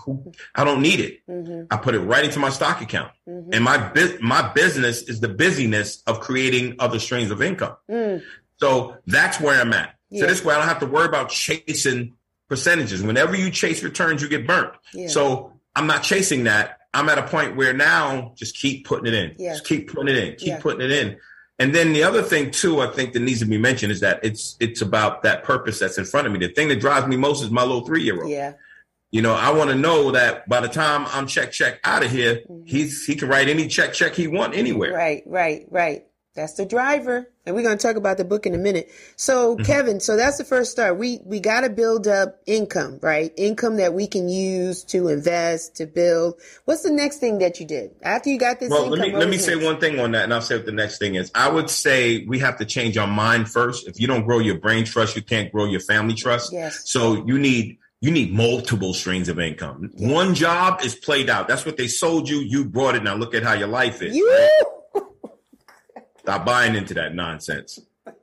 I 0.55 0.63
don't 0.63 0.81
need 0.81 0.99
it. 0.99 1.19
Mm-hmm. 1.29 1.65
I 1.71 1.77
put 1.77 1.95
it 1.95 1.99
right 1.99 2.25
into 2.25 2.39
my 2.39 2.49
stock 2.49 2.81
account. 2.81 3.11
Mm-hmm. 3.27 3.53
And 3.53 3.63
my, 3.63 4.17
my 4.21 4.51
business 4.53 5.03
is 5.03 5.19
the 5.19 5.29
busyness 5.29 6.01
of 6.07 6.19
creating 6.19 6.75
other 6.79 6.99
streams 6.99 7.31
of 7.31 7.41
income. 7.41 7.75
Mm. 7.89 8.23
So 8.57 8.97
that's 9.05 9.39
where 9.39 9.59
I'm 9.61 9.73
at. 9.73 9.95
Yeah. 10.09 10.21
So 10.21 10.27
this 10.27 10.43
way 10.43 10.55
I 10.55 10.57
don't 10.57 10.67
have 10.67 10.79
to 10.79 10.87
worry 10.87 11.05
about 11.05 11.29
chasing 11.29 12.15
percentages. 12.49 13.01
Whenever 13.03 13.35
you 13.35 13.51
chase 13.51 13.83
returns, 13.83 14.21
you 14.21 14.27
get 14.27 14.47
burnt. 14.47 14.73
Yeah. 14.93 15.07
So 15.07 15.53
I'm 15.75 15.87
not 15.87 16.03
chasing 16.03 16.45
that. 16.45 16.77
I'm 16.93 17.07
at 17.07 17.19
a 17.19 17.23
point 17.27 17.55
where 17.55 17.71
now 17.73 18.33
just 18.35 18.57
keep 18.57 18.85
putting 18.85 19.05
it 19.05 19.13
in. 19.13 19.35
Yeah. 19.37 19.53
Just 19.53 19.65
keep 19.65 19.93
putting 19.93 20.15
it 20.15 20.23
in. 20.23 20.35
Keep 20.35 20.59
putting 20.59 20.81
it 20.81 20.91
in. 20.91 21.17
And 21.59 21.75
then 21.75 21.91
the 21.91 22.03
other 22.03 22.21
thing 22.21 22.51
too, 22.51 22.79
I 22.79 22.87
think 22.87 23.13
that 23.13 23.19
needs 23.19 23.39
to 23.41 23.45
be 23.45 23.57
mentioned 23.57 23.91
is 23.91 23.99
that 23.99 24.21
it's 24.23 24.55
it's 24.61 24.81
about 24.81 25.23
that 25.23 25.43
purpose 25.43 25.79
that's 25.79 25.97
in 25.97 26.05
front 26.05 26.25
of 26.25 26.33
me. 26.33 26.39
The 26.39 26.47
thing 26.53 26.69
that 26.69 26.79
drives 26.79 27.05
me 27.05 27.17
most 27.17 27.43
is 27.43 27.51
my 27.51 27.63
little 27.63 27.85
three 27.85 28.01
year 28.01 28.21
old. 28.21 28.31
Yeah. 28.31 28.53
You 29.11 29.21
know, 29.21 29.33
I 29.33 29.51
want 29.51 29.71
to 29.71 29.75
know 29.75 30.11
that 30.11 30.47
by 30.47 30.61
the 30.61 30.67
time 30.67 31.05
I'm 31.07 31.27
check 31.27 31.51
check 31.51 31.79
out 31.83 32.03
of 32.03 32.11
here, 32.11 32.35
mm-hmm. 32.49 32.63
he's 32.65 33.05
he 33.05 33.15
can 33.15 33.27
write 33.27 33.49
any 33.49 33.67
check 33.67 33.91
check 33.91 34.13
he 34.13 34.27
want 34.27 34.55
anywhere. 34.55 34.93
Right, 34.93 35.23
right, 35.25 35.65
right. 35.69 36.05
That's 36.39 36.53
the 36.53 36.65
driver. 36.65 37.29
And 37.45 37.53
we're 37.53 37.63
going 37.63 37.77
to 37.77 37.85
talk 37.85 37.97
about 37.97 38.17
the 38.17 38.23
book 38.23 38.45
in 38.45 38.55
a 38.55 38.57
minute. 38.57 38.89
So, 39.17 39.55
mm-hmm. 39.55 39.65
Kevin, 39.65 39.99
so 39.99 40.15
that's 40.15 40.37
the 40.37 40.45
first 40.45 40.71
start. 40.71 40.97
We 40.97 41.19
we 41.25 41.41
got 41.41 41.61
to 41.61 41.69
build 41.69 42.07
up 42.07 42.39
income, 42.45 42.97
right? 43.01 43.33
Income 43.35 43.75
that 43.75 43.93
we 43.93 44.07
can 44.07 44.29
use 44.29 44.85
to 44.85 45.09
invest, 45.09 45.75
to 45.77 45.85
build. 45.85 46.39
What's 46.63 46.83
the 46.83 46.91
next 46.91 47.17
thing 47.17 47.39
that 47.39 47.59
you 47.59 47.65
did 47.65 47.91
after 48.03 48.29
you 48.29 48.39
got 48.39 48.61
this? 48.61 48.69
Well, 48.69 48.85
income, 48.85 48.99
let 48.99 49.07
me 49.07 49.13
let 49.17 49.25
me 49.25 49.35
next? 49.35 49.45
say 49.45 49.55
one 49.57 49.81
thing 49.81 49.99
on 49.99 50.11
that, 50.11 50.23
and 50.23 50.33
I'll 50.33 50.41
say 50.41 50.55
what 50.55 50.65
the 50.65 50.71
next 50.71 50.97
thing 50.97 51.15
is. 51.15 51.29
I 51.35 51.49
would 51.49 51.69
say 51.69 52.23
we 52.25 52.39
have 52.39 52.57
to 52.59 52.65
change 52.65 52.97
our 52.97 53.07
mind 53.07 53.49
first. 53.49 53.85
If 53.85 53.99
you 53.99 54.07
don't 54.07 54.25
grow 54.25 54.39
your 54.39 54.59
brain 54.59 54.85
trust, 54.85 55.17
you 55.17 55.21
can't 55.21 55.51
grow 55.51 55.65
your 55.65 55.81
family 55.81 56.13
trust. 56.13 56.53
Yes. 56.53 56.89
So 56.89 57.25
you 57.25 57.37
need 57.37 57.79
you 57.99 58.11
need 58.11 58.31
multiple 58.31 58.93
streams 58.93 59.27
of 59.27 59.41
income. 59.41 59.91
Yes. 59.97 60.09
One 60.09 60.35
job 60.35 60.85
is 60.85 60.95
played 60.95 61.29
out. 61.29 61.49
That's 61.49 61.65
what 61.65 61.75
they 61.75 61.89
sold 61.89 62.29
you. 62.29 62.37
You 62.37 62.63
brought 62.63 62.95
it. 62.95 63.03
Now 63.03 63.15
look 63.15 63.35
at 63.35 63.43
how 63.43 63.55
your 63.55 63.67
life 63.67 64.01
is. 64.01 64.15
You- 64.15 64.31
right? 64.31 64.78
Stop 66.29 66.45
buying 66.45 66.75
into 66.75 66.93
that 66.93 67.15
nonsense. 67.15 67.79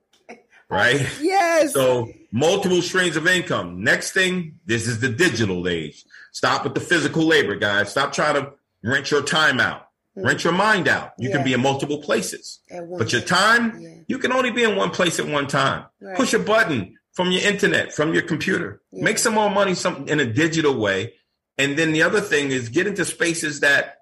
Right? 0.69 1.07
Yes. 1.21 1.73
So 1.73 2.11
multiple 2.33 2.83
streams 2.83 3.14
of 3.14 3.29
income. 3.29 3.85
Next 3.85 4.11
thing, 4.11 4.59
this 4.66 4.88
is 4.88 4.99
the 4.99 5.09
digital 5.09 5.69
age. 5.69 6.05
Stop 6.33 6.64
with 6.64 6.75
the 6.75 6.81
physical 6.81 7.23
labor, 7.23 7.55
guys. 7.55 7.92
Stop 7.92 8.12
trying 8.12 8.35
to 8.35 8.51
rent 8.83 9.12
your 9.12 9.23
time 9.23 9.61
out. 9.61 9.83
Mm-hmm. 10.19 10.27
Rent 10.27 10.42
your 10.42 10.53
mind 10.53 10.88
out. 10.88 11.12
You 11.19 11.29
yeah. 11.29 11.37
can 11.37 11.45
be 11.45 11.53
in 11.53 11.62
multiple 11.62 11.99
places. 11.99 12.59
But 12.69 13.12
your 13.12 13.23
time, 13.23 13.81
yeah. 13.81 13.90
you 14.09 14.19
can 14.19 14.33
only 14.33 14.51
be 14.51 14.64
in 14.64 14.75
one 14.75 14.90
place 14.90 15.21
at 15.21 15.29
one 15.29 15.47
time. 15.47 15.85
Right. 16.01 16.16
Push 16.16 16.35
a 16.35 16.40
button 16.40 16.99
from 17.12 17.31
your 17.31 17.42
internet, 17.42 17.92
from 17.92 18.12
your 18.12 18.23
computer. 18.23 18.83
Yeah. 18.90 19.05
Make 19.05 19.19
some 19.19 19.35
more 19.35 19.51
money 19.51 19.75
some 19.75 20.09
in 20.09 20.19
a 20.19 20.27
digital 20.27 20.77
way. 20.77 21.14
And 21.59 21.79
then 21.79 21.92
the 21.92 22.03
other 22.03 22.21
thing 22.21 22.51
is 22.51 22.71
get 22.71 22.88
into 22.88 23.05
spaces 23.05 23.61
that 23.61 23.99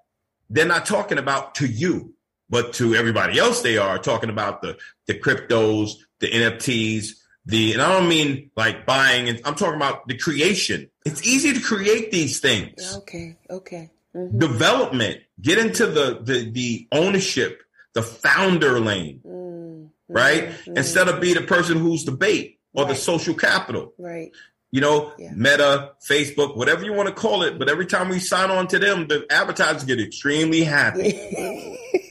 they're 0.49 0.65
not 0.65 0.87
talking 0.87 1.19
about 1.19 1.53
to 1.55 1.67
you 1.67 2.14
but 2.49 2.73
to 2.73 2.95
everybody 2.95 3.39
else, 3.39 3.61
they 3.61 3.77
are 3.77 3.97
talking 3.97 4.29
about 4.29 4.61
the 4.61 4.77
the 5.07 5.19
cryptos, 5.19 5.93
the 6.19 6.27
NFTs, 6.27 7.09
the 7.45 7.73
and 7.73 7.81
I 7.81 7.93
don't 7.93 8.07
mean 8.07 8.51
like 8.55 8.85
buying. 8.85 9.29
and 9.29 9.41
I'm 9.45 9.55
talking 9.55 9.75
about 9.75 10.07
the 10.07 10.17
creation. 10.17 10.89
It's 11.05 11.25
easy 11.25 11.53
to 11.53 11.59
create 11.59 12.11
these 12.11 12.39
things. 12.39 12.95
Okay. 12.97 13.37
Okay. 13.49 13.91
Mm-hmm. 14.15 14.39
Development. 14.39 15.21
Get 15.41 15.57
into 15.57 15.85
the 15.85 16.19
the 16.21 16.49
the 16.51 16.87
ownership, 16.91 17.61
the 17.93 18.01
founder 18.01 18.79
lane, 18.79 19.21
mm-hmm. 19.25 19.85
right? 20.07 20.49
Mm-hmm. 20.49 20.77
Instead 20.77 21.07
of 21.07 21.19
be 21.19 21.33
the 21.33 21.41
person 21.41 21.77
who's 21.77 22.05
the 22.05 22.11
bait 22.11 22.59
or 22.73 22.83
right. 22.83 22.89
the 22.89 22.95
social 22.95 23.33
capital. 23.33 23.93
Right 23.97 24.31
you 24.75 24.81
know, 24.81 25.13
yeah. 25.17 25.31
Meta, 25.33 25.93
Facebook, 26.05 26.57
whatever 26.57 26.83
you 26.83 26.91
want 26.91 27.07
to 27.07 27.15
call 27.15 27.43
it. 27.43 27.57
But 27.57 27.69
every 27.69 27.85
time 27.85 28.09
we 28.09 28.19
sign 28.19 28.51
on 28.51 28.67
to 28.67 28.77
them, 28.77 29.07
the 29.07 29.25
advertisers 29.29 29.85
get 29.85 30.01
extremely 30.01 30.65
happy. 30.65 31.13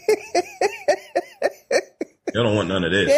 they 2.34 2.42
don't 2.42 2.56
want 2.56 2.68
none 2.68 2.82
of 2.82 2.90
this. 2.90 3.08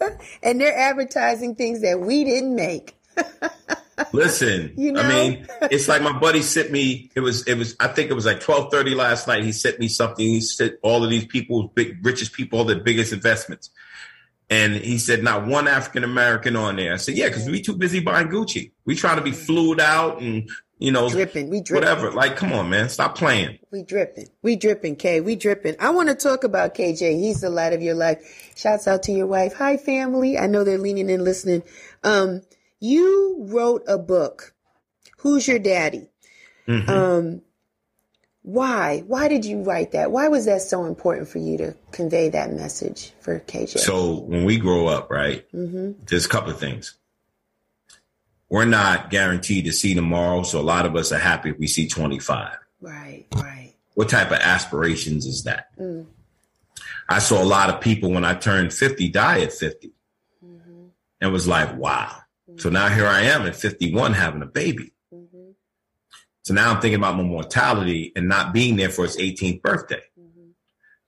and 0.42 0.60
they're 0.60 0.76
advertising 0.76 1.54
things 1.54 1.80
that 1.82 2.00
we 2.00 2.24
didn't 2.24 2.56
make. 2.56 2.96
Listen, 4.12 4.72
you 4.76 4.90
know? 4.90 5.00
I 5.00 5.08
mean, 5.08 5.46
it's 5.62 5.86
like 5.86 6.02
my 6.02 6.18
buddy 6.18 6.42
sent 6.42 6.72
me. 6.72 7.10
It 7.14 7.20
was, 7.20 7.46
it 7.46 7.54
was. 7.54 7.76
I 7.78 7.86
think 7.86 8.10
it 8.10 8.14
was 8.14 8.26
like 8.26 8.40
twelve 8.40 8.72
thirty 8.72 8.94
last 8.94 9.28
night. 9.28 9.44
He 9.44 9.52
sent 9.52 9.78
me 9.78 9.86
something. 9.88 10.26
He 10.26 10.40
said 10.40 10.78
all 10.82 11.04
of 11.04 11.10
these 11.10 11.26
people, 11.26 11.68
big 11.68 12.04
richest 12.04 12.32
people, 12.32 12.58
all 12.58 12.64
the 12.64 12.76
biggest 12.76 13.12
investments. 13.12 13.70
And 14.48 14.74
he 14.74 14.98
said, 14.98 15.22
not 15.22 15.46
one 15.46 15.68
African 15.68 16.02
American 16.02 16.56
on 16.56 16.74
there. 16.74 16.92
I 16.92 16.96
said, 16.96 17.16
yeah, 17.16 17.28
because 17.28 17.48
we 17.48 17.62
too 17.62 17.76
busy 17.76 18.00
buying 18.00 18.28
Gucci. 18.28 18.72
We 18.84 18.96
try 18.96 19.14
to 19.14 19.20
be 19.20 19.30
flued 19.30 19.78
out 19.78 20.20
and, 20.20 20.50
you 20.80 20.90
know, 20.90 21.10
dripping. 21.10 21.50
We 21.50 21.60
dripping. 21.60 21.86
Whatever. 21.86 22.10
Like, 22.10 22.36
come 22.36 22.52
on, 22.52 22.70
man. 22.70 22.88
Stop 22.88 23.16
playing. 23.16 23.58
We 23.70 23.82
dripping. 23.82 24.28
We 24.42 24.56
dripping, 24.56 24.96
K. 24.96 25.20
We 25.20 25.36
dripping. 25.36 25.76
I 25.78 25.90
want 25.90 26.08
to 26.08 26.14
talk 26.14 26.42
about 26.42 26.74
KJ. 26.74 27.20
He's 27.20 27.42
the 27.42 27.50
light 27.50 27.74
of 27.74 27.82
your 27.82 27.94
life. 27.94 28.52
Shouts 28.56 28.88
out 28.88 29.02
to 29.04 29.12
your 29.12 29.26
wife. 29.26 29.52
Hi, 29.54 29.76
family. 29.76 30.38
I 30.38 30.46
know 30.46 30.64
they're 30.64 30.78
leaning 30.78 31.10
in 31.10 31.22
listening. 31.22 31.62
Um, 32.02 32.40
you 32.80 33.36
wrote 33.40 33.84
a 33.86 33.98
book. 33.98 34.54
Who's 35.18 35.46
your 35.46 35.58
daddy? 35.58 36.08
Mm-hmm. 36.66 36.90
Um, 36.90 37.42
why? 38.42 39.04
Why 39.06 39.28
did 39.28 39.44
you 39.44 39.62
write 39.62 39.92
that? 39.92 40.10
Why 40.10 40.28
was 40.28 40.46
that 40.46 40.62
so 40.62 40.86
important 40.86 41.28
for 41.28 41.38
you 41.38 41.58
to 41.58 41.76
convey 41.92 42.30
that 42.30 42.52
message 42.52 43.12
for 43.20 43.38
KJ? 43.38 43.78
So 43.80 44.20
when 44.20 44.46
we 44.46 44.56
grow 44.56 44.86
up, 44.86 45.10
right, 45.10 45.46
mm-hmm. 45.52 46.02
there's 46.06 46.24
a 46.24 46.28
couple 46.30 46.50
of 46.50 46.58
things. 46.58 46.96
We're 48.50 48.64
not 48.64 49.10
guaranteed 49.10 49.66
to 49.66 49.72
see 49.72 49.94
tomorrow, 49.94 50.42
so 50.42 50.60
a 50.60 50.62
lot 50.62 50.84
of 50.84 50.96
us 50.96 51.12
are 51.12 51.18
happy 51.18 51.50
if 51.50 51.58
we 51.58 51.68
see 51.68 51.86
25. 51.86 52.58
Right, 52.80 53.26
right. 53.36 53.74
What 53.94 54.08
type 54.08 54.32
of 54.32 54.38
aspirations 54.38 55.24
is 55.24 55.44
that? 55.44 55.68
Mm. 55.78 56.06
I 57.08 57.20
saw 57.20 57.42
a 57.42 57.44
lot 57.44 57.70
of 57.70 57.80
people 57.80 58.10
when 58.10 58.24
I 58.24 58.34
turned 58.34 58.72
50 58.72 59.08
die 59.08 59.40
at 59.40 59.52
50 59.52 59.92
mm-hmm. 60.44 60.86
and 61.20 61.32
was 61.32 61.46
like, 61.46 61.76
wow. 61.76 62.08
Mm-hmm. 62.48 62.58
So 62.58 62.70
now 62.70 62.88
here 62.88 63.06
I 63.06 63.22
am 63.22 63.42
at 63.42 63.56
51 63.56 64.14
having 64.14 64.42
a 64.42 64.46
baby. 64.46 64.92
So 66.42 66.54
now 66.54 66.72
I'm 66.72 66.80
thinking 66.80 66.98
about 66.98 67.16
my 67.16 67.22
mortality 67.22 68.12
and 68.16 68.28
not 68.28 68.52
being 68.52 68.76
there 68.76 68.88
for 68.88 69.04
his 69.04 69.16
18th 69.16 69.62
birthday. 69.62 70.02
Mm-hmm. 70.18 70.50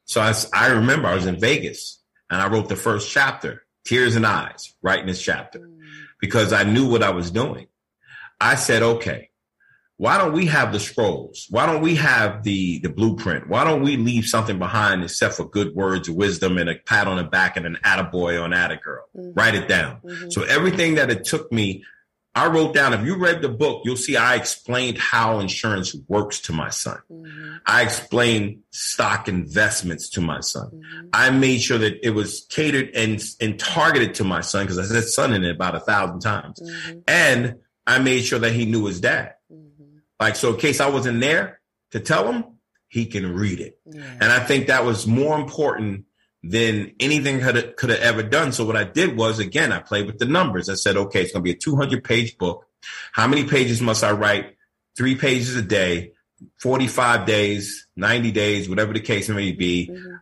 So 0.04 0.20
I, 0.20 0.34
I, 0.54 0.68
remember 0.72 1.08
I 1.08 1.14
was 1.14 1.26
in 1.26 1.40
Vegas 1.40 2.00
and 2.30 2.40
I 2.40 2.48
wrote 2.48 2.68
the 2.68 2.76
first 2.76 3.10
chapter, 3.10 3.64
Tears 3.84 4.14
and 4.14 4.26
Eyes, 4.26 4.74
writing 4.82 5.06
this 5.06 5.22
chapter 5.22 5.58
mm-hmm. 5.58 5.71
Because 6.22 6.52
I 6.52 6.62
knew 6.62 6.88
what 6.88 7.02
I 7.02 7.10
was 7.10 7.30
doing. 7.30 7.66
I 8.40 8.54
said, 8.54 8.82
okay, 8.82 9.30
why 9.96 10.18
don't 10.18 10.32
we 10.32 10.46
have 10.46 10.72
the 10.72 10.80
scrolls? 10.80 11.46
Why 11.50 11.66
don't 11.66 11.82
we 11.82 11.96
have 11.96 12.44
the, 12.44 12.78
the 12.78 12.88
blueprint? 12.88 13.48
Why 13.48 13.64
don't 13.64 13.82
we 13.82 13.96
leave 13.96 14.24
something 14.24 14.58
behind 14.58 15.02
except 15.02 15.34
for 15.34 15.44
good 15.44 15.74
words 15.74 16.08
wisdom 16.08 16.58
and 16.58 16.70
a 16.70 16.76
pat 16.76 17.08
on 17.08 17.18
the 17.18 17.24
back 17.24 17.56
and 17.56 17.66
an 17.66 17.76
attaboy 17.84 18.40
or 18.40 18.44
an 18.44 18.52
attagirl? 18.52 19.02
Mm-hmm. 19.16 19.32
Write 19.34 19.56
it 19.56 19.68
down. 19.68 20.00
Mm-hmm. 20.04 20.30
So 20.30 20.44
everything 20.44 20.94
that 20.94 21.10
it 21.10 21.24
took 21.24 21.52
me 21.52 21.84
I 22.34 22.46
wrote 22.46 22.74
down, 22.74 22.94
if 22.94 23.04
you 23.04 23.16
read 23.16 23.42
the 23.42 23.50
book, 23.50 23.82
you'll 23.84 23.96
see 23.96 24.16
I 24.16 24.36
explained 24.36 24.96
how 24.96 25.38
insurance 25.38 25.94
works 26.08 26.40
to 26.42 26.52
my 26.52 26.70
son. 26.70 26.98
Mm-hmm. 27.10 27.56
I 27.66 27.82
explained 27.82 28.60
stock 28.70 29.28
investments 29.28 30.08
to 30.10 30.22
my 30.22 30.40
son. 30.40 30.70
Mm-hmm. 30.70 31.08
I 31.12 31.30
made 31.30 31.60
sure 31.60 31.76
that 31.76 32.04
it 32.04 32.10
was 32.10 32.46
catered 32.48 32.90
and, 32.94 33.22
and 33.40 33.58
targeted 33.58 34.14
to 34.14 34.24
my 34.24 34.40
son 34.40 34.64
because 34.64 34.78
I 34.78 34.84
said 34.84 35.04
son 35.04 35.34
in 35.34 35.44
it 35.44 35.54
about 35.54 35.74
a 35.74 35.80
thousand 35.80 36.20
times. 36.20 36.58
Mm-hmm. 36.58 37.00
And 37.06 37.56
I 37.86 37.98
made 37.98 38.22
sure 38.22 38.38
that 38.38 38.52
he 38.52 38.64
knew 38.64 38.86
his 38.86 39.00
dad. 39.00 39.34
Mm-hmm. 39.52 39.98
Like, 40.18 40.36
so 40.36 40.54
in 40.54 40.56
case 40.56 40.80
I 40.80 40.88
wasn't 40.88 41.20
there 41.20 41.60
to 41.90 42.00
tell 42.00 42.32
him, 42.32 42.44
he 42.88 43.06
can 43.06 43.34
read 43.34 43.60
it. 43.60 43.78
Yeah. 43.84 44.02
And 44.20 44.24
I 44.24 44.40
think 44.40 44.68
that 44.68 44.84
was 44.84 45.06
more 45.06 45.38
important 45.38 46.06
than 46.42 46.92
anything 46.98 47.40
could 47.40 47.76
could 47.76 47.90
have 47.90 48.00
ever 48.00 48.22
done. 48.22 48.52
So 48.52 48.64
what 48.64 48.76
I 48.76 48.84
did 48.84 49.16
was 49.16 49.38
again, 49.38 49.72
I 49.72 49.78
played 49.78 50.06
with 50.06 50.18
the 50.18 50.26
numbers. 50.26 50.68
I 50.68 50.74
said, 50.74 50.96
okay, 50.96 51.22
it's 51.22 51.32
going 51.32 51.42
to 51.42 51.44
be 51.44 51.52
a 51.52 51.58
200 51.58 52.02
page 52.02 52.36
book. 52.36 52.66
How 53.12 53.28
many 53.28 53.44
pages 53.44 53.80
must 53.80 54.02
I 54.02 54.12
write? 54.12 54.56
Three 54.96 55.14
pages 55.14 55.56
a 55.56 55.62
day, 55.62 56.12
45 56.58 57.26
days, 57.26 57.86
90 57.96 58.32
days, 58.32 58.68
whatever 58.68 58.92
the 58.92 59.00
case 59.00 59.28
may 59.28 59.52
be. 59.52 59.88
Mm-hmm. 59.90 60.14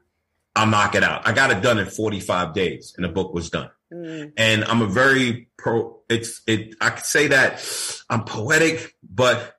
I'll 0.56 0.66
knock 0.66 0.94
it 0.94 1.02
out. 1.02 1.26
I 1.26 1.33
got 1.33 1.50
it 1.50 1.62
done 1.62 1.78
in 1.78 1.87
45 1.87 2.52
days 2.54 2.92
and 2.96 3.04
the 3.04 3.09
book 3.09 3.33
was 3.33 3.50
done. 3.50 3.70
Mm-hmm. 3.92 4.30
And 4.37 4.64
I'm 4.64 4.83
a 4.83 4.87
very 4.87 5.48
pro, 5.56 6.00
it's, 6.09 6.42
it, 6.46 6.74
I 6.80 6.90
could 6.90 7.04
say 7.04 7.28
that 7.28 7.64
I'm 8.11 8.24
poetic, 8.24 8.94
but 9.02 9.56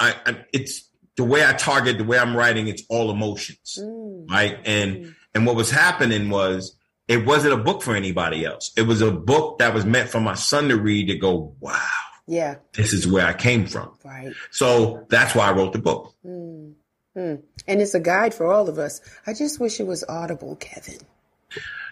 I, 0.00 0.14
I 0.26 0.44
it's 0.52 0.88
the 1.16 1.24
way 1.24 1.46
I 1.46 1.52
target, 1.52 1.98
the 1.98 2.04
way 2.04 2.18
I'm 2.18 2.36
writing, 2.36 2.68
it's 2.68 2.82
all 2.88 3.10
emotions. 3.10 3.78
Mm-hmm. 3.80 4.32
Right. 4.32 4.58
And, 4.64 4.96
mm. 4.96 5.14
And 5.34 5.46
what 5.46 5.56
was 5.56 5.70
happening 5.70 6.30
was 6.30 6.76
it 7.08 7.26
wasn't 7.26 7.54
a 7.54 7.58
book 7.58 7.82
for 7.82 7.94
anybody 7.94 8.44
else. 8.44 8.72
It 8.76 8.82
was 8.82 9.00
a 9.00 9.10
book 9.10 9.58
that 9.58 9.74
was 9.74 9.84
meant 9.84 10.08
for 10.08 10.20
my 10.20 10.34
son 10.34 10.68
to 10.68 10.76
read 10.76 11.08
to 11.08 11.16
go, 11.16 11.54
wow. 11.60 11.78
Yeah. 12.26 12.56
This 12.72 12.92
is 12.92 13.06
where 13.06 13.26
I 13.26 13.34
came 13.34 13.66
from. 13.66 13.90
Right. 14.04 14.32
So 14.50 15.06
that's 15.10 15.34
why 15.34 15.48
I 15.48 15.52
wrote 15.52 15.72
the 15.72 15.78
book. 15.78 16.14
Mm. 16.24 16.74
Mm. 17.16 17.42
And 17.66 17.82
it's 17.82 17.94
a 17.94 18.00
guide 18.00 18.34
for 18.34 18.50
all 18.50 18.68
of 18.68 18.78
us. 18.78 19.00
I 19.26 19.34
just 19.34 19.60
wish 19.60 19.78
it 19.80 19.86
was 19.86 20.04
audible, 20.08 20.56
Kevin. 20.56 20.98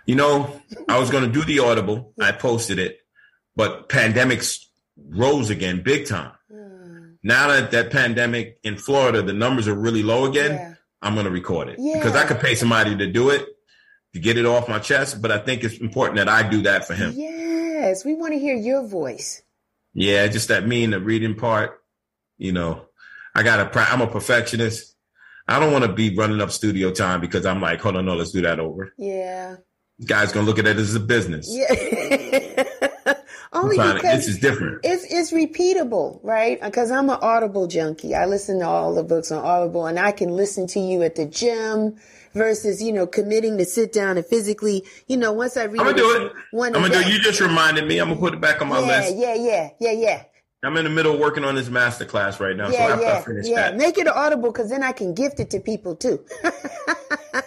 You 0.07 0.17
know, 0.17 0.61
I 0.89 0.99
was 0.99 1.11
going 1.11 1.25
to 1.25 1.31
do 1.31 1.45
the 1.45 1.61
audible. 1.61 2.13
I 2.21 2.33
posted 2.33 2.79
it, 2.79 2.99
but 3.55 3.89
pandemics 3.89 4.65
rose 4.97 5.51
again 5.51 5.83
big 5.83 6.07
time. 6.07 6.33
Mm. 6.53 7.19
Now 7.23 7.49
that 7.49 7.71
that 7.71 7.91
pandemic 7.91 8.59
in 8.65 8.77
Florida, 8.77 9.23
the 9.23 9.33
numbers 9.33 9.69
are 9.69 9.75
really 9.75 10.03
low 10.03 10.25
again. 10.25 10.53
Yeah. 10.53 10.75
I'm 11.03 11.15
going 11.15 11.27
to 11.27 11.33
record 11.33 11.69
it 11.69 11.77
yeah. 11.79 11.95
because 11.95 12.15
I 12.15 12.25
could 12.25 12.41
pay 12.41 12.55
somebody 12.55 12.97
to 12.97 13.11
do 13.11 13.31
it 13.31 13.47
to 14.13 14.21
get 14.21 14.39
it 14.39 14.47
off 14.47 14.69
my 14.69 14.79
chest. 14.79 15.21
But 15.21 15.33
I 15.33 15.39
think 15.39 15.65
it's 15.65 15.79
important 15.79 16.17
that 16.17 16.29
I 16.29 16.49
do 16.49 16.63
that 16.63 16.87
for 16.87 16.95
him. 16.95 17.13
Yes, 17.17 18.05
we 18.05 18.15
want 18.15 18.33
to 18.33 18.39
hear 18.39 18.55
your 18.55 18.87
voice. 18.87 19.43
Yeah, 19.95 20.27
just 20.29 20.49
that 20.49 20.67
me 20.67 20.85
and 20.85 20.93
the 20.93 21.01
reading 21.01 21.35
part. 21.35 21.81
You 22.39 22.53
know, 22.53 22.87
I 23.35 23.43
got 23.43 23.73
to. 23.73 23.81
I'm 23.81 24.01
a 24.01 24.07
perfectionist. 24.07 24.97
I 25.49 25.59
don't 25.59 25.73
want 25.73 25.85
to 25.85 25.93
be 25.93 26.17
running 26.17 26.41
up 26.41 26.51
studio 26.51 26.93
time 26.93 27.21
because 27.21 27.45
I'm 27.45 27.61
like, 27.61 27.81
hold 27.81 27.97
on, 27.97 28.07
no, 28.07 28.15
let's 28.15 28.31
do 28.31 28.43
that 28.43 28.61
over. 28.61 28.95
Yeah. 28.97 29.57
Guy's 30.05 30.33
gonna 30.33 30.47
look 30.47 30.59
at 30.59 30.67
it 30.67 30.77
as 30.77 30.95
a 30.95 31.01
business. 31.01 31.49
Yeah. 31.51 32.65
Only 33.53 33.77
because 33.77 34.03
this 34.03 34.29
is 34.29 34.39
different. 34.39 34.81
It's 34.83 35.05
it's 35.13 35.31
repeatable, 35.33 36.21
right? 36.23 36.61
Because 36.61 36.91
I'm 36.91 37.11
an 37.11 37.19
Audible 37.21 37.67
junkie. 37.67 38.15
I 38.15 38.25
listen 38.25 38.61
to 38.61 38.67
all 38.67 38.95
the 38.95 39.03
books 39.03 39.31
on 39.31 39.45
Audible, 39.45 39.87
and 39.87 39.99
I 39.99 40.13
can 40.13 40.31
listen 40.31 40.67
to 40.69 40.81
you 40.81 41.03
at 41.03 41.17
the 41.17 41.27
gym 41.27 41.97
versus 42.35 42.83
you 42.83 42.93
know 42.93 43.07
committing 43.07 43.59
to 43.59 43.65
sit 43.67 43.93
down 43.93 44.17
and 44.17 44.25
physically. 44.25 44.85
You 45.07 45.19
know, 45.19 45.33
once 45.33 45.57
I 45.57 45.65
read, 45.65 45.81
I'm 45.81 45.87
gonna 45.87 45.99
do 45.99 46.11
it. 46.27 46.33
I'm 46.55 46.73
gonna 46.73 46.89
do. 46.89 47.01
it. 47.01 47.09
You 47.09 47.19
just 47.19 47.41
reminded 47.41 47.87
me. 47.87 47.99
I'm 47.99 48.09
gonna 48.09 48.21
put 48.21 48.33
it 48.33 48.41
back 48.41 48.63
on 48.63 48.69
my 48.69 48.79
list. 48.79 48.89
yeah, 48.89 48.99
list. 49.09 49.17
Yeah, 49.17 49.35
yeah, 49.35 49.71
yeah, 49.81 49.93
yeah. 49.93 50.23
I'm 50.65 50.77
in 50.77 50.85
the 50.85 50.91
middle 50.91 51.15
of 51.15 51.19
working 51.19 51.45
on 51.45 51.57
this 51.57 51.69
master 51.69 52.05
class 52.05 52.39
right 52.39 52.57
now. 52.57 52.69
Yeah, 52.69 52.97
so 53.25 53.33
yeah, 53.33 53.41
yeah. 53.43 53.57
That. 53.57 53.77
Make 53.77 53.99
it 53.99 54.07
audible 54.07 54.53
because 54.53 54.71
then 54.71 54.85
I 54.85 54.93
can 54.93 55.13
gift 55.13 55.41
it 55.41 55.51
to 55.51 55.61
people 55.61 55.97
too. 55.97 56.25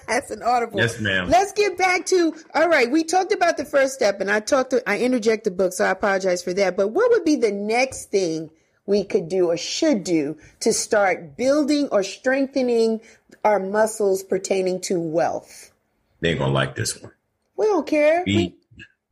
That's 0.08 0.32
an 0.32 0.44
audible. 0.44 0.80
Yes, 0.80 1.00
ma'am. 1.00 1.30
Let's 1.30 1.54
get 1.54 1.78
back 1.78 2.06
to 2.08 2.36
all 2.54 2.68
right. 2.68 2.92
We 2.92 3.06
talked 3.06 3.32
about 3.32 3.56
the 3.56 3.64
first 3.64 3.94
step, 3.94 4.20
and 4.20 4.30
I 4.30 4.42
talked 4.42 4.72
to 4.72 4.90
I 4.90 5.00
interject 5.00 5.46
the 5.46 5.52
book, 5.52 5.72
so 5.72 5.86
I 5.86 5.92
apologize 5.92 6.44
for 6.44 6.54
that. 6.56 6.76
But 6.76 6.90
what 6.90 7.10
would 7.12 7.24
be 7.24 7.38
the 7.38 7.54
next 7.54 8.12
thing 8.12 8.50
we 8.86 9.06
could 9.06 9.30
do 9.30 9.50
or 9.50 9.56
should 9.56 10.04
do 10.04 10.38
to 10.60 10.74
start 10.74 11.38
building 11.38 11.88
or 11.94 12.04
strengthening 12.04 13.00
our 13.46 13.60
muscles 13.60 14.24
pertaining 14.24 14.82
to 14.82 15.00
wealth? 15.00 15.72
They 16.20 16.32
ain't 16.32 16.40
gonna 16.40 16.52
like 16.52 16.76
this 16.76 17.02
one. 17.02 17.14
We 17.56 17.68
don't 17.68 17.88
care. 17.88 18.24
Read. 18.26 18.54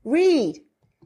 We, 0.03 0.11
read. 0.11 0.61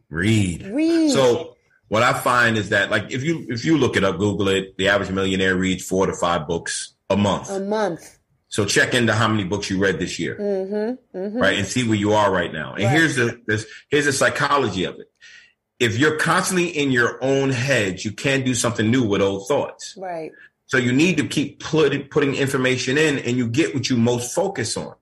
Read. 0.09 0.65
Read. 0.65 1.11
So 1.11 1.56
what 1.87 2.03
I 2.03 2.13
find 2.13 2.57
is 2.57 2.69
that 2.69 2.91
like 2.91 3.11
if 3.11 3.23
you 3.23 3.45
if 3.49 3.63
you 3.65 3.77
look 3.77 3.95
it 3.95 4.03
up, 4.03 4.17
Google 4.17 4.49
it, 4.49 4.77
the 4.77 4.89
average 4.89 5.11
millionaire 5.11 5.55
reads 5.55 5.85
four 5.85 6.05
to 6.05 6.13
five 6.13 6.47
books 6.47 6.93
a 7.09 7.17
month. 7.17 7.49
A 7.49 7.59
month. 7.59 8.17
So 8.49 8.65
check 8.65 8.93
into 8.93 9.13
how 9.13 9.27
many 9.27 9.43
books 9.43 9.69
you 9.69 9.77
read 9.77 9.99
this 9.99 10.19
year, 10.19 10.37
mm-hmm, 10.39 11.17
mm-hmm. 11.17 11.37
right, 11.37 11.57
and 11.57 11.67
see 11.67 11.85
where 11.85 11.97
you 11.97 12.13
are 12.13 12.31
right 12.31 12.51
now. 12.51 12.73
And 12.73 12.85
right. 12.85 12.91
here's 12.91 13.15
the 13.15 13.41
this, 13.45 13.65
here's 13.89 14.05
the 14.05 14.13
psychology 14.13 14.85
of 14.85 14.95
it. 14.95 15.11
If 15.79 15.97
you're 15.97 16.17
constantly 16.17 16.69
in 16.69 16.91
your 16.91 17.23
own 17.23 17.49
head, 17.49 18.03
you 18.03 18.11
can't 18.11 18.45
do 18.45 18.55
something 18.55 18.89
new 18.89 19.03
with 19.03 19.21
old 19.21 19.47
thoughts. 19.47 19.95
Right. 19.97 20.31
So 20.65 20.77
you 20.77 20.91
need 20.91 21.17
to 21.17 21.27
keep 21.27 21.59
putting 21.61 22.07
putting 22.07 22.35
information 22.35 22.97
in, 22.97 23.19
and 23.19 23.37
you 23.37 23.47
get 23.47 23.73
what 23.73 23.89
you 23.89 23.97
most 23.97 24.33
focus 24.33 24.77
on. 24.77 24.95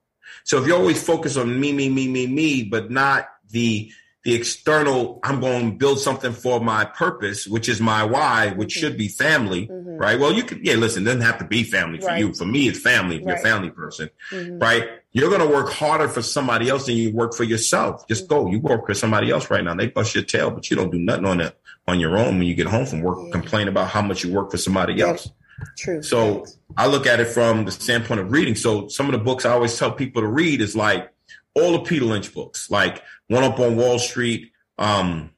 So 0.44 0.60
if 0.60 0.66
you 0.66 0.74
always 0.74 1.02
focus 1.02 1.36
on 1.36 1.58
me, 1.58 1.72
me, 1.72 1.88
me, 1.88 2.08
me, 2.08 2.26
me, 2.26 2.64
but 2.64 2.90
not 2.90 3.28
the 3.50 3.90
the 4.26 4.34
external, 4.34 5.20
I'm 5.22 5.38
going 5.38 5.70
to 5.70 5.76
build 5.76 6.00
something 6.00 6.32
for 6.32 6.58
my 6.58 6.84
purpose, 6.84 7.46
which 7.46 7.68
is 7.68 7.80
my 7.80 8.02
why, 8.02 8.48
which 8.48 8.74
mm-hmm. 8.74 8.80
should 8.80 8.96
be 8.98 9.06
family, 9.06 9.68
mm-hmm. 9.68 9.98
right? 9.98 10.18
Well, 10.18 10.32
you 10.32 10.42
can, 10.42 10.58
yeah, 10.64 10.74
listen, 10.74 11.04
it 11.04 11.06
doesn't 11.06 11.20
have 11.20 11.38
to 11.38 11.44
be 11.44 11.62
family 11.62 12.00
for 12.00 12.08
right. 12.08 12.18
you. 12.18 12.34
For 12.34 12.44
me, 12.44 12.66
it's 12.66 12.80
family. 12.80 13.18
If 13.18 13.24
right. 13.24 13.28
you're 13.28 13.36
a 13.36 13.52
family 13.52 13.70
person, 13.70 14.10
mm-hmm. 14.32 14.58
right? 14.58 14.88
You're 15.12 15.28
going 15.28 15.42
to 15.42 15.46
work 15.46 15.70
harder 15.70 16.08
for 16.08 16.22
somebody 16.22 16.68
else 16.68 16.86
than 16.86 16.96
you 16.96 17.12
work 17.12 17.34
for 17.34 17.44
yourself. 17.44 18.08
Just 18.08 18.26
go. 18.26 18.50
You 18.50 18.58
work 18.58 18.84
for 18.88 18.94
somebody 18.94 19.30
else 19.30 19.48
right 19.48 19.62
now. 19.62 19.76
They 19.76 19.86
bust 19.86 20.12
your 20.16 20.24
tail, 20.24 20.50
but 20.50 20.68
you 20.70 20.76
don't 20.76 20.90
do 20.90 20.98
nothing 20.98 21.24
on 21.24 21.40
it 21.40 21.56
on 21.86 22.00
your 22.00 22.18
own 22.18 22.38
when 22.38 22.48
you 22.48 22.56
get 22.56 22.66
home 22.66 22.84
from 22.84 23.02
work. 23.02 23.30
Complain 23.30 23.68
about 23.68 23.90
how 23.90 24.02
much 24.02 24.24
you 24.24 24.32
work 24.32 24.50
for 24.50 24.58
somebody 24.58 25.00
else. 25.00 25.30
True. 25.78 26.02
So. 26.02 26.46
I 26.76 26.88
look 26.88 27.06
at 27.06 27.20
it 27.20 27.28
from 27.28 27.64
the 27.64 27.70
standpoint 27.70 28.20
of 28.20 28.30
reading. 28.30 28.54
So 28.54 28.88
some 28.88 29.06
of 29.06 29.12
the 29.12 29.18
books 29.18 29.46
I 29.46 29.52
always 29.52 29.78
tell 29.78 29.92
people 29.92 30.20
to 30.20 30.28
read 30.28 30.60
is 30.60 30.76
like 30.76 31.10
all 31.56 31.72
the 31.72 31.80
Peter 31.80 32.04
Lynch 32.04 32.32
books, 32.32 32.70
like 32.70 33.02
One 33.28 33.42
Up 33.42 33.58
on 33.58 33.76
Wall 33.76 33.98
Street, 33.98 34.52
um, 34.78 35.30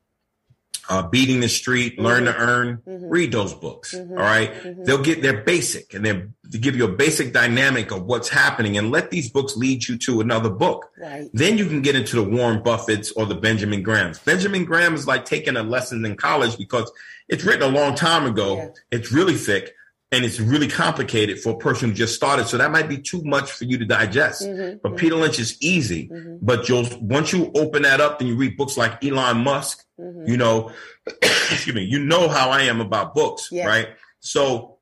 uh, 0.89 1.03
beating 1.03 1.41
the 1.41 1.49
street, 1.49 1.95
mm-hmm. 1.95 2.05
learn 2.05 2.25
to 2.25 2.35
earn. 2.37 2.83
Mm-hmm. 2.87 3.09
Read 3.09 3.33
those 3.33 3.55
books. 3.55 3.95
Mm-hmm. 3.95 4.13
All 4.13 4.19
right? 4.19 4.53
Mm-hmm. 4.53 4.85
they'll 4.85 5.03
get 5.03 5.23
their 5.23 5.43
basic 5.43 5.93
and 5.95 6.05
they 6.05 6.25
give 6.59 6.77
you 6.77 6.87
a 6.87 6.93
basic 6.93 7.33
dynamic 7.33 7.91
of 7.93 8.05
what's 8.05 8.29
happening, 8.29 8.79
and 8.79 8.91
let 8.91 9.11
these 9.11 9.31
books 9.31 9.57
lead 9.57 9.87
you 9.87 9.99
to 9.99 10.21
another 10.21 10.51
book. 10.51 10.91
Right. 10.99 11.29
Then 11.33 11.59
you 11.59 11.67
can 11.67 11.83
get 11.83 11.95
into 11.95 12.17
the 12.17 12.25
Warren 12.25 12.63
Buffetts 12.63 13.13
or 13.17 13.27
the 13.27 13.35
Benjamin 13.35 13.83
Grahams. 13.83 14.19
Benjamin 14.19 14.65
Graham 14.65 14.95
is 14.95 15.07
like 15.07 15.25
taking 15.25 15.57
a 15.57 15.63
lesson 15.63 16.05
in 16.05 16.17
college 16.17 16.57
because 16.57 16.91
it's 17.29 17.45
written 17.45 17.63
a 17.63 17.79
long 17.79 17.95
time 17.95 18.27
ago. 18.27 18.57
Yeah. 18.57 18.69
It's 18.91 19.13
really 19.13 19.35
thick 19.35 19.75
and 20.11 20.25
it's 20.25 20.41
really 20.41 20.69
complicated 20.69 21.39
for 21.39 21.51
a 21.51 21.59
person 21.59 21.91
who 21.91 21.95
just 21.95 22.15
started. 22.15 22.47
So 22.49 22.57
that 22.57 22.71
might 22.71 22.89
be 22.89 22.99
too 22.99 23.23
much 23.25 23.53
for 23.53 23.65
you 23.65 23.77
to 23.79 23.85
digest. 23.85 24.43
Mm-hmm, 24.43 24.79
but 24.83 24.91
mm-hmm. 24.91 24.97
Peter 24.97 25.17
Lynch 25.17 25.39
is 25.39 25.61
easy. 25.61 26.09
Mm-hmm. 26.09 26.37
But 26.41 26.69
you'll 26.69 26.87
once 27.01 27.33
you 27.33 27.51
open 27.55 27.83
that 27.83 28.01
up 28.01 28.21
and 28.21 28.29
you 28.29 28.37
read 28.37 28.57
books 28.57 28.77
like 28.77 29.05
Elon 29.05 29.39
Musk, 29.39 29.85
mm-hmm. 30.01 30.27
you 30.27 30.37
know, 30.37 30.73
excuse 31.23 31.75
me, 31.75 31.85
you 31.85 31.99
know 31.99 32.29
how 32.29 32.51
I 32.51 32.63
am 32.63 32.81
about 32.81 33.15
books, 33.15 33.51
right? 33.53 33.89
So 34.21 34.79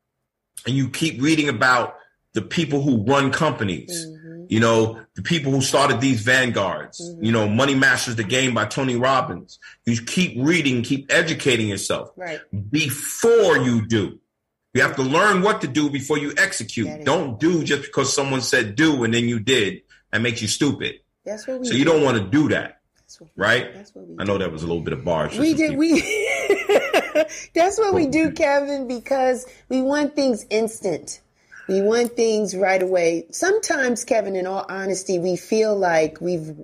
and 0.65 0.75
you 0.75 0.89
keep 0.89 1.21
reading 1.21 1.49
about 1.49 1.95
the 2.33 2.41
people 2.41 2.81
who 2.81 3.03
run 3.03 3.31
companies, 3.31 4.05
mm-hmm. 4.05 4.45
you 4.47 4.59
know, 4.59 5.01
the 5.15 5.23
people 5.23 5.51
who 5.51 5.61
started 5.61 5.99
these 5.99 6.21
vanguards, 6.21 7.01
you 7.19 7.31
know, 7.31 7.47
Money 7.49 7.75
Masters 7.75 8.15
the 8.15 8.23
Game 8.23 8.53
by 8.53 8.65
Tony 8.65 8.95
Robbins. 8.95 9.59
You 9.85 10.01
keep 10.01 10.37
reading, 10.37 10.83
keep 10.83 11.11
educating 11.11 11.67
yourself 11.67 12.11
right. 12.15 12.39
before 12.69 13.57
you 13.57 13.87
do. 13.87 14.19
You 14.73 14.81
have 14.81 14.95
to 14.97 15.01
learn 15.01 15.41
what 15.41 15.61
to 15.61 15.67
do 15.67 15.89
before 15.89 16.17
you 16.17 16.33
execute. 16.37 17.03
Don't 17.03 17.39
do 17.39 17.63
just 17.63 17.83
because 17.83 18.13
someone 18.13 18.41
said 18.41 18.75
do 18.75 19.03
and 19.03 19.13
then 19.13 19.27
you 19.27 19.39
did. 19.39 19.81
That 20.11 20.21
makes 20.21 20.41
you 20.41 20.47
stupid. 20.47 20.99
That's 21.25 21.47
what 21.47 21.59
we 21.59 21.65
so 21.65 21.73
do. 21.73 21.79
you 21.79 21.85
don't 21.85 22.03
want 22.03 22.17
to 22.17 22.23
do 22.23 22.49
that. 22.49 22.79
right? 23.35 23.73
That's 23.73 23.93
what 23.93 24.07
we 24.07 24.15
I 24.19 24.23
know 24.23 24.37
that 24.37 24.51
was 24.51 24.63
a 24.63 24.67
little 24.67 24.83
bit 24.83 24.93
of 24.93 25.03
bars. 25.03 25.37
We 25.37 25.53
did. 25.53 25.71
People. 25.71 25.79
We. 25.79 27.25
that's 27.53 27.77
what 27.77 27.93
we 27.93 28.07
do, 28.07 28.31
Kevin, 28.31 28.87
because 28.87 29.45
we 29.69 29.81
want 29.81 30.15
things 30.15 30.45
instant. 30.49 31.21
We 31.67 31.81
want 31.81 32.15
things 32.15 32.55
right 32.55 32.81
away. 32.81 33.27
Sometimes, 33.31 34.05
Kevin, 34.05 34.37
in 34.37 34.47
all 34.47 34.65
honesty, 34.69 35.19
we 35.19 35.35
feel 35.35 35.75
like 35.75 36.21
we've 36.21 36.55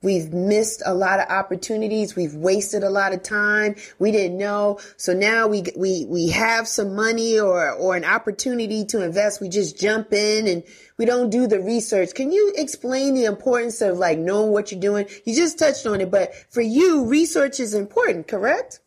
We've 0.00 0.32
missed 0.32 0.80
a 0.86 0.94
lot 0.94 1.18
of 1.18 1.28
opportunities. 1.28 2.14
We've 2.14 2.34
wasted 2.34 2.84
a 2.84 2.90
lot 2.90 3.12
of 3.12 3.24
time. 3.24 3.74
We 3.98 4.12
didn't 4.12 4.38
know. 4.38 4.78
So 4.96 5.12
now 5.12 5.48
we, 5.48 5.64
we, 5.76 6.06
we 6.08 6.28
have 6.28 6.68
some 6.68 6.94
money 6.94 7.40
or, 7.40 7.72
or 7.72 7.96
an 7.96 8.04
opportunity 8.04 8.84
to 8.86 9.02
invest. 9.02 9.40
We 9.40 9.48
just 9.48 9.80
jump 9.80 10.12
in 10.12 10.46
and 10.46 10.62
we 10.98 11.04
don't 11.04 11.30
do 11.30 11.48
the 11.48 11.58
research. 11.58 12.14
Can 12.14 12.30
you 12.30 12.52
explain 12.56 13.14
the 13.14 13.24
importance 13.24 13.80
of 13.80 13.98
like 13.98 14.18
knowing 14.18 14.52
what 14.52 14.70
you're 14.70 14.80
doing? 14.80 15.08
You 15.24 15.34
just 15.34 15.58
touched 15.58 15.84
on 15.84 16.00
it, 16.00 16.12
but 16.12 16.32
for 16.50 16.60
you, 16.60 17.06
research 17.06 17.58
is 17.58 17.74
important, 17.74 18.28
correct? 18.28 18.78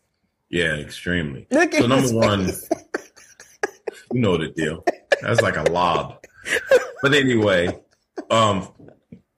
Yeah, 0.49 0.75
extremely. 0.75 1.45
Look 1.51 1.73
at 1.73 1.81
so 1.81 1.87
number 1.87 2.13
one, 2.13 2.45
you 4.13 4.21
know 4.21 4.37
the 4.37 4.47
deal. 4.47 4.85
That's 5.21 5.41
like 5.41 5.57
a 5.57 5.63
lob. 5.63 6.23
But 7.01 7.13
anyway, 7.13 7.77
um, 8.29 8.67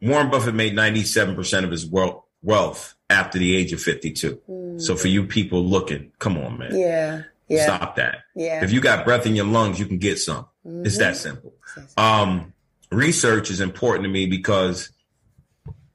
Warren 0.03 0.29
Buffett 0.29 0.53
made 0.53 0.73
97% 0.73 1.63
of 1.63 1.71
his 1.71 1.85
wealth 1.85 2.95
after 3.09 3.39
the 3.39 3.55
age 3.55 3.71
of 3.71 3.81
52. 3.81 4.41
Mm. 4.49 4.81
So 4.81 4.95
for 4.95 5.07
you 5.07 5.25
people 5.25 5.63
looking, 5.63 6.11
come 6.19 6.37
on, 6.37 6.57
man. 6.57 6.75
Yeah. 6.75 7.21
Yeah. 7.47 7.63
Stop 7.63 7.95
that. 7.95 8.19
Yeah. 8.35 8.63
If 8.63 8.71
you 8.71 8.81
got 8.81 9.05
breath 9.05 9.25
in 9.25 9.35
your 9.35 9.45
lungs, 9.45 9.79
you 9.79 9.85
can 9.85 9.99
get 9.99 10.19
some. 10.19 10.45
Mm-hmm. 10.65 10.85
It's 10.85 10.97
that 10.97 11.15
simple. 11.15 11.53
Um, 11.95 12.53
research 12.91 13.49
is 13.49 13.61
important 13.61 14.03
to 14.03 14.09
me 14.09 14.25
because 14.25 14.89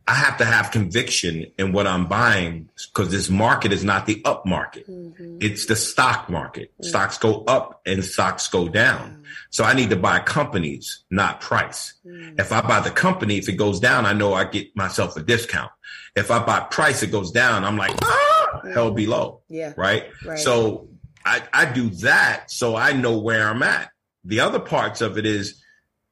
I 0.09 0.14
have 0.14 0.38
to 0.38 0.46
have 0.46 0.70
conviction 0.70 1.52
in 1.59 1.72
what 1.72 1.86
I'm 1.86 2.06
buying 2.06 2.70
because 2.94 3.11
this 3.11 3.28
market 3.28 3.72
is 3.74 3.84
not 3.84 4.06
the 4.06 4.22
up 4.24 4.46
market. 4.46 4.88
Mm-hmm. 4.88 5.36
It's 5.42 5.66
the 5.66 5.76
stock 5.76 6.30
market. 6.30 6.72
Mm-hmm. 6.72 6.88
Stocks 6.88 7.18
go 7.18 7.44
up 7.44 7.82
and 7.84 8.02
stocks 8.02 8.48
go 8.48 8.68
down. 8.68 9.11
Mm-hmm. 9.11 9.22
So 9.50 9.64
I 9.64 9.74
need 9.74 9.90
to 9.90 9.96
buy 9.96 10.20
companies, 10.20 11.04
not 11.11 11.42
price. 11.42 11.92
Mm. 12.06 12.40
If 12.40 12.52
I 12.52 12.62
buy 12.62 12.80
the 12.80 12.90
company, 12.90 13.36
if 13.36 13.50
it 13.50 13.56
goes 13.56 13.80
down, 13.80 14.06
I 14.06 14.14
know 14.14 14.32
I 14.32 14.44
get 14.44 14.74
myself 14.74 15.14
a 15.18 15.22
discount. 15.22 15.70
If 16.16 16.30
I 16.30 16.42
buy 16.42 16.61
price, 16.61 17.02
it 17.02 17.12
goes 17.12 17.30
down. 17.30 17.64
I'm 17.64 17.76
like, 17.76 17.94
ah, 18.02 18.62
hell 18.72 18.90
below. 18.90 19.42
Yeah. 19.50 19.74
Right? 19.76 20.06
right. 20.24 20.38
So 20.38 20.88
I, 21.26 21.42
I 21.52 21.70
do 21.70 21.90
that 21.90 22.50
so 22.50 22.76
I 22.76 22.92
know 22.94 23.18
where 23.18 23.46
I'm 23.46 23.62
at. 23.62 23.90
The 24.24 24.40
other 24.40 24.59
parts 24.59 25.02
of 25.02 25.18
it 25.18 25.26
is 25.26 25.62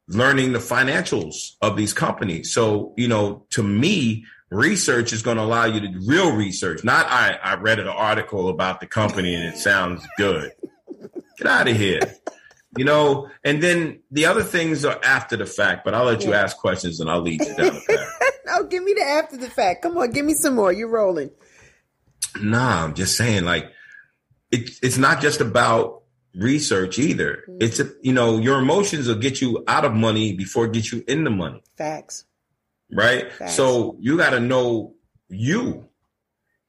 learning 0.09 0.53
the 0.53 0.59
financials 0.59 1.57
of 1.61 1.77
these 1.77 1.93
companies. 1.93 2.53
So, 2.53 2.95
you 2.97 3.09
know, 3.09 3.45
to 3.51 3.63
me, 3.63 4.25
research 4.51 5.13
is 5.13 5.23
going 5.23 5.37
to 5.37 5.43
allow 5.43 5.65
you 5.65 5.81
to 5.81 5.89
do 5.89 6.01
real 6.07 6.35
research. 6.35 6.85
Not 6.85 7.07
I, 7.07 7.39
I 7.43 7.55
read 7.57 7.79
an 7.79 7.89
article 7.89 8.49
about 8.49 8.81
the 8.81 8.87
company 8.87 9.35
and 9.35 9.45
it 9.45 9.59
sounds 9.59 10.07
good. 10.19 10.53
Get 11.39 11.47
out 11.47 11.69
of 11.69 11.77
here. 11.77 12.01
You 12.77 12.85
know, 12.85 13.31
and 13.43 13.63
then 13.63 14.01
the 14.11 14.27
other 14.27 14.43
things 14.43 14.85
are 14.85 15.01
after 15.03 15.37
the 15.37 15.47
fact, 15.47 15.85
but 15.85 15.95
I'll 15.95 16.05
let 16.05 16.25
you 16.25 16.35
ask 16.35 16.59
questions 16.59 17.01
and 17.01 17.11
I'll 17.11 17.23
lead 17.23 17.41
you 17.41 17.55
down 17.55 17.75
the 17.75 17.83
path. 17.89 18.33
no, 18.47 18.65
give 18.65 18.83
me 18.83 18.93
the 18.93 19.03
after 19.03 19.39
the 19.39 19.49
fact. 19.49 19.83
Come 19.83 19.97
on, 19.97 20.11
give 20.11 20.27
me 20.27 20.35
some 20.35 20.55
more. 20.55 20.73
You're 20.73 20.91
rolling. 20.91 21.31
Nah, 22.41 22.85
I'm 22.85 22.95
just 22.95 23.17
saying, 23.17 23.47
like, 23.47 23.73
it's 24.51 24.79
it's 24.83 24.99
not 24.99 25.23
just 25.23 25.41
about 25.41 26.03
research 26.37 26.99
either. 26.99 27.45
Mm-hmm. 27.49 27.57
It's 27.61 27.81
a, 27.81 27.91
you 28.03 28.13
know 28.13 28.39
your 28.39 28.59
emotions 28.59 29.09
will 29.09 29.17
get 29.17 29.41
you 29.41 29.65
out 29.67 29.85
of 29.85 29.95
money 29.95 30.35
before 30.35 30.67
it 30.67 30.73
gets 30.73 30.93
you 30.93 31.03
into 31.09 31.31
money. 31.31 31.63
Facts. 31.77 32.25
Right. 32.93 33.33
Facts. 33.33 33.55
So 33.55 33.97
you 34.01 34.17
got 34.17 34.31
to 34.31 34.41
know 34.41 34.95
you, 35.29 35.89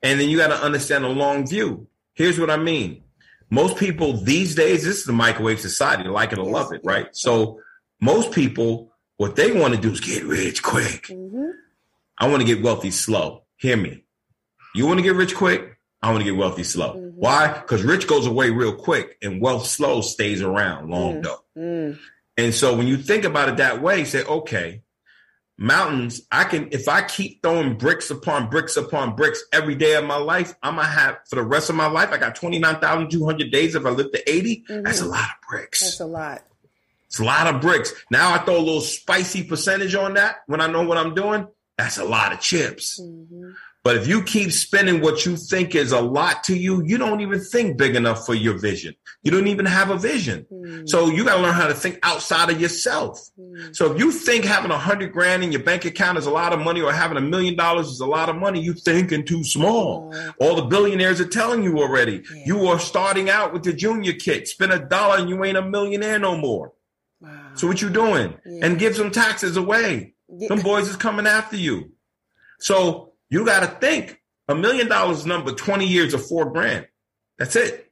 and 0.02 0.20
then 0.20 0.30
you 0.30 0.38
got 0.38 0.48
to 0.48 0.62
understand 0.62 1.04
the 1.04 1.10
long 1.10 1.48
view. 1.48 1.88
Here's 2.14 2.40
what 2.40 2.50
I 2.50 2.58
mean. 2.58 3.04
Most 3.50 3.78
people 3.78 4.14
these 4.14 4.56
days, 4.56 4.84
this 4.84 4.98
is 4.98 5.04
the 5.06 5.14
microwave 5.14 5.60
society, 5.60 6.10
like 6.10 6.34
it 6.34 6.40
or 6.40 6.46
yes. 6.46 6.54
love 6.54 6.74
it, 6.74 6.82
right? 6.84 7.08
So 7.16 7.62
most 8.02 8.32
people, 8.32 8.92
what 9.18 9.36
they 9.36 9.52
want 9.52 9.74
to 9.74 9.80
do 9.80 9.92
is 9.92 10.00
get 10.00 10.24
rich 10.24 10.64
quick. 10.64 11.04
Mm-hmm. 11.08 11.52
I 12.18 12.28
want 12.28 12.42
to 12.42 12.46
get 12.46 12.64
wealthy 12.64 12.92
slow. 12.92 13.44
Hear 13.58 13.78
me. 13.78 14.04
You 14.76 14.86
want 14.88 15.00
to 15.00 15.04
get 15.04 15.16
rich 15.16 15.36
quick? 15.36 15.78
I 16.02 16.12
want 16.12 16.20
to 16.22 16.30
get 16.30 16.38
wealthy 16.38 16.64
slow. 16.64 16.96
Mm-hmm. 16.96 17.07
Why? 17.20 17.52
Because 17.52 17.84
rich 17.84 18.08
goes 18.08 18.28
away 18.28 18.52
real 18.52 18.76
quick 18.76 19.18
and 19.24 19.42
wealth 19.42 19.66
slow 19.66 20.02
stays 20.02 20.44
around 20.44 20.90
long 20.90 21.14
mm-hmm. 21.16 21.22
though. 21.24 21.44
Mm. 21.58 22.00
And 22.38 22.54
so 22.54 22.76
when 22.78 22.86
you 22.86 22.98
think 22.98 23.24
about 23.24 23.50
it 23.50 23.58
that 23.58 23.82
way, 23.82 24.04
say, 24.04 24.24
okay, 24.24 24.84
mountains, 25.58 26.22
I 26.32 26.44
can, 26.44 26.70
if 26.72 26.88
I 26.88 27.02
keep 27.02 27.42
throwing 27.42 27.76
bricks 27.76 28.12
upon 28.12 28.52
bricks 28.52 28.78
upon 28.78 29.16
bricks 29.16 29.44
every 29.52 29.74
day 29.74 29.96
of 29.96 30.06
my 30.06 30.18
life, 30.18 30.54
I'm 30.62 30.76
going 30.76 30.86
to 30.86 30.92
have 30.94 31.18
for 31.28 31.38
the 31.38 31.44
rest 31.44 31.72
of 31.72 31.76
my 31.76 31.88
life, 31.88 32.12
I 32.12 32.18
got 32.18 32.36
29,200 32.36 33.52
days. 33.52 33.74
If 33.74 33.84
I 33.84 33.90
live 33.90 34.12
to 34.12 34.32
80, 34.32 34.66
mm-hmm. 34.70 34.84
that's 34.84 35.02
a 35.02 35.08
lot 35.08 35.24
of 35.24 35.50
bricks. 35.50 35.82
That's 35.82 36.00
a 36.00 36.06
lot. 36.06 36.44
It's 37.08 37.20
a 37.20 37.24
lot 37.24 37.48
of 37.48 37.62
bricks. 37.62 37.94
Now 38.12 38.36
I 38.36 38.38
throw 38.38 38.58
a 38.58 38.60
little 38.60 38.82
spicy 38.82 39.44
percentage 39.44 39.96
on 39.96 40.14
that 40.14 40.38
when 40.46 40.62
I 40.62 40.68
know 40.68 40.84
what 40.84 41.00
I'm 41.00 41.16
doing. 41.16 41.48
That's 41.78 41.98
a 41.98 42.06
lot 42.06 42.34
of 42.34 42.42
chips. 42.42 43.00
Mm-hmm. 43.02 43.52
But 43.88 43.96
if 43.96 44.06
you 44.06 44.22
keep 44.22 44.52
spending 44.52 45.00
what 45.00 45.26
you 45.26 45.38
think 45.38 45.74
is 45.74 45.94
a 45.94 46.02
lot 46.02 46.44
to 46.44 46.58
you, 46.58 46.84
you 46.86 46.98
don't 46.98 47.22
even 47.22 47.40
think 47.40 47.78
big 47.78 47.96
enough 47.96 48.26
for 48.26 48.34
your 48.34 48.58
vision. 48.58 48.94
You 49.24 49.32
don't 49.32 49.48
even 49.48 49.66
have 49.66 49.92
a 49.92 49.98
vision. 49.98 50.46
Mm. 50.52 50.90
So 50.90 51.08
you 51.08 51.24
got 51.24 51.38
to 51.38 51.42
learn 51.42 51.54
how 51.54 51.68
to 51.68 51.74
think 51.74 51.98
outside 52.04 52.50
of 52.50 52.60
yourself. 52.60 53.18
Mm. 53.40 53.74
So 53.74 53.90
if 53.90 53.98
you 53.98 54.12
think 54.12 54.44
having 54.44 54.72
a 54.72 54.78
hundred 54.78 55.14
grand 55.14 55.42
in 55.42 55.54
your 55.54 55.64
bank 55.64 55.86
account 55.86 56.18
is 56.18 56.26
a 56.26 56.30
lot 56.30 56.52
of 56.52 56.60
money 56.60 56.82
or 56.82 56.92
having 56.92 57.18
a 57.18 57.22
million 57.22 57.56
dollars 57.56 57.88
is 57.88 58.02
a 58.02 58.06
lot 58.06 58.28
of 58.28 58.36
money, 58.36 58.60
you're 58.60 58.76
thinking 58.76 59.24
too 59.24 59.46
small. 59.46 60.14
Oh. 60.14 60.34
All 60.42 60.56
the 60.58 60.64
billionaires 60.64 61.22
are 61.22 61.26
telling 61.30 61.64
you 61.64 61.80
already. 61.80 62.24
Yeah. 62.30 62.44
You 62.46 62.68
are 62.68 62.80
starting 62.80 63.30
out 63.30 63.54
with 63.54 63.64
the 63.64 63.72
junior 63.72 64.12
kit. 64.12 64.50
Spend 64.50 64.74
a 64.74 64.80
dollar 64.80 65.20
and 65.20 65.30
you 65.30 65.42
ain't 65.46 65.56
a 65.56 65.62
millionaire 65.62 66.20
no 66.20 66.36
more. 66.36 66.74
Wow. 67.22 67.52
So 67.54 67.68
what 67.68 67.82
you 67.82 67.90
doing? 67.90 68.34
Yeah. 68.46 68.66
And 68.66 68.80
give 68.80 68.98
some 68.98 69.12
taxes 69.12 69.56
away. 69.56 70.16
Yeah. 70.28 70.50
Some 70.50 70.60
boys 70.60 70.90
is 70.90 70.98
coming 70.98 71.26
after 71.26 71.56
you. 71.56 71.94
So 72.60 73.07
you 73.30 73.46
got 73.46 73.62
to 73.62 73.68
think 73.68 74.22
a 74.48 74.56
million 74.56 74.88
dollars 74.88 75.26
number, 75.26 75.52
20 75.52 75.86
years 75.86 76.14
of 76.14 76.26
four 76.26 76.52
grand. 76.52 76.88
That's 77.38 77.56
it. 77.56 77.92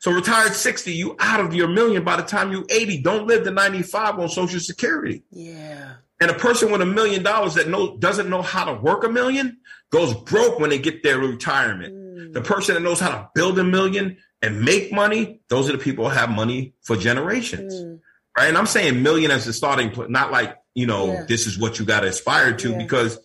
So 0.00 0.10
retired 0.12 0.54
60, 0.54 0.92
you 0.92 1.14
out 1.18 1.40
of 1.40 1.54
your 1.54 1.68
million 1.68 2.04
by 2.04 2.16
the 2.16 2.22
time 2.22 2.52
you 2.52 2.64
80. 2.70 3.02
Don't 3.02 3.26
live 3.26 3.44
to 3.44 3.50
95 3.50 4.18
on 4.18 4.28
social 4.30 4.60
security. 4.60 5.24
Yeah. 5.30 5.96
And 6.20 6.30
a 6.30 6.34
person 6.34 6.72
with 6.72 6.80
a 6.80 6.86
million 6.86 7.22
dollars 7.22 7.54
that 7.54 7.68
know, 7.68 7.98
doesn't 7.98 8.30
know 8.30 8.40
how 8.40 8.64
to 8.64 8.74
work 8.74 9.04
a 9.04 9.10
million 9.10 9.58
goes 9.90 10.14
broke 10.14 10.58
when 10.58 10.70
they 10.70 10.78
get 10.78 11.02
their 11.02 11.18
retirement. 11.18 11.94
Mm. 11.94 12.32
The 12.32 12.40
person 12.40 12.74
that 12.74 12.80
knows 12.80 13.00
how 13.00 13.10
to 13.10 13.28
build 13.34 13.58
a 13.58 13.64
million 13.64 14.16
and 14.40 14.62
make 14.62 14.90
money, 14.90 15.42
those 15.48 15.68
are 15.68 15.72
the 15.72 15.78
people 15.78 16.08
who 16.08 16.14
have 16.14 16.30
money 16.30 16.74
for 16.82 16.96
generations. 16.96 17.74
Mm. 17.74 18.00
Right. 18.38 18.48
And 18.48 18.56
I'm 18.56 18.66
saying 18.66 19.02
million 19.02 19.30
as 19.30 19.46
a 19.46 19.52
starting 19.52 19.90
point, 19.90 20.10
not 20.10 20.30
like, 20.30 20.56
you 20.74 20.86
know, 20.86 21.12
yeah. 21.12 21.24
this 21.28 21.46
is 21.46 21.58
what 21.58 21.78
you 21.78 21.84
got 21.84 22.00
to 22.00 22.08
aspire 22.08 22.56
to 22.56 22.70
yeah. 22.70 22.78
because 22.78 23.18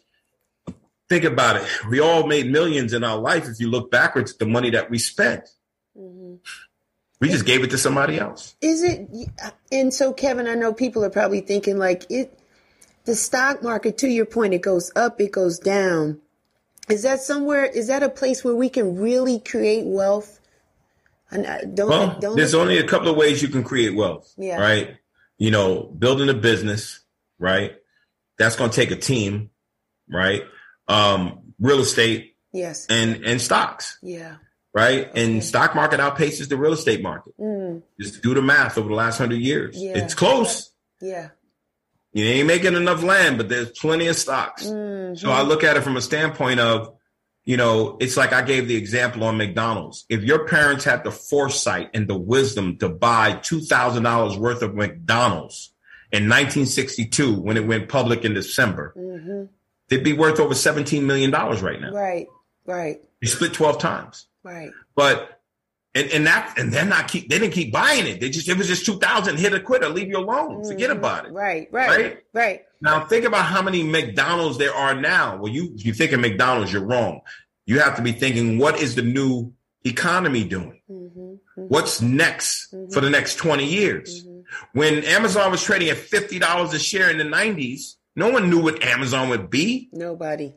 think 1.09 1.23
about 1.23 1.57
it. 1.57 1.67
We 1.89 1.99
all 1.99 2.27
made 2.27 2.51
millions 2.51 2.93
in 2.93 3.03
our 3.03 3.17
life. 3.17 3.47
If 3.47 3.59
you 3.59 3.69
look 3.69 3.91
backwards 3.91 4.33
at 4.33 4.39
the 4.39 4.47
money 4.47 4.71
that 4.71 4.89
we 4.89 4.97
spent, 4.97 5.49
mm-hmm. 5.97 6.35
we 7.19 7.29
just 7.29 7.45
gave 7.45 7.63
it 7.63 7.71
to 7.71 7.77
somebody 7.77 8.17
else. 8.17 8.55
Is 8.61 8.83
it? 8.83 9.09
And 9.71 9.93
so, 9.93 10.13
Kevin, 10.13 10.47
I 10.47 10.55
know 10.55 10.73
people 10.73 11.03
are 11.03 11.09
probably 11.09 11.41
thinking 11.41 11.77
like 11.77 12.05
it. 12.09 12.39
The 13.05 13.15
stock 13.15 13.61
market, 13.61 13.99
to 13.99 14.07
your 14.07 14.25
point, 14.25 14.55
it 14.55 14.63
goes 14.63 14.91
up, 14.95 15.21
it 15.21 15.31
goes 15.31 15.59
down. 15.59 16.19
Is 16.89 17.03
that 17.03 17.21
somewhere? 17.21 17.65
Is 17.65 17.87
that 17.87 18.01
a 18.01 18.09
place 18.09 18.43
where 18.43 18.55
we 18.55 18.67
can 18.67 18.95
really 18.95 19.39
create 19.39 19.85
wealth? 19.85 20.39
And 21.29 21.75
don't, 21.75 21.89
well, 21.89 22.17
don't 22.19 22.35
there's 22.35 22.55
only 22.55 22.77
a 22.77 22.87
couple 22.87 23.09
of 23.09 23.15
ways 23.15 23.41
you 23.41 23.47
can 23.47 23.63
create 23.63 23.95
wealth. 23.95 24.31
Yeah. 24.37 24.59
Right. 24.59 24.97
You 25.37 25.51
know, 25.51 25.83
building 25.83 26.29
a 26.29 26.33
business. 26.33 26.99
Right. 27.37 27.75
That's 28.39 28.55
going 28.55 28.71
to 28.71 28.75
take 28.75 28.91
a 28.91 28.95
team. 28.95 29.51
Right 30.07 30.43
um, 30.87 31.53
real 31.59 31.79
estate, 31.79 32.35
yes, 32.51 32.85
and 32.89 33.23
and 33.25 33.41
stocks, 33.41 33.97
yeah, 34.01 34.35
right. 34.73 35.07
Okay. 35.07 35.23
And 35.23 35.43
stock 35.43 35.73
market 35.73 35.99
outpaces 35.99 36.49
the 36.49 36.57
real 36.57 36.73
estate 36.73 37.01
market. 37.01 37.33
Mm. 37.39 37.81
Just 37.99 38.21
do 38.21 38.33
the 38.33 38.41
math 38.41 38.77
over 38.77 38.89
the 38.89 38.95
last 38.95 39.17
hundred 39.17 39.41
years. 39.41 39.75
Yeah. 39.81 39.97
It's 39.97 40.13
close. 40.13 40.71
Yeah. 41.01 41.29
You 42.13 42.23
ain't 42.25 42.47
making 42.47 42.75
enough 42.75 43.03
land, 43.03 43.37
but 43.37 43.49
there's 43.49 43.71
plenty 43.71 44.07
of 44.07 44.15
stocks. 44.15 44.65
Mm-hmm. 44.65 45.15
So 45.15 45.31
I 45.31 45.41
look 45.41 45.65
at 45.65 45.75
it 45.75 45.81
from 45.81 45.97
a 45.97 46.01
standpoint 46.01 46.61
of, 46.61 46.95
you 47.43 47.57
know, 47.57 47.97
it's 47.99 48.15
like 48.15 48.31
I 48.31 48.41
gave 48.41 48.69
the 48.69 48.77
example 48.77 49.25
on 49.25 49.37
McDonald's. 49.37 50.05
If 50.07 50.23
your 50.23 50.47
parents 50.47 50.85
had 50.85 51.03
the 51.03 51.11
foresight 51.11 51.89
and 51.93 52.07
the 52.07 52.17
wisdom 52.17 52.77
to 52.77 52.87
buy 52.87 53.33
$2,000 53.33 54.37
worth 54.37 54.61
of 54.61 54.75
McDonald's 54.75 55.73
in 56.09 56.29
1962 56.29 57.35
when 57.35 57.57
it 57.57 57.67
went 57.67 57.89
public 57.89 58.23
in 58.23 58.33
December, 58.33 58.93
mm-hmm 58.97 59.45
they'd 59.89 60.03
be 60.03 60.13
worth 60.13 60.39
over 60.39 60.53
$17 60.53 61.03
million 61.03 61.31
right 61.31 61.81
now. 61.81 61.91
Right, 61.91 62.27
right. 62.65 63.01
You 63.21 63.27
split 63.27 63.53
12 63.53 63.79
times. 63.79 64.27
Right. 64.43 64.71
But 64.95 65.41
and, 65.95 66.11
and 66.11 66.27
that 66.27 66.59
and 66.59 66.71
they're 66.73 66.85
not 66.85 67.07
keep 67.07 67.29
they 67.29 67.39
didn't 67.39 67.53
keep 67.53 67.71
buying 67.71 68.05
it. 68.05 68.19
They 68.19 68.29
just 68.29 68.47
it 68.49 68.57
was 68.57 68.67
just 68.67 68.85
2000 68.85 69.37
hit 69.37 69.53
a 69.53 69.59
quitter, 69.59 69.87
leave 69.89 70.09
you 70.09 70.17
alone. 70.17 70.57
Mm-hmm. 70.57 70.69
Forget 70.69 70.91
about 70.91 71.25
it. 71.25 71.31
Right, 71.31 71.69
right. 71.71 71.89
Right. 71.89 72.23
Right. 72.33 72.65
Now 72.81 73.05
think 73.05 73.25
about 73.25 73.45
how 73.45 73.61
many 73.61 73.81
McDonald's 73.81 74.57
there 74.57 74.73
are 74.73 74.93
now. 74.93 75.37
Well, 75.37 75.51
you 75.51 75.71
you 75.75 75.93
think 75.93 76.11
of 76.11 76.19
McDonald's, 76.19 76.71
you're 76.71 76.85
wrong. 76.85 77.21
You 77.65 77.79
have 77.79 77.95
to 77.95 78.01
be 78.01 78.11
thinking 78.11 78.59
what 78.59 78.79
is 78.79 78.95
the 78.95 79.01
new 79.01 79.53
economy 79.85 80.43
doing? 80.43 80.81
Mm-hmm. 80.91 81.35
Mm-hmm. 81.57 81.67
What's 81.69 82.01
next 82.01 82.73
mm-hmm. 82.73 82.91
for 82.91 83.01
the 83.01 83.09
next 83.09 83.35
20 83.35 83.65
years? 83.65 84.25
Mm-hmm. 84.25 84.39
When 84.73 85.03
Amazon 85.05 85.51
was 85.51 85.63
trading 85.63 85.89
at 85.89 85.97
$50 85.97 86.73
a 86.73 86.79
share 86.79 87.09
in 87.09 87.17
the 87.17 87.23
90s, 87.23 87.95
no 88.15 88.29
one 88.29 88.49
knew 88.49 88.61
what 88.61 88.83
Amazon 88.83 89.29
would 89.29 89.49
be. 89.49 89.89
Nobody. 89.91 90.53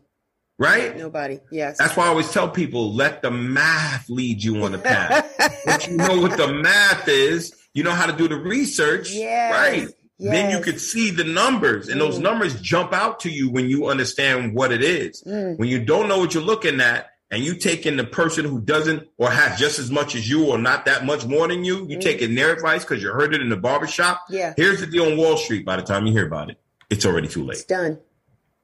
Right? 0.59 0.97
Nobody. 0.97 1.39
Yes. 1.53 1.79
That's 1.79 1.97
why 1.97 2.07
I 2.07 2.09
always 2.09 2.33
tell 2.33 2.49
people 2.49 2.93
let 2.93 3.23
the 3.23 3.31
math 3.31 4.09
lead 4.09 4.43
you 4.43 4.65
on 4.65 4.73
the 4.73 4.79
path. 4.79 5.63
Once 5.67 5.87
you 5.87 5.97
know 5.97 6.21
what 6.21 6.37
the 6.37 6.53
math 6.53 7.07
is, 7.07 7.55
you 7.75 7.85
know 7.85 7.93
how 7.93 8.07
to 8.07 8.17
do 8.17 8.27
the 8.27 8.37
research. 8.37 9.13
Yes. 9.13 9.53
Right. 9.53 9.95
Yes. 10.21 10.33
Then 10.33 10.51
you 10.51 10.61
could 10.61 10.81
see 10.81 11.13
the 11.13 11.23
numbers, 11.23 11.89
and 11.89 12.01
mm. 12.01 12.05
those 12.05 12.19
numbers 12.19 12.61
jump 12.61 12.93
out 12.93 13.21
to 13.21 13.31
you 13.31 13.51
when 13.51 13.71
you 13.71 13.87
understand 13.87 14.53
what 14.53 14.73
it 14.73 14.83
is. 14.83 15.23
Mm. 15.23 15.59
When 15.59 15.69
you 15.69 15.85
don't 15.85 16.09
know 16.09 16.19
what 16.19 16.35
you're 16.35 16.43
looking 16.43 16.81
at, 16.81 17.11
and 17.31 17.45
you 17.45 17.55
take 17.55 17.87
in 17.87 17.97
the 17.97 18.05
person 18.05 18.45
who 18.45 18.61
doesn't 18.61 19.07
or 19.19 19.31
has 19.31 19.59
just 19.61 19.79
as 19.79 19.93
much 19.93 20.17
as 20.17 20.29
you 20.29 20.47
or 20.47 20.59
not 20.59 20.87
that 20.87 21.05
much 21.05 21.25
more 21.27 21.47
than 21.47 21.65
you, 21.65 21.87
you 21.87 21.99
mm. 21.99 22.01
take 22.01 22.21
in 22.21 22.35
their 22.35 22.53
advice 22.53 22.83
because 22.83 23.01
you 23.01 23.13
heard 23.13 23.33
it 23.33 23.43
in 23.43 23.49
the 23.49 23.57
barbershop. 23.57 24.25
Yeah. 24.29 24.55
Here's 24.57 24.81
the 24.81 24.87
deal 24.87 25.05
on 25.05 25.17
Wall 25.17 25.37
Street 25.37 25.65
by 25.65 25.77
the 25.77 25.83
time 25.83 26.07
you 26.07 26.13
hear 26.13 26.27
about 26.27 26.51
it 26.51 26.59
it's 26.91 27.07
already 27.07 27.28
too 27.28 27.45
late. 27.45 27.57
It's 27.57 27.64
done. 27.64 27.99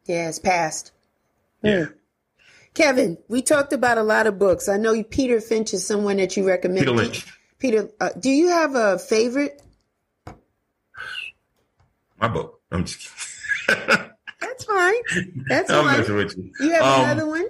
Yeah, 0.06 0.28
it's 0.28 0.38
past. 0.38 0.92
Yeah. 1.62 1.70
Mm. 1.72 1.94
Kevin, 2.74 3.18
we 3.28 3.40
talked 3.40 3.72
about 3.72 3.98
a 3.98 4.02
lot 4.02 4.26
of 4.26 4.38
books. 4.38 4.68
I 4.68 4.76
know 4.76 5.02
Peter 5.04 5.40
Finch 5.40 5.72
is 5.72 5.86
someone 5.86 6.16
that 6.16 6.36
you 6.36 6.46
recommend. 6.46 6.80
Peter 6.80 6.90
Lynch. 6.90 7.26
Peter, 7.58 7.88
uh, 8.00 8.10
do 8.18 8.30
you 8.30 8.48
have 8.48 8.74
a 8.74 8.98
favorite? 8.98 9.62
My 12.20 12.28
book. 12.28 12.60
I'm 12.72 12.84
just 12.84 13.08
That's 13.68 14.64
fine. 14.64 14.94
That's 15.48 15.70
I'm 15.70 15.84
fine. 15.84 15.98
messing 15.98 16.16
with 16.16 16.36
you. 16.36 16.52
You 16.60 16.72
have 16.72 16.82
um, 16.82 17.04
another 17.04 17.26
one? 17.26 17.46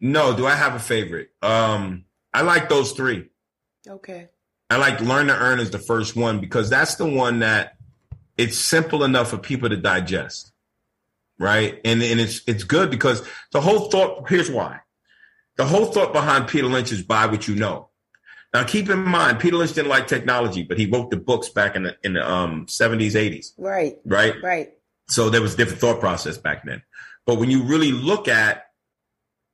No. 0.00 0.36
Do 0.36 0.46
I 0.46 0.54
have 0.54 0.74
a 0.74 0.78
favorite? 0.78 1.30
Um, 1.40 2.04
I 2.34 2.42
like 2.42 2.68
those 2.68 2.92
three. 2.92 3.30
Okay. 3.88 4.28
I 4.70 4.76
like 4.76 5.00
Learn 5.00 5.26
to 5.26 5.36
Earn 5.36 5.60
is 5.60 5.70
the 5.70 5.78
first 5.78 6.14
one 6.14 6.40
because 6.40 6.70
that's 6.70 6.94
the 6.94 7.06
one 7.06 7.40
that 7.40 7.76
it's 8.36 8.58
simple 8.58 9.04
enough 9.04 9.30
for 9.30 9.38
people 9.38 9.68
to 9.68 9.76
digest. 9.76 10.52
Right. 11.38 11.80
And, 11.84 12.02
and 12.02 12.20
it's, 12.20 12.42
it's 12.46 12.64
good 12.64 12.90
because 12.90 13.26
the 13.52 13.60
whole 13.60 13.90
thought, 13.90 14.28
here's 14.28 14.50
why. 14.50 14.80
The 15.56 15.64
whole 15.64 15.86
thought 15.86 16.12
behind 16.12 16.48
Peter 16.48 16.66
Lynch 16.66 16.92
is 16.92 17.02
buy 17.02 17.26
what 17.26 17.48
you 17.48 17.54
know. 17.54 17.90
Now 18.54 18.64
keep 18.64 18.88
in 18.90 19.00
mind, 19.00 19.40
Peter 19.40 19.56
Lynch 19.56 19.72
didn't 19.72 19.90
like 19.90 20.06
technology, 20.06 20.62
but 20.62 20.78
he 20.78 20.86
wrote 20.86 21.10
the 21.10 21.16
books 21.16 21.48
back 21.48 21.74
in 21.74 21.84
the, 21.84 21.96
in 22.02 22.14
the 22.14 22.30
um, 22.30 22.66
70s, 22.66 23.12
80s. 23.12 23.52
Right. 23.58 23.98
Right. 24.04 24.34
Right. 24.42 24.70
So 25.08 25.30
there 25.30 25.42
was 25.42 25.54
a 25.54 25.56
different 25.56 25.80
thought 25.80 26.00
process 26.00 26.38
back 26.38 26.64
then. 26.64 26.82
But 27.26 27.38
when 27.38 27.50
you 27.50 27.62
really 27.62 27.92
look 27.92 28.28
at 28.28 28.66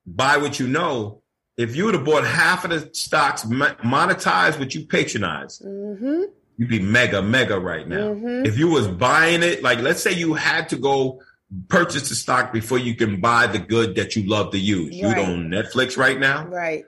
buy 0.06 0.36
what 0.38 0.58
you 0.58 0.66
know, 0.66 1.22
if 1.56 1.74
you 1.74 1.84
would 1.84 1.94
have 1.94 2.04
bought 2.04 2.24
half 2.24 2.64
of 2.64 2.70
the 2.70 2.90
stocks 2.92 3.44
monetized 3.44 4.58
what 4.58 4.74
you 4.74 4.86
patronize, 4.86 5.58
mm-hmm 5.58 6.22
you'd 6.58 6.68
be 6.68 6.80
mega, 6.80 7.22
mega 7.22 7.58
right 7.58 7.88
now. 7.88 8.12
Mm-hmm. 8.14 8.44
If 8.44 8.58
you 8.58 8.68
was 8.68 8.86
buying 8.88 9.42
it, 9.42 9.62
like 9.62 9.78
let's 9.78 10.02
say 10.02 10.12
you 10.12 10.34
had 10.34 10.68
to 10.70 10.76
go 10.76 11.22
purchase 11.68 12.10
the 12.10 12.14
stock 12.14 12.52
before 12.52 12.78
you 12.78 12.94
can 12.94 13.20
buy 13.20 13.46
the 13.46 13.58
good 13.58 13.94
that 13.94 14.16
you 14.16 14.28
love 14.28 14.50
to 14.52 14.58
use. 14.58 15.00
Right. 15.00 15.08
You 15.08 15.14
don't 15.14 15.48
Netflix 15.48 15.96
right 15.96 16.18
now. 16.18 16.46
Right. 16.46 16.84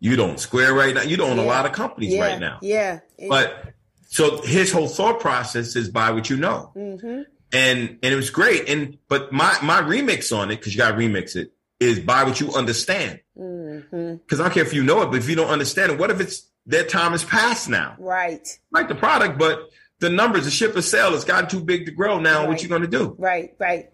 You 0.00 0.16
don't 0.16 0.40
Square 0.40 0.74
right 0.74 0.94
now. 0.94 1.02
You 1.02 1.16
don't 1.16 1.36
yeah. 1.36 1.44
a 1.44 1.46
lot 1.46 1.66
of 1.66 1.72
companies 1.72 2.14
yeah. 2.14 2.20
right 2.22 2.40
now. 2.40 2.58
Yeah. 2.62 3.00
But 3.28 3.74
so 4.08 4.42
his 4.42 4.72
whole 4.72 4.88
thought 4.88 5.20
process 5.20 5.76
is 5.76 5.88
buy 5.90 6.10
what 6.10 6.28
you 6.28 6.36
know. 6.36 6.72
Mm-hmm. 6.74 7.22
And 7.54 7.98
and 8.02 8.12
it 8.12 8.16
was 8.16 8.30
great. 8.30 8.68
And 8.68 8.98
but 9.08 9.30
my 9.30 9.56
my 9.62 9.82
remix 9.82 10.36
on 10.36 10.50
it, 10.50 10.56
because 10.56 10.74
you 10.74 10.78
gotta 10.78 10.96
remix 10.96 11.36
it, 11.36 11.52
is 11.78 12.00
buy 12.00 12.24
what 12.24 12.40
you 12.40 12.50
understand. 12.52 13.20
Because 13.34 13.44
mm-hmm. 13.92 14.34
I 14.34 14.36
don't 14.36 14.52
care 14.52 14.64
if 14.64 14.74
you 14.74 14.82
know 14.82 15.02
it, 15.02 15.06
but 15.06 15.18
if 15.18 15.28
you 15.28 15.36
don't 15.36 15.50
understand 15.50 15.92
it, 15.92 15.98
what 15.98 16.10
if 16.10 16.20
it's 16.20 16.50
their 16.66 16.84
time 16.84 17.14
is 17.14 17.24
past 17.24 17.68
now. 17.68 17.96
Right. 17.98 18.46
Like 18.70 18.88
the 18.88 18.94
product, 18.94 19.38
but 19.38 19.70
the 19.98 20.10
numbers, 20.10 20.44
the 20.44 20.50
ship 20.50 20.76
of 20.76 20.84
sale 20.84 21.12
has 21.12 21.24
gotten 21.24 21.48
too 21.48 21.64
big 21.64 21.86
to 21.86 21.92
grow 21.92 22.18
now. 22.18 22.40
Right. 22.40 22.48
What 22.48 22.62
you 22.62 22.68
going 22.68 22.82
to 22.82 22.88
do? 22.88 23.14
Right, 23.18 23.54
right, 23.58 23.90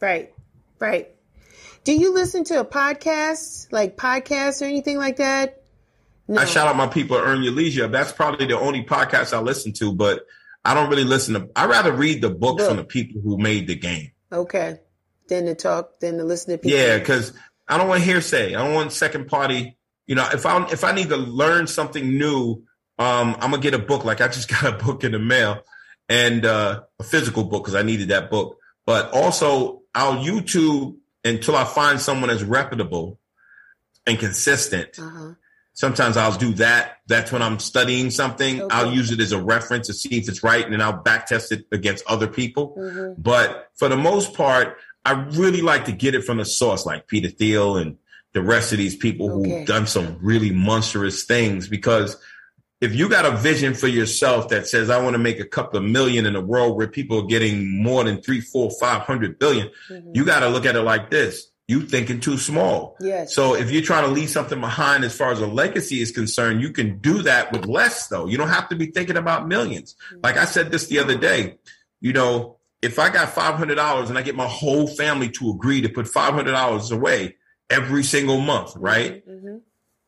right, 0.00 0.32
right. 0.78 1.08
Do 1.84 1.94
you 1.94 2.12
listen 2.12 2.44
to 2.44 2.60
a 2.60 2.64
podcast, 2.64 3.68
like 3.70 3.96
podcasts 3.96 4.60
or 4.60 4.66
anything 4.66 4.98
like 4.98 5.16
that? 5.16 5.62
No. 6.28 6.40
I 6.40 6.44
shout 6.44 6.68
out 6.68 6.76
my 6.76 6.86
people 6.86 7.16
Earn 7.16 7.42
Your 7.42 7.52
Leisure. 7.52 7.88
That's 7.88 8.12
probably 8.12 8.46
the 8.46 8.58
only 8.58 8.84
podcast 8.84 9.32
I 9.32 9.40
listen 9.40 9.72
to, 9.74 9.92
but 9.92 10.26
I 10.64 10.74
don't 10.74 10.90
really 10.90 11.04
listen 11.04 11.34
to. 11.34 11.48
I 11.56 11.66
rather 11.66 11.92
read 11.92 12.22
the 12.22 12.30
books 12.30 12.62
Book. 12.62 12.68
from 12.68 12.76
the 12.76 12.84
people 12.84 13.20
who 13.20 13.38
made 13.38 13.66
the 13.66 13.74
game. 13.74 14.12
Okay, 14.32 14.78
than 15.28 15.46
to 15.46 15.54
talk, 15.54 15.98
than 16.00 16.18
to 16.18 16.24
listen 16.24 16.52
to 16.52 16.58
people. 16.58 16.78
Yeah, 16.78 16.98
because 16.98 17.32
I 17.66 17.78
don't 17.78 17.88
want 17.88 18.02
hearsay. 18.02 18.54
I 18.54 18.64
don't 18.64 18.74
want 18.74 18.92
second 18.92 19.26
party. 19.26 19.76
You 20.10 20.16
know, 20.16 20.26
if 20.32 20.44
I 20.44 20.68
if 20.72 20.82
I 20.82 20.90
need 20.90 21.08
to 21.10 21.16
learn 21.16 21.68
something 21.68 22.18
new, 22.18 22.64
um, 22.98 23.36
I'm 23.38 23.52
gonna 23.52 23.58
get 23.58 23.74
a 23.74 23.78
book. 23.78 24.04
Like 24.04 24.20
I 24.20 24.26
just 24.26 24.48
got 24.60 24.64
a 24.64 24.72
book 24.84 25.04
in 25.04 25.12
the 25.12 25.20
mail 25.20 25.62
and 26.08 26.44
uh, 26.44 26.80
a 26.98 27.04
physical 27.04 27.44
book 27.44 27.62
because 27.62 27.76
I 27.76 27.82
needed 27.82 28.08
that 28.08 28.28
book. 28.28 28.58
But 28.84 29.12
also, 29.12 29.82
I'll 29.94 30.16
YouTube 30.16 30.96
until 31.24 31.54
I 31.54 31.62
find 31.62 32.00
someone 32.00 32.28
that's 32.28 32.42
reputable 32.42 33.20
and 34.04 34.18
consistent. 34.18 34.98
Uh-huh. 34.98 35.34
Sometimes 35.74 36.16
I'll 36.16 36.36
do 36.36 36.54
that. 36.54 36.96
That's 37.06 37.30
when 37.30 37.40
I'm 37.40 37.60
studying 37.60 38.10
something. 38.10 38.62
Okay. 38.62 38.74
I'll 38.74 38.92
use 38.92 39.12
it 39.12 39.20
as 39.20 39.30
a 39.30 39.40
reference 39.40 39.86
to 39.86 39.94
see 39.94 40.18
if 40.18 40.28
it's 40.28 40.42
right, 40.42 40.64
and 40.64 40.72
then 40.72 40.80
I'll 40.80 41.04
back 41.04 41.28
test 41.28 41.52
it 41.52 41.66
against 41.70 42.04
other 42.08 42.26
people. 42.26 42.74
Mm-hmm. 42.76 43.22
But 43.22 43.70
for 43.76 43.88
the 43.88 43.96
most 43.96 44.34
part, 44.34 44.76
I 45.04 45.12
really 45.12 45.62
like 45.62 45.84
to 45.84 45.92
get 45.92 46.16
it 46.16 46.24
from 46.24 46.38
the 46.38 46.44
source, 46.44 46.84
like 46.84 47.06
Peter 47.06 47.28
Thiel 47.28 47.76
and 47.76 47.96
the 48.32 48.42
rest 48.42 48.72
of 48.72 48.78
these 48.78 48.96
people 48.96 49.30
okay. 49.30 49.58
who've 49.58 49.66
done 49.66 49.86
some 49.86 50.18
really 50.20 50.50
monstrous 50.50 51.24
things. 51.24 51.68
Because 51.68 52.16
if 52.80 52.94
you 52.94 53.08
got 53.08 53.26
a 53.26 53.36
vision 53.36 53.74
for 53.74 53.88
yourself 53.88 54.48
that 54.48 54.66
says, 54.66 54.90
I 54.90 55.02
want 55.02 55.14
to 55.14 55.18
make 55.18 55.40
a 55.40 55.44
couple 55.44 55.78
of 55.78 55.84
million 55.84 56.26
in 56.26 56.36
a 56.36 56.40
world 56.40 56.76
where 56.76 56.88
people 56.88 57.20
are 57.20 57.26
getting 57.26 57.82
more 57.82 58.04
than 58.04 58.22
three, 58.22 58.40
four, 58.40 58.70
five 58.80 59.02
hundred 59.02 59.38
billion, 59.38 59.70
mm-hmm. 59.88 60.12
you 60.14 60.24
got 60.24 60.40
to 60.40 60.48
look 60.48 60.66
at 60.66 60.76
it 60.76 60.82
like 60.82 61.10
this 61.10 61.50
you 61.70 61.80
thinking 61.80 62.18
too 62.18 62.36
small. 62.36 62.96
Yes. 62.98 63.32
So 63.32 63.54
if 63.54 63.70
you're 63.70 63.80
trying 63.80 64.04
to 64.04 64.10
leave 64.10 64.28
something 64.28 64.60
behind 64.60 65.04
as 65.04 65.16
far 65.16 65.30
as 65.30 65.40
a 65.40 65.46
legacy 65.46 66.00
is 66.00 66.10
concerned, 66.10 66.60
you 66.60 66.72
can 66.72 66.98
do 66.98 67.22
that 67.22 67.52
with 67.52 67.64
less 67.66 68.08
though. 68.08 68.26
You 68.26 68.38
don't 68.38 68.48
have 68.48 68.68
to 68.70 68.74
be 68.74 68.86
thinking 68.86 69.16
about 69.16 69.44
1000000s 69.44 69.94
mm-hmm. 69.94 70.20
Like 70.20 70.36
I 70.36 70.46
said 70.46 70.72
this 70.72 70.88
the 70.88 70.98
other 70.98 71.16
day, 71.16 71.58
you 72.00 72.12
know, 72.12 72.56
if 72.82 72.98
I 72.98 73.08
got 73.08 73.28
$500 73.28 74.08
and 74.08 74.18
I 74.18 74.22
get 74.22 74.34
my 74.34 74.48
whole 74.48 74.88
family 74.88 75.28
to 75.30 75.50
agree 75.50 75.80
to 75.82 75.88
put 75.88 76.06
$500 76.06 76.92
away 76.92 77.36
every 77.70 78.02
single 78.02 78.40
month, 78.40 78.72
right? 78.76 79.26
Mm-hmm. 79.26 79.58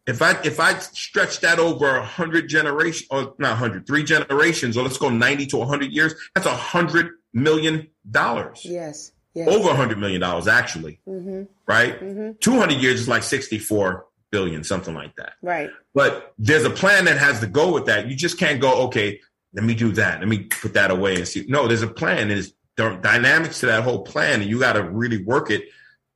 If 0.07 0.21
I 0.21 0.33
if 0.43 0.59
I 0.59 0.77
stretch 0.79 1.41
that 1.41 1.59
over 1.61 1.97
a 1.97 2.05
hundred 2.05 2.49
generations, 2.49 3.07
or 3.11 3.35
not 3.39 3.57
hundred, 3.57 3.87
three 3.87 4.03
generations, 4.03 4.77
or 4.77 4.83
let's 4.83 4.99
go 4.99 5.09
ninety 5.09 5.47
to 5.47 5.65
hundred 5.65 5.93
years, 5.93 6.15
that's 6.35 6.47
a 6.47 6.57
hundred 6.57 7.13
million 7.33 7.89
dollars. 8.11 8.65
Yes. 8.65 9.13
Yes. 9.35 9.49
Over 9.49 9.71
a 9.71 9.75
hundred 9.75 9.99
million 9.99 10.21
dollars, 10.21 10.49
actually. 10.49 11.01
Mm-hmm. 11.09 11.45
Right? 11.67 11.99
Mm-hmm. 11.99 12.33
200 12.41 12.75
years 12.83 13.01
is 13.01 13.09
like 13.09 13.23
64 13.23 14.05
billion, 14.31 14.63
something 14.63 14.95
like 14.95 15.17
that. 15.17 15.35
Right. 15.41 15.71
But 15.95 16.35
there's 16.39 16.65
a 16.65 16.71
plan 16.71 17.07
that 17.07 17.17
has 17.17 17.41
to 17.41 17.47
go 17.47 17.73
with 17.73 17.87
that. 17.87 18.09
You 18.09 18.15
just 18.15 18.39
can't 18.39 18.61
go, 18.61 18.83
okay, 18.89 19.21
let 19.55 19.65
me 19.65 19.75
do 19.75 19.93
that. 19.93 20.19
Let 20.19 20.29
me 20.29 20.41
put 20.41 20.75
that 20.75 20.91
away 20.91 21.17
and 21.17 21.27
see. 21.27 21.47
No, 21.49 21.67
there's 21.67 21.83
a 21.83 21.89
plan. 21.89 22.29
There's 22.29 22.53
dynamics 22.77 23.61
to 23.61 23.67
that 23.67 23.85
whole 23.85 24.03
plan, 24.03 24.43
and 24.43 24.51
you 24.51 24.59
got 24.59 24.75
to 24.75 24.83
really 24.83 25.23
work 25.25 25.51
it 25.51 25.65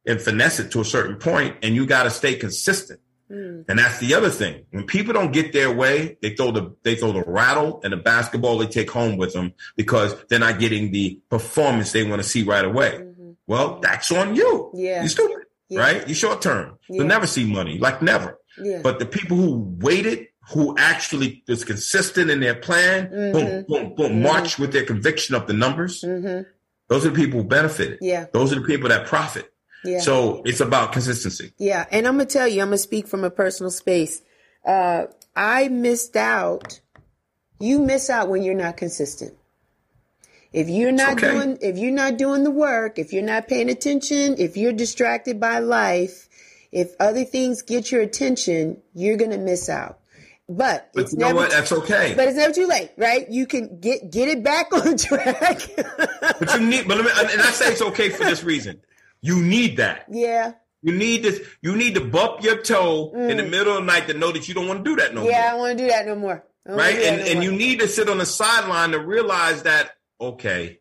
and 0.07 0.21
finesse 0.21 0.61
it 0.61 0.71
to 0.73 0.81
a 0.81 0.85
certain 0.85 1.17
point, 1.17 1.57
and 1.63 1.75
you 1.75 1.87
got 1.87 2.05
to 2.05 2.11
stay 2.11 2.37
consistent. 2.37 3.01
Mm. 3.31 3.65
And 3.69 3.79
that's 3.79 3.99
the 3.99 4.15
other 4.15 4.31
thing. 4.31 4.67
When 4.71 4.87
people 4.87 5.13
don't 5.13 5.33
get 5.33 5.53
their 5.53 5.75
way, 5.75 6.17
they 6.23 6.35
throw 6.35 6.53
the 6.53 6.77
they 6.85 6.95
throw 6.95 7.13
the 7.13 7.25
rattle 7.25 7.81
and 7.83 7.93
the 7.93 7.97
basketball 7.97 8.59
they 8.59 8.69
take 8.69 8.91
home 8.91 9.17
with 9.17 9.33
them 9.33 9.53
because 9.77 10.15
they're 10.29 10.39
not 10.39 10.61
getting 10.61 10.93
the 10.93 11.21
performance 11.29 11.91
they 11.93 12.05
want 12.05 12.23
to 12.23 12.29
see 12.29 12.45
right 12.45 12.65
away. 12.65 12.93
Mm-hmm. 12.93 13.31
Well, 13.49 13.81
that's 13.81 14.13
on 14.13 14.37
you. 14.37 14.71
Yeah. 14.75 15.03
You 15.03 15.09
stupid. 15.09 15.45
Yeah. 15.69 15.81
Right? 15.81 16.09
You 16.09 16.15
short 16.15 16.41
term. 16.41 16.79
Yeah. 16.89 16.99
You'll 16.99 17.09
never 17.09 17.27
see 17.27 17.45
money. 17.45 17.79
Like 17.79 18.01
never. 18.01 18.39
Yeah. 18.63 18.81
But 18.83 19.01
the 19.01 19.07
people 19.07 19.37
who 19.37 19.77
waited, 19.81 20.29
who 20.51 20.77
actually 20.79 21.43
was 21.49 21.65
consistent 21.65 22.31
in 22.31 22.39
their 22.39 22.55
plan, 22.55 23.09
mm-hmm. 23.09 23.33
boom, 23.33 23.65
boom, 23.67 23.95
boom, 23.97 24.13
mm-hmm. 24.13 24.23
march 24.23 24.57
with 24.59 24.73
their 24.73 24.85
conviction 24.85 25.35
of 25.35 25.49
the 25.49 25.53
numbers. 25.53 26.03
Mm-hmm. 26.03 26.49
Those 26.89 27.05
are 27.05 27.11
the 27.11 27.17
people 27.17 27.43
who 27.43 27.49
benefited. 27.49 27.99
Yeah. 28.01 28.27
Those 28.33 28.53
are 28.53 28.61
the 28.61 28.67
people 28.67 28.89
that 28.91 29.07
profit. 29.07 29.53
Yeah. 29.85 30.01
So 30.01 30.43
it's 30.45 30.61
about 30.61 30.93
consistency. 30.93 31.53
Yeah. 31.59 31.87
And 31.91 32.07
I'm 32.07 32.17
going 32.17 32.27
to 32.27 32.33
tell 32.33 32.49
you, 32.49 32.63
I'm 32.63 32.69
going 32.69 32.79
to 32.79 32.83
speak 32.83 33.07
from 33.07 33.25
a 33.25 33.31
personal 33.31 33.71
space. 33.71 34.23
Uh, 34.65 35.07
I 35.35 35.69
missed 35.69 36.17
out. 36.17 36.81
You 37.59 37.79
miss 37.79 38.11
out 38.11 38.29
when 38.29 38.43
you're 38.43 38.55
not 38.55 38.77
consistent. 38.77 39.35
If 40.53 40.69
you're 40.69 40.93
not 40.93 41.23
okay. 41.23 41.33
doing, 41.33 41.59
if 41.61 41.77
you're 41.77 41.93
not 41.93 42.17
doing 42.17 42.43
the 42.43 42.51
work, 42.51 42.99
if 42.99 43.13
you're 43.13 43.23
not 43.23 43.49
paying 43.49 43.69
attention, 43.69 44.37
if 44.39 44.57
you're 44.57 44.73
distracted 44.73 45.39
by 45.39 45.59
life, 45.59 46.29
if 46.73 46.93
other 47.01 47.25
things 47.25 47.63
get 47.63 47.93
your 47.93 48.01
attention, 48.01 48.83
you're 48.95 49.17
going 49.17 49.31
to 49.31 49.39
miss 49.39 49.69
out. 49.69 50.01
But, 50.49 50.91
but 50.95 51.05
it's 51.05 51.13
you 51.13 51.19
know 51.19 51.27
never, 51.29 51.39
what? 51.39 51.51
That's 51.51 51.73
okay. 51.73 52.15
But 52.17 52.29
it's 52.29 52.37
never 52.37 52.55
too 52.55 52.69
late, 52.69 52.93
right? 52.97 53.29
You 53.29 53.47
can 53.47 53.81
get 53.81 54.11
get 54.11 54.29
it 54.29 54.45
back 54.45 54.73
on 54.73 54.97
track. 54.97 55.61
but 55.77 56.55
you 56.55 56.67
need, 56.67 56.87
but 56.87 56.99
let 56.99 57.05
me, 57.05 57.33
and 57.33 57.43
I 57.43 57.51
say 57.51 57.73
it's 57.73 57.83
okay 57.83 58.11
for 58.11 58.25
this 58.25 58.45
reason. 58.45 58.81
You 59.27 59.43
need 59.43 59.79
that. 59.79 60.07
Yeah. 60.11 60.53
You 60.83 60.93
need 60.93 61.25
this. 61.25 61.41
You 61.63 61.77
need 61.77 61.95
to 61.97 62.01
bump 62.01 62.43
your 62.45 62.63
toe 62.63 63.13
mm. 63.15 63.31
in 63.31 63.39
the 63.39 63.43
mm. 63.43 63.51
middle 63.51 63.77
of 63.77 63.85
the 63.85 63.93
night 63.93 64.07
to 64.07 64.15
know 64.15 64.31
that 64.31 64.47
you 64.49 64.55
don't 64.55 64.69
want 64.69 64.85
to 64.85 64.91
do 64.91 64.97
that 64.97 65.15
no 65.15 65.23
yeah, 65.23 65.25
more. 65.25 65.31
Yeah, 65.31 65.47
I 65.47 65.51
don't 65.51 65.59
want 65.59 65.79
to 65.79 65.85
do 65.85 65.91
that 65.91 66.07
no 66.07 66.15
more. 66.15 66.45
Right, 66.69 66.97
and 66.97 67.21
no 67.21 67.27
and 67.27 67.35
more. 67.35 67.43
you 67.45 67.53
need 67.53 67.81
to 67.81 67.89
sit 67.89 68.09
on 68.09 68.19
the 68.19 68.27
sideline 68.27 68.93
to 68.93 68.99
realize 68.99 69.65
that 69.65 69.91
okay, 70.21 70.79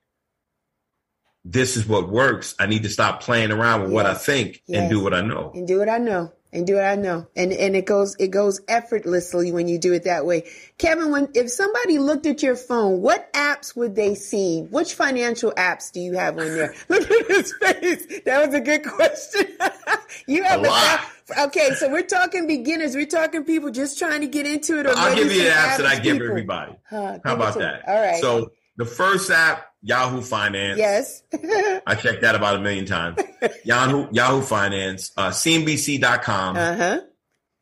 this 1.44 1.76
is 1.76 1.88
what 1.88 2.10
works. 2.10 2.56
I 2.60 2.68
need 2.68 2.84
to 2.84 2.90
stop 2.90 3.22
playing 3.22 3.52
around 3.52 3.82
with 3.82 3.92
yes. 3.92 3.96
what 3.96 4.06
I 4.06 4.14
think 4.14 4.62
yes. 4.68 4.82
and 4.82 4.90
do 4.90 5.04
what 5.04 5.14
I 5.14 5.22
know. 5.22 5.52
And 5.54 5.68
do 5.68 5.80
what 5.80 5.90
I 5.90 5.98
know 5.98 6.32
and 6.56 6.66
do 6.66 6.76
what 6.76 6.86
I 6.86 6.96
know. 6.96 7.28
And 7.36 7.52
and 7.52 7.76
it 7.76 7.86
goes 7.86 8.16
it 8.18 8.30
goes 8.30 8.62
effortlessly 8.68 9.52
when 9.52 9.68
you 9.68 9.78
do 9.78 9.94
it 9.94 10.04
that 10.06 10.26
way. 10.26 10.50
Kevin, 10.78 11.12
when 11.12 11.30
if 11.34 11.52
somebody 11.52 12.00
looked 12.00 12.26
at 12.26 12.42
your 12.42 12.56
phone, 12.56 13.02
what 13.02 13.32
apps 13.34 13.76
would 13.76 13.96
they 13.96 14.16
see? 14.16 14.62
Which 14.62 14.94
financial 14.94 15.52
apps 15.52 15.92
do 15.92 16.00
you 16.00 16.14
have 16.14 16.38
on 16.38 16.46
there? 16.46 16.74
Look 16.90 17.10
at 17.10 17.28
his 17.28 17.54
face. 17.54 18.22
That 18.26 18.46
was 18.46 18.56
a 18.56 18.62
good 18.62 18.84
question. 18.84 19.48
you 20.28 20.44
have 20.44 20.62
a, 20.62 20.64
lot. 20.64 21.02
Okay, 21.40 21.72
so 21.72 21.92
we're 21.92 22.04
talking 22.04 22.48
beginners. 22.48 22.96
We're 22.96 23.06
talking 23.06 23.44
people 23.44 23.72
just 23.72 24.00
trying 24.00 24.22
to 24.22 24.28
get 24.28 24.46
into 24.46 24.80
it. 24.80 24.88
I'll 24.88 25.16
give 25.16 25.32
you 25.32 25.44
the 25.44 25.50
apps 25.50 25.78
that 25.78 25.86
I 25.86 26.00
give 26.00 26.14
people. 26.14 26.30
everybody. 26.30 26.78
Huh, 26.90 27.20
How 27.24 27.36
about 27.36 27.58
that? 27.58 27.88
All 27.88 28.02
right. 28.02 28.22
So 28.22 28.52
the 28.78 28.86
first 28.86 29.30
app, 29.32 29.68
Yahoo 29.86 30.22
Finance. 30.22 30.80
Yes. 30.80 31.22
I 31.86 31.94
checked 31.94 32.22
that 32.24 32.34
about 32.34 32.56
a 32.56 32.60
million 32.60 32.86
times. 32.88 33.20
Yahoo 33.64 34.08
Yahoo 34.12 34.42
Finance, 34.42 35.12
uh, 35.16 35.30
CNBC.com. 35.30 36.58
Uh-huh. 36.58 37.02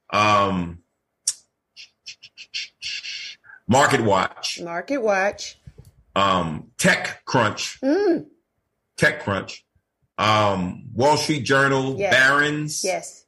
Um, 0.10 0.80
Market 3.68 4.02
Watch. 4.02 4.62
Market 4.62 5.00
Watch. 5.00 5.60
Um, 6.16 6.72
Tech 6.78 7.24
Crunch. 7.26 7.82
Mm. 7.82 8.28
Tech 8.96 9.24
Crunch. 9.24 9.66
Um, 10.18 10.86
Wall 10.94 11.18
Street 11.18 11.44
Journal. 11.44 11.98
Yes. 12.00 12.14
Barron's. 12.14 12.84
Yes. 12.86 13.26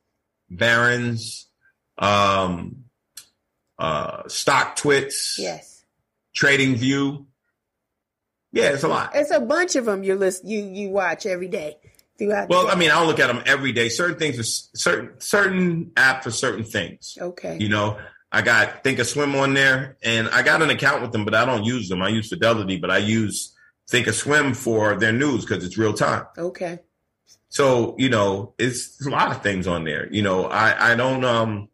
Barron's. 0.49 1.47
Um, 1.97 2.85
uh, 3.77 4.23
StockTwits. 4.23 5.37
Yes. 5.37 5.83
Trading 6.33 6.75
View. 6.75 7.27
Yeah, 8.55 8.69
it's 8.69 8.83
a 8.83 8.87
lot. 8.87 9.11
It's 9.13 9.31
a 9.31 9.41
bunch 9.41 9.75
of 9.75 9.83
them 9.83 10.03
you 10.03 10.15
list 10.15 10.45
you 10.45 10.59
you 10.59 10.89
watch 10.89 11.25
every 11.25 11.49
day. 11.49 11.77
Throughout 12.17 12.47
well, 12.47 12.69
I 12.69 12.75
mean, 12.75 12.89
I 12.89 12.95
don't 12.99 13.07
look 13.07 13.19
at 13.19 13.27
them 13.27 13.43
every 13.45 13.73
day. 13.73 13.89
Certain 13.89 14.17
things 14.17 14.39
are 14.39 14.77
certain 14.77 15.19
certain 15.19 15.91
app 15.97 16.23
for 16.23 16.31
certain 16.31 16.63
things. 16.63 17.17
Okay. 17.19 17.57
You 17.59 17.67
know, 17.67 17.99
I 18.31 18.41
got 18.41 18.85
thinkorswim 18.85 19.39
on 19.39 19.53
there, 19.53 19.97
and 20.01 20.29
I 20.29 20.41
got 20.41 20.61
an 20.61 20.69
account 20.69 21.01
with 21.01 21.11
them, 21.11 21.25
but 21.25 21.35
I 21.35 21.43
don't 21.43 21.65
use 21.65 21.89
them. 21.89 22.01
I 22.01 22.07
use 22.07 22.29
Fidelity, 22.29 22.77
but 22.77 22.89
I 22.89 22.99
use 22.99 23.53
thinkorswim 23.91 24.55
for 24.55 24.95
their 24.95 25.11
news 25.11 25.45
because 25.45 25.65
it's 25.65 25.77
real 25.77 25.93
time. 25.93 26.25
Okay. 26.37 26.79
So 27.49 27.95
you 27.97 28.07
know, 28.07 28.53
it's 28.57 29.05
a 29.05 29.09
lot 29.09 29.31
of 29.31 29.43
things 29.43 29.67
on 29.67 29.83
there. 29.83 30.07
You 30.13 30.21
know, 30.21 30.45
I 30.45 30.93
I 30.93 30.95
don't 30.95 31.25
um. 31.25 31.67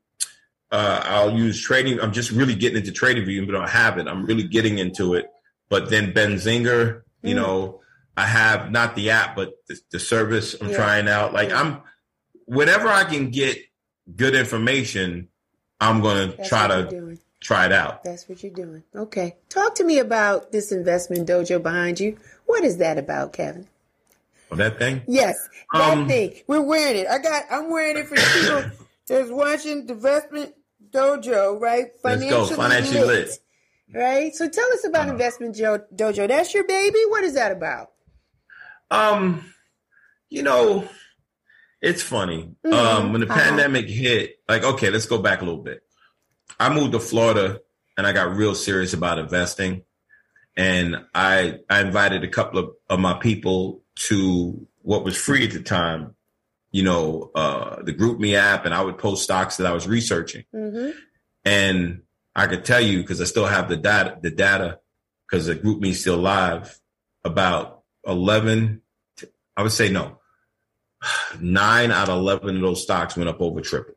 Uh, 0.71 1.03
I'll 1.03 1.37
use 1.37 1.61
trading. 1.61 1.99
I'm 1.99 2.13
just 2.13 2.31
really 2.31 2.55
getting 2.55 2.77
into 2.77 2.93
trading 2.93 3.25
view, 3.25 3.45
but 3.45 3.57
I 3.57 3.67
have 3.67 3.97
it. 3.97 4.07
I'm 4.07 4.25
really 4.25 4.47
getting 4.47 4.79
into 4.79 5.15
it. 5.15 5.25
But 5.71 5.89
then 5.89 6.11
Benzinga, 6.11 7.01
you 7.23 7.33
mm. 7.33 7.37
know, 7.37 7.79
I 8.17 8.25
have 8.25 8.71
not 8.71 8.93
the 8.93 9.11
app, 9.11 9.37
but 9.37 9.53
the, 9.69 9.79
the 9.91 9.99
service 9.99 10.53
I'm 10.59 10.69
yeah. 10.69 10.75
trying 10.75 11.07
out. 11.07 11.33
Like 11.33 11.47
yeah. 11.47 11.61
I'm, 11.61 11.81
whenever 12.45 12.89
I 12.89 13.05
can 13.05 13.31
get 13.31 13.57
good 14.13 14.35
information, 14.35 15.29
I'm 15.79 16.01
going 16.01 16.33
to 16.33 16.43
try 16.43 16.67
to 16.67 17.17
try 17.39 17.67
it 17.67 17.71
out. 17.71 18.03
That's 18.03 18.27
what 18.27 18.43
you're 18.43 18.51
doing. 18.51 18.83
Okay. 18.93 19.37
Talk 19.47 19.75
to 19.75 19.85
me 19.85 19.99
about 19.99 20.51
this 20.51 20.73
investment 20.73 21.25
dojo 21.25 21.63
behind 21.63 22.01
you. 22.01 22.17
What 22.47 22.65
is 22.65 22.75
that 22.79 22.97
about, 22.97 23.31
Kevin? 23.31 23.69
Oh, 24.51 24.57
that 24.57 24.77
thing? 24.77 25.03
Yes, 25.07 25.37
that 25.71 25.97
um, 25.97 26.05
thing. 26.05 26.33
We're 26.47 26.61
wearing 26.61 26.97
it. 26.97 27.07
I 27.07 27.17
got. 27.17 27.45
I'm 27.49 27.69
wearing 27.69 27.95
it 27.95 28.07
for 28.07 28.15
people 28.15 28.77
that's 29.07 29.31
watching 29.31 29.87
investment 29.87 30.53
dojo, 30.91 31.57
right? 31.61 31.97
Financially 32.03 32.37
Let's 32.37 32.49
go. 32.49 32.55
Financially 32.57 32.99
lit. 32.99 33.07
lit 33.07 33.39
right? 33.93 34.35
So 34.35 34.47
tell 34.47 34.71
us 34.73 34.85
about 34.85 35.07
uh, 35.07 35.11
Investment 35.11 35.55
jo- 35.55 35.85
Dojo. 35.93 36.27
That's 36.27 36.53
your 36.53 36.65
baby. 36.65 36.99
What 37.07 37.23
is 37.23 37.33
that 37.33 37.51
about? 37.51 37.91
Um, 38.89 39.53
you 40.29 40.43
know, 40.43 40.87
it's 41.81 42.01
funny. 42.01 42.55
Mm-hmm. 42.65 42.73
Um, 42.73 43.11
when 43.11 43.21
the 43.21 43.27
uh-huh. 43.29 43.41
pandemic 43.41 43.87
hit, 43.87 44.39
like, 44.47 44.63
okay, 44.63 44.89
let's 44.89 45.05
go 45.05 45.17
back 45.17 45.41
a 45.41 45.45
little 45.45 45.63
bit. 45.63 45.81
I 46.59 46.73
moved 46.73 46.91
to 46.93 46.99
Florida 46.99 47.59
and 47.97 48.05
I 48.05 48.13
got 48.13 48.35
real 48.35 48.55
serious 48.55 48.93
about 48.93 49.19
investing. 49.19 49.83
And 50.57 50.97
I 51.15 51.59
I 51.69 51.81
invited 51.81 52.23
a 52.23 52.27
couple 52.27 52.59
of, 52.59 52.69
of 52.89 52.99
my 52.99 53.13
people 53.13 53.83
to 54.07 54.67
what 54.81 55.03
was 55.03 55.15
free 55.15 55.45
at 55.45 55.51
the 55.51 55.61
time, 55.61 56.15
you 56.71 56.83
know, 56.83 57.31
uh, 57.35 57.81
the 57.83 57.93
GroupMe 57.93 58.35
app, 58.35 58.65
and 58.65 58.73
I 58.73 58.81
would 58.81 58.97
post 58.97 59.23
stocks 59.23 59.57
that 59.57 59.67
I 59.67 59.71
was 59.71 59.87
researching. 59.87 60.43
Mm-hmm. 60.53 60.91
And 61.45 62.01
I 62.35 62.47
could 62.47 62.65
tell 62.65 62.81
you 62.81 63.01
because 63.01 63.21
I 63.21 63.25
still 63.25 63.45
have 63.45 63.69
the 63.69 63.77
data, 63.77 64.17
the 64.21 64.31
data, 64.31 64.79
because 65.29 65.47
the 65.47 65.55
GroupMe 65.55 65.87
is 65.87 66.01
still 66.01 66.17
live. 66.17 66.77
About 67.23 67.83
eleven, 68.05 68.81
I 69.55 69.61
would 69.61 69.71
say 69.71 69.89
no, 69.89 70.19
nine 71.39 71.91
out 71.91 72.09
of 72.09 72.17
eleven 72.17 72.55
of 72.55 72.61
those 72.61 72.81
stocks 72.81 73.15
went 73.15 73.29
up 73.29 73.41
over 73.41 73.61
triple. 73.61 73.93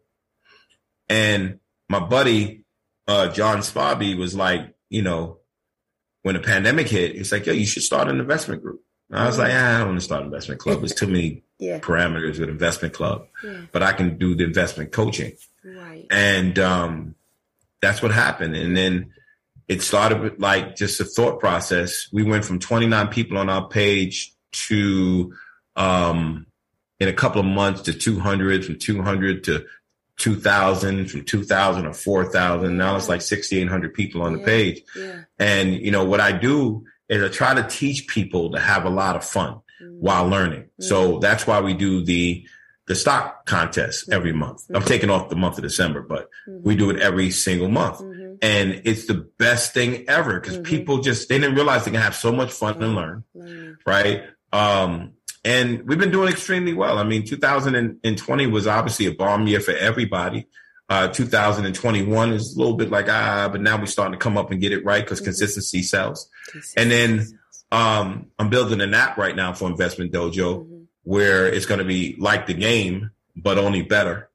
And 1.09 1.61
my 1.89 2.01
buddy 2.01 2.64
uh, 3.07 3.28
John 3.28 3.59
Spobby 3.59 4.16
was 4.16 4.35
like, 4.35 4.74
you 4.89 5.03
know, 5.03 5.39
when 6.22 6.35
the 6.35 6.41
pandemic 6.41 6.89
hit, 6.89 7.16
he's 7.16 7.32
like, 7.32 7.47
"Yo, 7.47 7.53
you 7.53 7.66
should 7.66 7.82
start 7.82 8.09
an 8.09 8.18
investment 8.18 8.62
group." 8.62 8.82
And 9.11 9.18
I 9.18 9.26
was 9.26 9.39
like, 9.39 9.53
ah, 9.53 9.76
"I 9.76 9.78
don't 9.78 9.89
want 9.89 10.01
to 10.01 10.05
start 10.05 10.22
an 10.22 10.28
investment 10.28 10.61
club. 10.61 10.78
There's 10.78 10.95
too 10.95 11.07
many 11.07 11.43
yeah. 11.59 11.80
parameters 11.80 12.39
with 12.39 12.49
investment 12.49 12.95
club, 12.95 13.26
yeah. 13.43 13.62
but 13.72 13.82
I 13.82 13.93
can 13.93 14.16
do 14.16 14.35
the 14.35 14.45
investment 14.45 14.93
coaching." 14.93 15.32
Right. 15.62 16.07
And 16.11 16.59
um, 16.59 17.14
that's 17.85 18.03
what 18.03 18.12
happened. 18.12 18.57
And 18.57 18.76
then 18.76 19.12
it 19.68 19.82
started 19.82 20.20
with 20.20 20.41
like 20.41 20.74
just 20.74 21.01
a 21.01 21.05
thought 21.05 21.39
process. 21.39 22.09
We 22.12 22.22
went 22.22 22.45
from 22.45 22.59
29 22.59 23.09
people 23.09 23.39
on 23.39 23.51
our 23.51 23.68
page 23.68 24.35
to 24.68 25.35
um, 25.76 26.47
in 26.99 27.09
a 27.09 27.12
couple 27.12 27.41
of 27.41 27.47
months 27.47 27.82
to 27.82 27.93
200, 27.93 28.64
from 28.64 28.78
200 28.78 29.45
to 29.45 29.66
2000 30.16 31.11
from 31.11 31.24
2000 31.24 31.82
to 31.82 31.93
4000 31.93 32.76
now 32.76 32.95
it's 32.95 33.09
like 33.09 33.20
6800 33.20 33.93
people 33.93 34.22
on 34.22 34.30
yeah, 34.30 34.39
the 34.39 34.45
page 34.45 34.82
yeah. 34.95 35.24
and 35.41 35.74
you 35.74 35.91
know 35.91 36.05
what 36.05 36.20
i 36.20 36.30
do 36.30 36.85
is 37.09 37.20
i 37.20 37.26
try 37.26 37.53
to 37.53 37.64
teach 37.64 38.07
people 38.07 38.53
to 38.53 38.61
have 38.61 38.85
a 38.85 38.91
lot 38.91 39.16
of 39.16 39.24
fun 39.24 39.55
mm-hmm. 39.82 39.97
while 39.99 40.28
learning 40.28 40.61
mm-hmm. 40.61 40.85
so 40.85 41.18
that's 41.18 41.49
why 41.49 41.61
we 41.61 41.74
do 41.74 42.05
the 42.05 42.47
the 42.87 42.95
stock 42.95 43.47
contest 43.47 44.11
every 44.12 44.30
mm-hmm. 44.30 44.41
month 44.41 44.62
i'm 44.70 44.76
mm-hmm. 44.76 44.89
taking 44.89 45.11
off 45.11 45.28
the 45.28 45.37
month 45.37 45.57
of 45.57 45.62
december 45.62 46.03
but 46.03 46.28
we 46.47 46.76
do 46.76 46.91
it 46.91 46.99
every 47.01 47.30
single 47.30 47.68
month 47.68 47.99
mm-hmm. 47.99 48.35
and 48.43 48.82
it's 48.85 49.07
the 49.07 49.28
best 49.39 49.72
thing 49.72 50.05
ever 50.09 50.41
because 50.41 50.59
people 50.59 51.01
just 51.01 51.28
they 51.28 51.39
didn't 51.39 51.55
realize 51.55 51.85
they 51.85 51.91
can 51.91 52.01
have 52.01 52.14
so 52.14 52.32
much 52.32 52.53
fun 52.53 52.82
and 52.82 52.95
learn 52.95 53.24
right 53.87 54.24
um 54.53 55.12
and 55.45 55.87
we've 55.87 55.99
been 55.99 56.11
doing 56.11 56.30
extremely 56.32 56.72
well. 56.72 56.99
I 56.99 57.05
mean, 57.05 57.24
2020 57.24 58.47
was 58.47 58.66
obviously 58.66 59.07
a 59.07 59.12
bomb 59.12 59.47
year 59.47 59.61
for 59.61 59.72
everybody. 59.72 60.47
Uh, 60.89 61.09
2021 61.09 62.32
is 62.32 62.55
a 62.55 62.59
little 62.59 62.76
bit 62.76 62.91
like 62.91 63.09
ah, 63.09 63.49
but 63.51 63.61
now 63.61 63.78
we're 63.78 63.87
starting 63.87 64.12
to 64.12 64.18
come 64.18 64.37
up 64.37 64.51
and 64.51 64.61
get 64.61 64.72
it 64.72 64.85
right 64.85 65.03
because 65.03 65.18
mm-hmm. 65.18 65.26
consistency 65.26 65.82
sells. 65.82 66.28
Consistency 66.51 66.80
and 66.80 66.91
then 66.91 67.39
um, 67.72 68.26
I'm 68.39 68.51
building 68.51 68.80
an 68.80 68.95
app 68.95 69.16
right 69.16 69.35
now 69.35 69.53
for 69.53 69.68
Investment 69.68 70.12
Dojo 70.12 70.32
mm-hmm. 70.35 70.74
Where 71.05 71.47
it's 71.47 71.67
going 71.67 71.79
to 71.79 71.85
be 71.85 72.17
like 72.19 72.47
the 72.47 72.55
game 72.55 73.11
but 73.37 73.59
only 73.59 73.83
better. 73.83 74.31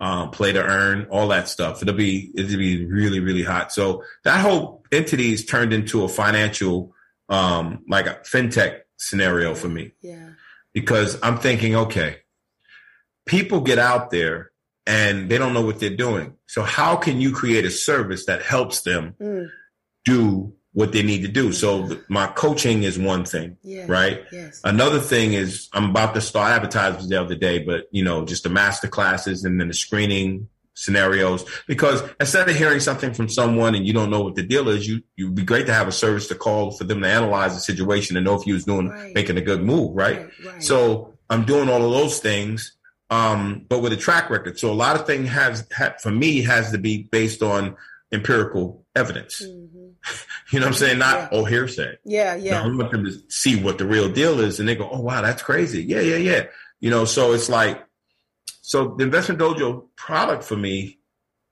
Um, 0.00 0.30
play 0.30 0.52
to 0.52 0.62
earn, 0.62 1.06
all 1.08 1.28
that 1.28 1.48
stuff. 1.48 1.80
It'll 1.80 1.94
be 1.94 2.30
it'll 2.34 2.58
be 2.58 2.84
really 2.84 3.20
really 3.20 3.44
hot. 3.44 3.72
So 3.72 4.02
that 4.24 4.40
whole 4.40 4.84
entity 4.90 5.32
is 5.32 5.46
turned 5.46 5.72
into 5.72 6.04
a 6.04 6.08
financial 6.08 6.92
um, 7.28 7.84
like 7.88 8.06
a 8.06 8.16
fintech 8.24 8.80
scenario 8.96 9.54
for 9.54 9.68
me. 9.68 9.92
Yeah 10.02 10.30
because 10.74 11.16
I'm 11.22 11.38
thinking, 11.38 11.74
okay, 11.74 12.18
people 13.24 13.62
get 13.62 13.78
out 13.78 14.10
there 14.10 14.50
and 14.86 15.30
they 15.30 15.38
don't 15.38 15.54
know 15.54 15.64
what 15.64 15.80
they're 15.80 15.96
doing. 15.96 16.34
So 16.46 16.62
how 16.62 16.96
can 16.96 17.20
you 17.20 17.32
create 17.32 17.64
a 17.64 17.70
service 17.70 18.26
that 18.26 18.42
helps 18.42 18.82
them 18.82 19.14
mm. 19.18 19.48
do 20.04 20.52
what 20.74 20.92
they 20.92 21.02
need 21.02 21.22
to 21.22 21.28
do? 21.28 21.52
So 21.52 21.88
th- 21.88 22.00
my 22.08 22.26
coaching 22.26 22.82
is 22.82 22.98
one 22.98 23.24
thing, 23.24 23.56
yeah. 23.62 23.86
right? 23.88 24.24
Yes. 24.30 24.60
Another 24.64 25.00
thing 25.00 25.32
is 25.32 25.68
I'm 25.72 25.90
about 25.90 26.14
to 26.14 26.20
start 26.20 26.52
advertising 26.52 27.08
the 27.08 27.20
other 27.20 27.36
day, 27.36 27.60
but 27.60 27.86
you 27.90 28.04
know, 28.04 28.24
just 28.24 28.42
the 28.42 28.50
master 28.50 28.88
classes 28.88 29.44
and 29.44 29.58
then 29.58 29.68
the 29.68 29.74
screening 29.74 30.48
scenarios 30.76 31.44
because 31.68 32.02
instead 32.18 32.48
of 32.48 32.56
hearing 32.56 32.80
something 32.80 33.14
from 33.14 33.28
someone 33.28 33.76
and 33.76 33.86
you 33.86 33.92
don't 33.92 34.10
know 34.10 34.22
what 34.22 34.34
the 34.34 34.42
deal 34.42 34.68
is, 34.68 34.86
you 34.86 35.00
you'd 35.16 35.34
be 35.34 35.44
great 35.44 35.66
to 35.66 35.72
have 35.72 35.86
a 35.86 35.92
service 35.92 36.26
to 36.28 36.34
call 36.34 36.72
for 36.72 36.82
them 36.82 37.00
to 37.00 37.08
analyze 37.08 37.54
the 37.54 37.60
situation 37.60 38.16
and 38.16 38.24
know 38.24 38.34
if 38.34 38.46
you 38.46 38.54
was 38.54 38.64
doing 38.64 38.88
right. 38.88 39.14
making 39.14 39.38
a 39.38 39.40
good 39.40 39.62
move, 39.62 39.94
right? 39.94 40.18
Right, 40.18 40.30
right? 40.44 40.62
So 40.62 41.14
I'm 41.30 41.44
doing 41.44 41.68
all 41.68 41.84
of 41.84 41.92
those 41.92 42.18
things, 42.18 42.76
um, 43.10 43.64
but 43.68 43.80
with 43.80 43.92
a 43.92 43.96
track 43.96 44.28
record. 44.28 44.58
So 44.58 44.72
a 44.72 44.74
lot 44.74 44.96
of 44.98 45.06
things 45.06 45.28
has 45.28 45.66
ha, 45.72 45.94
for 46.02 46.10
me 46.10 46.42
has 46.42 46.72
to 46.72 46.78
be 46.78 47.04
based 47.04 47.42
on 47.42 47.76
empirical 48.10 48.84
evidence. 48.96 49.42
Mm-hmm. 49.42 49.63
you 50.50 50.60
know 50.60 50.66
what 50.66 50.72
I'm 50.72 50.78
saying? 50.78 50.98
Not 50.98 51.16
yeah. 51.16 51.28
oh 51.32 51.44
hearsay. 51.44 51.96
Yeah, 52.04 52.34
yeah. 52.34 52.62
No, 52.62 52.72
I 52.72 52.76
want 52.76 52.90
them 52.90 53.04
to 53.04 53.12
see 53.28 53.60
what 53.60 53.78
the 53.78 53.86
real 53.86 54.10
deal 54.10 54.40
is, 54.40 54.60
and 54.60 54.68
they 54.68 54.74
go, 54.74 54.88
oh 54.90 55.00
wow, 55.00 55.22
that's 55.22 55.42
crazy. 55.42 55.82
Yeah, 55.82 56.00
yeah, 56.00 56.16
yeah. 56.16 56.44
You 56.80 56.90
know, 56.90 57.04
so 57.04 57.32
it's 57.32 57.48
like 57.48 57.84
so 58.66 58.94
the 58.96 59.04
investment 59.04 59.40
dojo 59.40 59.88
product 59.94 60.42
for 60.42 60.56
me 60.56 60.98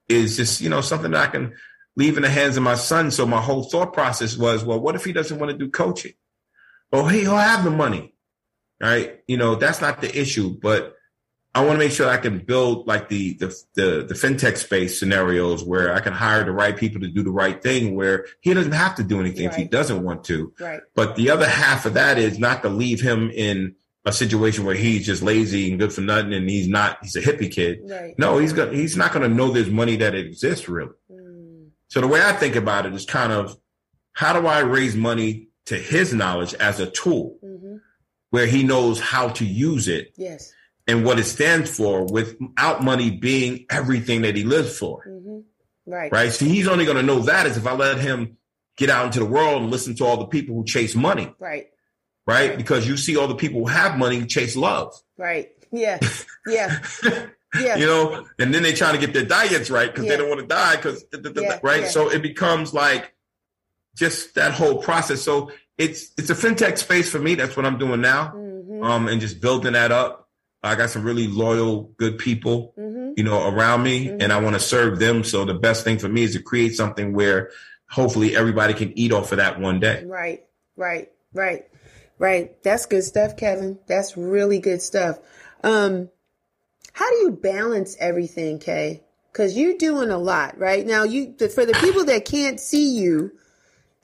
is 0.09 0.37
just, 0.37 0.61
you 0.61 0.71
know, 0.71 0.81
something 0.81 1.11
that 1.11 1.29
I 1.29 1.31
can 1.31 1.55
leave 1.95 2.17
in 2.17 2.23
the 2.23 2.31
hands 2.31 2.57
of 2.57 2.63
my 2.63 2.75
son. 2.75 3.11
So 3.11 3.27
my 3.27 3.41
whole 3.41 3.65
thought 3.65 3.93
process 3.93 4.37
was, 4.37 4.65
well, 4.65 4.81
what 4.81 4.95
if 4.95 5.05
he 5.05 5.13
doesn't 5.13 5.39
want 5.39 5.53
to 5.53 5.59
do 5.59 5.71
coaching? 5.71 6.13
Oh, 6.93 7.03
well, 7.03 7.09
he'll 7.09 7.37
have 7.37 7.65
the 7.65 7.71
money, 7.71 8.15
right? 8.81 9.21
You 9.27 9.37
know, 9.37 9.57
that's 9.57 9.81
not 9.81 10.01
the 10.01 10.19
issue, 10.19 10.59
but 10.61 10.97
I 11.55 11.61
want 11.61 11.73
to 11.73 11.79
make 11.79 11.93
sure 11.93 12.09
I 12.09 12.17
can 12.17 12.39
build 12.39 12.87
like 12.87 13.11
the, 13.11 13.35
the, 13.35 13.47
the, 13.75 14.07
the 14.09 14.15
fintech 14.15 14.57
space 14.57 14.99
scenarios 14.99 15.63
where 15.63 15.95
I 15.95 16.01
can 16.01 16.15
hire 16.15 16.45
the 16.45 16.53
right 16.53 16.75
people 16.75 17.03
to 17.03 17.09
do 17.09 17.23
the 17.23 17.31
right 17.31 17.63
thing 17.63 17.95
where 17.95 18.27
he 18.41 18.55
doesn't 18.55 18.73
have 18.73 18.95
to 18.95 19.03
do 19.03 19.21
anything 19.21 19.47
right. 19.47 19.53
if 19.53 19.59
he 19.59 19.65
doesn't 19.65 20.03
want 20.03 20.25
to. 20.25 20.55
Right. 20.59 20.81
But 20.95 21.17
the 21.17 21.29
other 21.29 21.47
half 21.47 21.85
of 21.85 21.95
that 21.95 22.17
is 22.17 22.39
not 22.39 22.63
to 22.63 22.71
leave 22.71 23.03
him 23.03 23.31
in 23.31 23.75
a 24.07 24.13
situation 24.13 24.65
where 24.65 24.75
he's 24.75 25.05
just 25.05 25.23
lazy 25.23 25.71
and 25.71 25.79
good 25.79 25.93
for 25.93 26.01
nothing 26.01 26.33
and 26.33 26.49
he's 26.49 26.69
not 26.69 26.99
he's 27.03 27.17
a 27.17 27.21
hippie 27.21 27.53
kid. 27.53 27.81
Right. 27.85 28.19
No, 28.19 28.39
he's 28.39 28.53
gonna 28.53 28.73
he's 28.73 28.97
not 28.97 29.13
gonna 29.13 29.29
know 29.29 29.51
there's 29.51 29.71
money 29.71 29.97
that 29.97 30.15
exists 30.15 30.69
really. 30.69 30.95
Mm. 31.11 31.69
So 31.89 32.01
the 32.01 32.09
way 32.09 32.23
I 32.23 32.33
think 32.33 32.57
about 32.57 32.87
it 32.87 32.95
is 32.95 33.05
kind 33.05 33.33
of 33.33 33.57
how 34.13 34.39
do 34.39 34.47
I 34.47 34.61
raise 34.61 34.97
money 34.97 35.49
to 35.67 35.77
his 35.77 36.13
knowledge 36.13 36.55
as 36.55 36.81
a 36.81 36.91
tool 36.91 37.39
mm-hmm. 37.45 37.77
where 38.31 38.47
he 38.47 38.63
knows 38.63 39.01
how 39.01 39.29
to 39.29 39.45
use 39.45 39.87
it. 39.87 40.13
Yes. 40.17 40.53
And 40.89 41.05
what 41.05 41.21
it 41.21 41.25
stands 41.25 41.75
for 41.75 42.05
without 42.05 42.83
money 42.83 43.11
being 43.11 43.67
everything 43.71 44.23
that 44.23 44.35
he 44.35 44.43
lives 44.43 44.77
for. 44.77 45.07
Mm-hmm. 45.09 45.39
Right. 45.87 46.11
Right. 46.13 46.33
So 46.33 46.45
he's 46.45 46.67
only 46.67 46.85
going 46.85 46.97
to 46.97 47.03
know 47.05 47.21
that 47.21 47.47
is 47.47 47.57
if 47.57 47.67
I 47.67 47.73
let 47.75 47.99
him 47.99 48.37
get 48.77 48.91
out 48.91 49.07
into 49.07 49.21
the 49.21 49.27
world 49.27 49.63
and 49.63 49.71
listen 49.71 49.95
to 49.97 50.05
all 50.05 50.17
the 50.17 50.27
people 50.27 50.57
who 50.57 50.65
chase 50.65 50.95
money. 50.97 51.33
Right 51.39 51.69
right? 52.27 52.57
Because 52.57 52.87
you 52.87 52.97
see 52.97 53.17
all 53.17 53.29
the 53.29 53.35
people 53.35 53.61
who 53.61 53.67
have 53.67 53.99
money 53.99 54.25
chase 54.27 54.57
love. 54.57 54.95
Right. 55.17 55.51
Yeah. 55.71 55.99
Yeah. 56.45 56.81
Yeah. 57.55 57.77
you 57.77 57.87
know, 57.87 58.27
and 58.41 58.53
then 58.53 58.65
they're 58.65 58.73
trying 58.73 58.99
to 58.99 59.01
get 59.01 59.13
their 59.13 59.25
diets 59.25 59.71
right 59.71 59.89
because 59.89 60.07
yeah. 60.07 60.11
they 60.11 60.17
don't 60.17 60.29
want 60.29 60.41
to 60.41 60.47
die 60.49 60.75
because 60.75 61.05
yeah. 61.13 61.61
right. 61.63 61.83
Yeah. 61.83 61.89
So 61.89 62.11
it 62.11 62.21
becomes 62.21 62.75
like 62.75 63.15
just 63.95 64.35
that 64.35 64.55
whole 64.55 64.83
process. 64.83 65.23
So 65.23 65.53
it's 65.79 66.11
it's 66.19 66.31
a 66.31 66.35
fintech 66.35 66.79
space 66.79 67.09
for 67.09 67.21
me. 67.21 67.37
That's 67.37 67.57
what 67.57 67.65
I'm 67.65 67.79
doing 67.79 68.01
now. 68.01 68.33
Mm-hmm. 68.35 68.83
Um, 68.83 69.07
and 69.07 69.21
just 69.21 69.41
building 69.41 69.75
that 69.75 69.93
up. 69.93 70.22
I 70.63 70.77
got 70.77 70.91
some 70.91 71.03
really 71.03 71.27
loyal, 71.27 71.93
good 71.97 72.19
people, 72.19 72.73
mm-hmm. 72.79 73.15
you 73.17 73.25
know, 73.25 73.49
around 73.49 73.83
me, 73.83 74.07
mm-hmm. 74.07 74.21
and 74.21 74.33
I 74.33 74.41
want 74.41 74.55
to 74.55 74.61
serve 74.61 74.99
them. 74.99 75.25
So 75.25 75.45
the 75.45 75.55
best 75.55 75.85
thing 75.85 75.99
for 75.99 76.09
me 76.09 76.23
is 76.23 76.35
to 76.35 76.43
create 76.43 76.77
something 76.77 77.13
where 77.13 77.51
hopefully 77.91 78.37
everybody 78.37 78.75
can 78.75 78.97
eat 78.97 79.13
off 79.13 79.33
of 79.33 79.39
that 79.39 79.61
one 79.61 79.81
day. 79.81 80.05
Right. 80.05 80.45
Right. 80.77 81.11
Right. 81.33 81.65
Right. 82.19 82.63
That's 82.63 82.87
good 82.87 83.03
stuff, 83.03 83.37
Kevin. 83.37 83.79
That's 83.87 84.17
really 84.17 84.61
good 84.61 84.81
stuff. 84.81 85.19
Um, 85.65 86.09
how 86.93 87.11
do 87.11 87.17
you 87.17 87.31
balance 87.33 87.97
everything, 87.99 88.59
Kay? 88.59 89.03
Cause 89.33 89.57
you're 89.57 89.79
doing 89.79 90.11
a 90.11 90.19
lot 90.19 90.59
right 90.59 90.87
now. 90.87 91.05
You, 91.05 91.35
for 91.39 91.65
the 91.65 91.77
people 91.81 92.05
that 92.05 92.27
can't 92.27 92.61
see 92.61 92.99
you, 92.99 93.33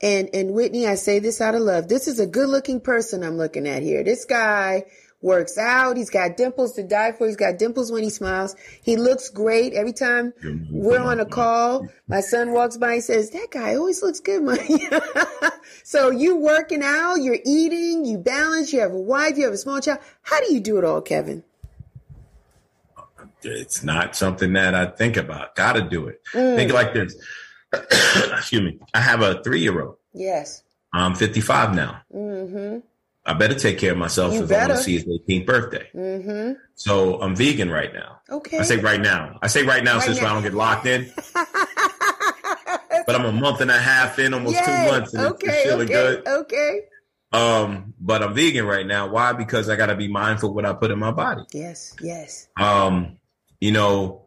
and, 0.01 0.29
and 0.33 0.51
Whitney, 0.51 0.87
I 0.87 0.95
say 0.95 1.19
this 1.19 1.39
out 1.39 1.55
of 1.55 1.61
love. 1.61 1.87
This 1.87 2.07
is 2.07 2.19
a 2.19 2.25
good 2.25 2.49
looking 2.49 2.81
person 2.81 3.23
I'm 3.23 3.37
looking 3.37 3.67
at 3.67 3.83
here. 3.83 4.03
This 4.03 4.25
guy 4.25 4.85
works 5.21 5.57
out. 5.57 5.97
He's 5.97 6.09
got 6.09 6.37
dimples 6.37 6.73
to 6.73 6.83
die 6.83 7.11
for. 7.11 7.27
He's 7.27 7.35
got 7.35 7.57
dimples 7.57 7.91
when 7.91 8.03
he 8.03 8.09
smiles. 8.09 8.55
He 8.81 8.95
looks 8.95 9.29
great 9.29 9.73
every 9.73 9.93
time 9.93 10.33
we're 10.69 10.99
on 10.99 11.19
a 11.19 11.25
call. 11.25 11.87
My 12.07 12.21
son 12.21 12.51
walks 12.51 12.77
by 12.77 12.93
and 12.93 13.03
says, 13.03 13.31
that 13.31 13.47
guy 13.51 13.75
always 13.75 14.01
looks 14.01 14.19
good, 14.19 14.43
money. 14.43 14.87
so 15.83 16.09
you 16.09 16.37
working 16.37 16.83
out, 16.83 17.15
you're 17.15 17.39
eating, 17.45 18.05
you 18.05 18.17
balance, 18.17 18.71
you 18.71 18.79
have 18.79 18.93
a 18.93 18.99
wife, 18.99 19.37
you 19.37 19.43
have 19.45 19.53
a 19.53 19.57
small 19.57 19.79
child. 19.81 19.99
How 20.21 20.39
do 20.39 20.53
you 20.53 20.59
do 20.59 20.77
it 20.77 20.85
all, 20.85 21.01
Kevin? 21.01 21.43
It's 23.41 23.83
not 23.83 24.15
something 24.15 24.53
that 24.53 24.75
I 24.75 24.87
think 24.87 25.15
about. 25.15 25.55
Gotta 25.55 25.81
do 25.81 26.07
it. 26.07 26.21
Mm. 26.33 26.55
Think 26.55 26.73
like 26.73 26.93
this. 26.93 27.15
Excuse 27.73 28.61
me. 28.61 28.79
I 28.93 28.99
have 28.99 29.21
a 29.21 29.41
three 29.43 29.61
year 29.61 29.81
old. 29.81 29.97
Yes. 30.13 30.63
I'm 30.91 31.15
55 31.15 31.75
now. 31.75 32.01
Mm-hmm. 32.13 32.79
I 33.29 33.33
better 33.33 33.53
take 33.53 33.77
care 33.77 33.91
of 33.91 33.97
myself 33.99 34.33
you 34.33 34.41
if 34.41 34.49
better. 34.49 34.63
I 34.63 34.67
want 34.69 34.79
to 34.79 34.83
see 34.83 34.93
his 34.93 35.05
18th 35.05 35.45
birthday. 35.45 35.87
Mm-hmm. 35.93 36.53
So 36.73 37.21
I'm 37.21 37.35
vegan 37.35 37.69
right 37.69 37.93
now. 37.93 38.21
Okay. 38.27 38.57
I 38.57 38.63
say 38.63 38.77
right 38.77 38.99
now. 38.99 39.37
I 39.43 39.45
say 39.45 39.61
right 39.61 39.83
now 39.83 39.97
right 39.97 40.03
since 40.03 40.19
now. 40.19 40.31
I 40.31 40.33
don't 40.33 40.41
get 40.41 40.55
locked 40.55 40.87
in. 40.87 41.11
but 41.33 43.15
I'm 43.15 43.25
a 43.25 43.31
month 43.31 43.61
and 43.61 43.69
a 43.69 43.77
half 43.77 44.17
in, 44.17 44.33
almost 44.33 44.55
Yay. 44.55 44.65
two 44.65 44.91
months, 44.91 45.13
and 45.13 45.27
okay, 45.27 45.47
it's 45.47 45.63
feeling 45.63 45.91
okay, 45.91 45.93
good. 45.93 46.27
Okay. 46.27 46.79
Um, 47.31 47.93
but 47.99 48.23
I'm 48.23 48.33
vegan 48.33 48.65
right 48.65 48.85
now. 48.85 49.07
Why? 49.09 49.33
Because 49.33 49.69
I 49.69 49.75
got 49.75 49.87
to 49.87 49.95
be 49.95 50.07
mindful 50.07 50.51
what 50.51 50.65
I 50.65 50.73
put 50.73 50.89
in 50.89 50.97
my 50.97 51.11
body. 51.11 51.43
Yes. 51.53 51.95
Yes. 52.01 52.47
Um, 52.57 53.19
you 53.61 53.71
know, 53.71 54.25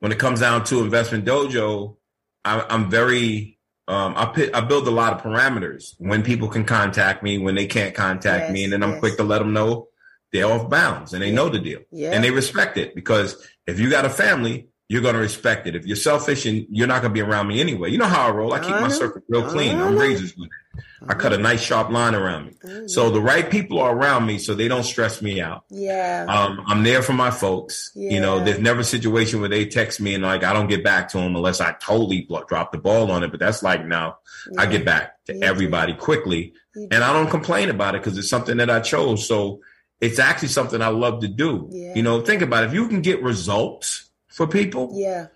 when 0.00 0.12
it 0.12 0.18
comes 0.18 0.40
down 0.40 0.64
to 0.64 0.82
investment 0.82 1.24
dojo, 1.24 1.96
I, 2.44 2.66
I'm 2.68 2.90
very 2.90 3.53
um, 3.86 4.14
I 4.16 4.26
put, 4.26 4.54
I 4.54 4.60
build 4.60 4.88
a 4.88 4.90
lot 4.90 5.12
of 5.12 5.22
parameters 5.22 5.94
when 5.98 6.22
people 6.22 6.48
can 6.48 6.64
contact 6.64 7.22
me, 7.22 7.38
when 7.38 7.54
they 7.54 7.66
can't 7.66 7.94
contact 7.94 8.44
yes, 8.44 8.52
me, 8.52 8.64
and 8.64 8.72
then 8.72 8.82
I'm 8.82 8.92
yes. 8.92 9.00
quick 9.00 9.16
to 9.18 9.24
let 9.24 9.40
them 9.40 9.52
know 9.52 9.88
they're 10.32 10.46
off 10.46 10.68
bounds 10.68 11.12
and 11.12 11.22
they 11.22 11.28
yeah. 11.28 11.34
know 11.34 11.48
the 11.48 11.60
deal 11.60 11.80
yeah. 11.92 12.10
and 12.10 12.24
they 12.24 12.30
respect 12.30 12.76
it 12.76 12.94
because 12.94 13.46
if 13.66 13.78
you 13.78 13.88
got 13.88 14.04
a 14.04 14.10
family, 14.10 14.68
you're 14.88 15.02
going 15.02 15.14
to 15.14 15.20
respect 15.20 15.66
it. 15.66 15.74
If 15.74 15.86
you're 15.86 15.96
selfish 15.96 16.46
and 16.46 16.66
you're 16.70 16.86
not 16.86 17.00
going 17.00 17.12
to 17.12 17.14
be 17.14 17.22
around 17.22 17.48
me 17.48 17.60
anyway, 17.60 17.90
you 17.90 17.98
know 17.98 18.06
how 18.06 18.28
I 18.28 18.30
roll. 18.30 18.52
I 18.52 18.60
keep 18.60 18.70
my 18.70 18.88
circle 18.88 19.22
real 19.28 19.48
clean. 19.48 19.78
I'm 19.78 19.96
razors 19.96 20.36
with 20.36 20.46
it. 20.46 20.82
I 21.06 21.14
cut 21.14 21.32
a 21.32 21.38
nice 21.38 21.62
sharp 21.62 21.90
line 21.90 22.14
around 22.14 22.46
me. 22.46 22.88
So 22.88 23.10
the 23.10 23.20
right 23.20 23.48
people 23.50 23.78
are 23.80 23.94
around 23.94 24.26
me 24.26 24.38
so 24.38 24.54
they 24.54 24.68
don't 24.68 24.84
stress 24.84 25.20
me 25.20 25.40
out. 25.40 25.64
Yeah. 25.70 26.26
Um, 26.28 26.62
I'm 26.66 26.82
there 26.82 27.02
for 27.02 27.12
my 27.12 27.30
folks. 27.30 27.92
Yeah. 27.94 28.10
You 28.10 28.20
know, 28.20 28.42
there's 28.42 28.58
never 28.58 28.80
a 28.80 28.84
situation 28.84 29.40
where 29.40 29.48
they 29.48 29.66
text 29.66 30.00
me 30.00 30.14
and 30.14 30.22
like, 30.22 30.44
I 30.44 30.52
don't 30.52 30.66
get 30.66 30.82
back 30.82 31.08
to 31.10 31.18
them 31.18 31.36
unless 31.36 31.60
I 31.60 31.72
totally 31.80 32.28
drop 32.48 32.72
the 32.72 32.78
ball 32.78 33.10
on 33.10 33.22
it. 33.22 33.30
But 33.30 33.40
that's 33.40 33.62
like 33.62 33.84
now 33.84 34.18
yeah. 34.50 34.62
I 34.62 34.66
get 34.66 34.84
back 34.84 35.22
to 35.26 35.42
everybody 35.42 35.94
quickly 35.94 36.54
and 36.74 37.04
I 37.04 37.12
don't 37.12 37.30
complain 37.30 37.70
about 37.70 37.94
it 37.94 38.02
because 38.02 38.18
it's 38.18 38.30
something 38.30 38.56
that 38.56 38.70
I 38.70 38.80
chose. 38.80 39.26
So 39.26 39.60
it's 40.00 40.18
actually 40.18 40.48
something 40.48 40.80
I 40.80 40.88
love 40.88 41.20
to 41.20 41.28
do. 41.28 41.68
Yeah. 41.70 41.94
You 41.94 42.02
know, 42.02 42.20
think 42.20 42.42
about 42.42 42.64
it. 42.64 42.68
If 42.68 42.74
you 42.74 42.88
can 42.88 43.02
get 43.02 43.22
results 43.22 44.10
for 44.34 44.48
people. 44.48 44.90
Yeah. 44.94 45.28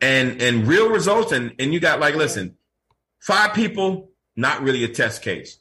And, 0.00 0.42
and 0.42 0.66
real 0.66 0.90
results 0.90 1.30
and, 1.30 1.54
and 1.60 1.72
you 1.72 1.78
got 1.78 2.00
like, 2.00 2.16
listen, 2.16 2.56
five 3.20 3.54
people 3.54 4.10
not 4.34 4.62
really 4.62 4.82
a 4.82 4.88
test 4.88 5.22
case. 5.22 5.58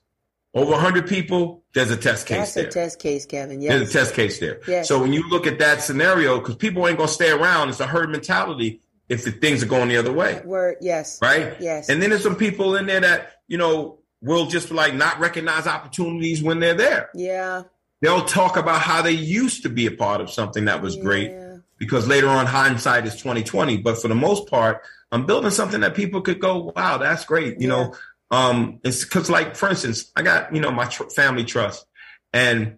Over 0.54 0.72
100 0.72 1.08
people, 1.08 1.64
there's 1.74 1.92
a 1.92 1.96
test 1.96 2.28
case 2.28 2.38
That's 2.38 2.54
there. 2.56 2.68
a 2.68 2.72
test 2.72 3.00
case, 3.00 3.26
Kevin. 3.26 3.62
Yes. 3.62 3.74
There's 3.74 3.90
a 3.90 3.94
test 3.94 4.16
case 4.16 4.40
there. 4.40 4.60
Yes. 4.68 4.88
So 4.88 5.00
when 5.00 5.14
you 5.14 5.30
look 5.30 5.46
at 5.46 5.60
that 5.60 5.82
scenario, 5.82 6.40
because 6.40 6.56
people 6.56 6.86
ain't 6.88 6.98
going 6.98 7.08
to 7.08 7.14
stay 7.14 7.30
around, 7.30 7.70
it's 7.70 7.80
a 7.80 7.88
herd 7.88 8.10
mentality 8.10 8.82
if 9.08 9.24
the 9.24 9.32
things 9.32 9.62
are 9.62 9.68
going 9.68 9.88
the 9.88 9.98
other 9.98 10.12
way. 10.12 10.42
Word, 10.44 10.78
yes. 10.82 11.20
Right? 11.22 11.56
Yes. 11.60 11.88
And 11.88 12.02
then 12.02 12.10
there's 12.10 12.24
some 12.24 12.36
people 12.36 12.76
in 12.76 12.88
there 12.88 13.00
that, 13.00 13.34
you 13.48 13.58
know, 13.58 14.00
will 14.22 14.48
just 14.48 14.72
like 14.72 14.96
not 14.96 15.20
recognize 15.20 15.68
opportunities 15.68 16.42
when 16.42 16.60
they're 16.60 16.74
there. 16.74 17.10
Yeah. 17.14 17.64
They'll 18.02 18.26
talk 18.26 18.58
about 18.58 18.82
how 18.82 19.04
they 19.04 19.12
used 19.12 19.64
to 19.64 19.70
be 19.70 19.86
a 19.86 19.92
part 19.92 20.20
of 20.20 20.32
something 20.32 20.66
that 20.66 20.82
was 20.82 20.96
yeah. 20.96 21.04
great 21.04 21.32
because 21.82 22.08
later 22.08 22.30
on 22.30 22.46
hindsight 22.46 23.08
is 23.08 23.16
2020. 23.16 23.78
But 23.78 24.00
for 24.00 24.08
the 24.08 24.14
most 24.14 24.48
part, 24.48 24.84
I'm 25.12 25.26
building 25.26 25.50
something 25.50 25.82
that 25.82 25.96
people 25.96 26.22
could 26.22 26.40
go, 26.40 26.72
wow, 26.76 27.00
that's 27.00 27.26
great. 27.26 27.60
You 27.60 27.70
know, 27.70 27.96
um, 28.30 28.80
it's 28.84 29.04
because, 29.04 29.32
like, 29.32 29.56
for 29.56 29.68
instance, 29.68 30.12
I 30.16 30.22
got 30.22 30.54
you 30.54 30.62
know 30.62 30.72
my 30.72 30.86
tr- 30.86 31.10
family 31.10 31.44
trust, 31.44 31.88
and 32.32 32.78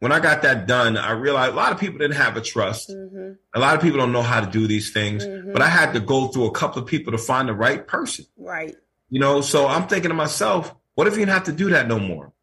when 0.00 0.12
I 0.12 0.20
got 0.20 0.42
that 0.42 0.66
done, 0.66 0.98
I 0.98 1.12
realized 1.12 1.54
a 1.54 1.56
lot 1.56 1.72
of 1.72 1.80
people 1.80 1.98
didn't 1.98 2.18
have 2.18 2.36
a 2.36 2.42
trust. 2.42 2.90
Mm-hmm. 2.90 3.32
A 3.54 3.58
lot 3.58 3.74
of 3.74 3.80
people 3.80 3.98
don't 3.98 4.12
know 4.12 4.22
how 4.22 4.42
to 4.42 4.50
do 4.50 4.66
these 4.66 4.92
things, 4.92 5.24
mm-hmm. 5.24 5.54
but 5.54 5.62
I 5.62 5.68
had 5.68 5.94
to 5.94 6.00
go 6.00 6.28
through 6.28 6.44
a 6.44 6.52
couple 6.52 6.82
of 6.82 6.86
people 6.86 7.12
to 7.12 7.18
find 7.18 7.48
the 7.48 7.54
right 7.54 7.86
person. 7.86 8.26
Right. 8.36 8.76
You 9.08 9.18
know, 9.18 9.40
so 9.40 9.66
I'm 9.66 9.88
thinking 9.88 10.10
to 10.10 10.14
myself, 10.14 10.74
what 10.94 11.06
if 11.06 11.14
you 11.14 11.20
didn't 11.20 11.32
have 11.32 11.44
to 11.44 11.52
do 11.52 11.70
that 11.70 11.88
no 11.88 11.98
more? 11.98 12.34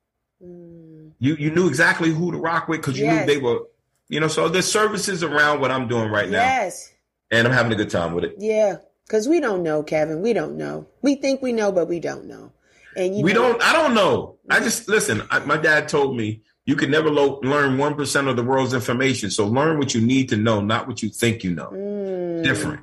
Mm. 0.43 1.11
You 1.19 1.35
you 1.35 1.51
knew 1.51 1.67
exactly 1.67 2.09
who 2.09 2.31
to 2.31 2.39
rock 2.39 2.67
with 2.67 2.81
because 2.81 2.97
you 2.97 3.05
yes. 3.05 3.27
knew 3.27 3.33
they 3.35 3.39
were, 3.39 3.67
you 4.13 4.19
know. 4.19 4.27
So 4.27 4.47
there's 4.47 4.71
services 4.71 5.23
around 5.23 5.59
what 5.59 5.71
I'm 5.71 5.87
doing 5.87 6.09
right 6.09 6.29
now. 6.29 6.37
Yes. 6.37 6.93
And 7.31 7.47
I'm 7.47 7.53
having 7.53 7.71
a 7.71 7.75
good 7.75 7.89
time 7.89 8.13
with 8.13 8.23
it. 8.23 8.35
Yeah. 8.37 8.77
Because 9.07 9.27
we 9.27 9.39
don't 9.39 9.63
know, 9.63 9.83
Kevin. 9.83 10.21
We 10.21 10.33
don't 10.33 10.55
know. 10.55 10.87
We 11.01 11.15
think 11.15 11.41
we 11.41 11.51
know, 11.51 11.71
but 11.71 11.87
we 11.87 11.99
don't 11.99 12.25
know. 12.25 12.51
And 12.95 13.23
we 13.23 13.33
know, 13.33 13.53
don't. 13.53 13.61
I 13.61 13.73
don't 13.73 13.93
know. 13.93 14.37
I 14.49 14.59
just 14.59 14.87
listen. 14.87 15.23
I, 15.31 15.39
my 15.39 15.57
dad 15.57 15.89
told 15.89 16.15
me 16.15 16.43
you 16.65 16.75
can 16.75 16.91
never 16.91 17.09
lo- 17.09 17.39
learn 17.43 17.77
one 17.77 17.95
percent 17.95 18.27
of 18.27 18.35
the 18.35 18.43
world's 18.43 18.73
information. 18.73 19.31
So 19.31 19.47
learn 19.47 19.79
what 19.79 19.93
you 19.93 20.01
need 20.01 20.29
to 20.29 20.37
know, 20.37 20.61
not 20.61 20.87
what 20.87 21.01
you 21.01 21.09
think 21.09 21.43
you 21.43 21.51
know. 21.55 21.71
Mm. 21.73 22.43
Different, 22.43 22.81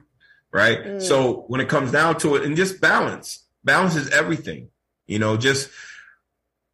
right? 0.52 0.78
Mm. 0.84 1.02
So 1.02 1.44
when 1.46 1.60
it 1.60 1.68
comes 1.68 1.92
down 1.92 2.18
to 2.18 2.36
it, 2.36 2.44
and 2.44 2.56
just 2.56 2.80
balance. 2.80 3.46
Balance 3.62 3.94
is 3.94 4.10
everything. 4.10 4.68
You 5.06 5.18
know, 5.18 5.36
just 5.36 5.70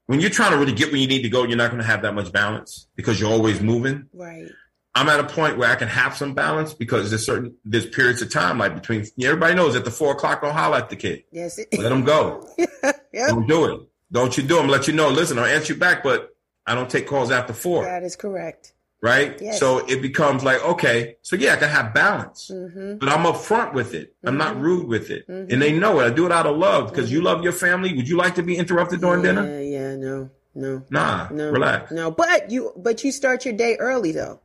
when 0.06 0.20
you're 0.20 0.30
trying 0.30 0.52
to 0.52 0.58
really 0.58 0.72
get 0.72 0.90
where 0.90 1.00
you 1.00 1.06
need 1.06 1.22
to 1.22 1.28
go, 1.28 1.44
you're 1.44 1.56
not 1.56 1.70
going 1.70 1.82
to 1.82 1.86
have 1.86 2.02
that 2.02 2.14
much 2.14 2.32
balance 2.32 2.88
because 2.96 3.20
you're 3.20 3.30
always 3.30 3.60
moving. 3.60 4.08
Right. 4.12 4.48
I'm 4.94 5.08
at 5.10 5.20
a 5.20 5.24
point 5.24 5.58
where 5.58 5.70
I 5.70 5.74
can 5.74 5.88
have 5.88 6.16
some 6.16 6.32
balance 6.32 6.72
because 6.72 7.10
there's 7.10 7.26
certain 7.26 7.54
there's 7.66 7.86
periods 7.86 8.22
of 8.22 8.30
time 8.30 8.56
like 8.56 8.74
between 8.74 9.04
everybody 9.22 9.54
knows 9.54 9.76
at 9.76 9.84
the 9.84 9.90
four 9.90 10.12
o'clock 10.12 10.40
don't 10.40 10.54
holler 10.54 10.78
at 10.78 10.88
the 10.88 10.96
kid. 10.96 11.24
Yes. 11.30 11.58
Let 11.78 11.90
them 11.90 12.04
go. 12.04 12.48
yep. 12.58 12.96
Don't 13.12 13.46
do 13.46 13.64
it. 13.66 13.80
Don't 14.10 14.34
you 14.36 14.42
do 14.42 14.56
them. 14.56 14.68
Let 14.68 14.86
you 14.86 14.94
know. 14.94 15.10
Listen, 15.10 15.38
I'll 15.38 15.44
answer 15.44 15.74
you 15.74 15.78
back, 15.78 16.02
but 16.02 16.30
I 16.66 16.74
don't 16.74 16.88
take 16.88 17.06
calls 17.06 17.30
after 17.30 17.52
four. 17.52 17.84
That 17.84 18.04
is 18.04 18.16
correct. 18.16 18.72
Right. 19.02 19.40
Yes. 19.40 19.60
So 19.60 19.86
it 19.86 20.00
becomes 20.00 20.42
like 20.42 20.64
okay, 20.64 21.16
so 21.22 21.36
yeah, 21.36 21.52
I 21.52 21.56
can 21.56 21.68
have 21.68 21.92
balance, 21.92 22.50
mm-hmm. 22.52 22.96
but 22.96 23.08
I'm 23.10 23.24
upfront 23.24 23.74
with 23.74 23.94
it. 23.94 24.08
Mm-hmm. 24.16 24.28
I'm 24.28 24.36
not 24.38 24.54
mm-hmm. 24.54 24.62
rude 24.62 24.88
with 24.88 25.10
it, 25.10 25.28
mm-hmm. 25.28 25.52
and 25.52 25.62
they 25.62 25.78
know 25.78 26.00
it. 26.00 26.06
I 26.06 26.10
do 26.10 26.24
it 26.26 26.32
out 26.32 26.46
of 26.46 26.56
love 26.56 26.90
because 26.90 27.12
you 27.12 27.20
love 27.20 27.44
your 27.44 27.52
family. 27.52 27.94
Would 27.94 28.08
you 28.08 28.16
like 28.16 28.34
to 28.36 28.42
be 28.42 28.56
interrupted 28.56 29.02
during 29.02 29.22
yeah, 29.22 29.32
dinner? 29.32 29.60
Yeah. 29.62 29.96
No. 29.96 30.30
No. 30.54 30.82
Nah. 30.88 31.28
No. 31.30 31.50
Relax. 31.50 31.92
No. 31.92 32.10
But 32.10 32.50
you 32.50 32.72
but 32.76 33.04
you 33.04 33.12
start 33.12 33.44
your 33.44 33.54
day 33.54 33.76
early 33.76 34.12
though. 34.12 34.40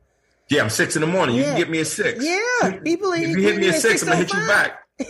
Yeah, 0.48 0.62
I'm 0.62 0.70
six 0.70 0.96
in 0.96 1.00
the 1.00 1.06
morning. 1.06 1.36
You 1.36 1.44
can 1.44 1.56
get 1.56 1.70
me 1.70 1.80
at 1.80 1.86
six. 1.86 2.22
Yeah, 2.22 2.78
people. 2.84 3.12
If 3.12 3.28
you 3.28 3.40
hit 3.40 3.56
me 3.56 3.70
at 3.70 3.80
six, 3.80 4.02
I'm 4.02 4.08
gonna 4.08 4.18
hit 4.18 4.32
you 4.32 4.46
back. 4.46 4.86
they 4.98 5.06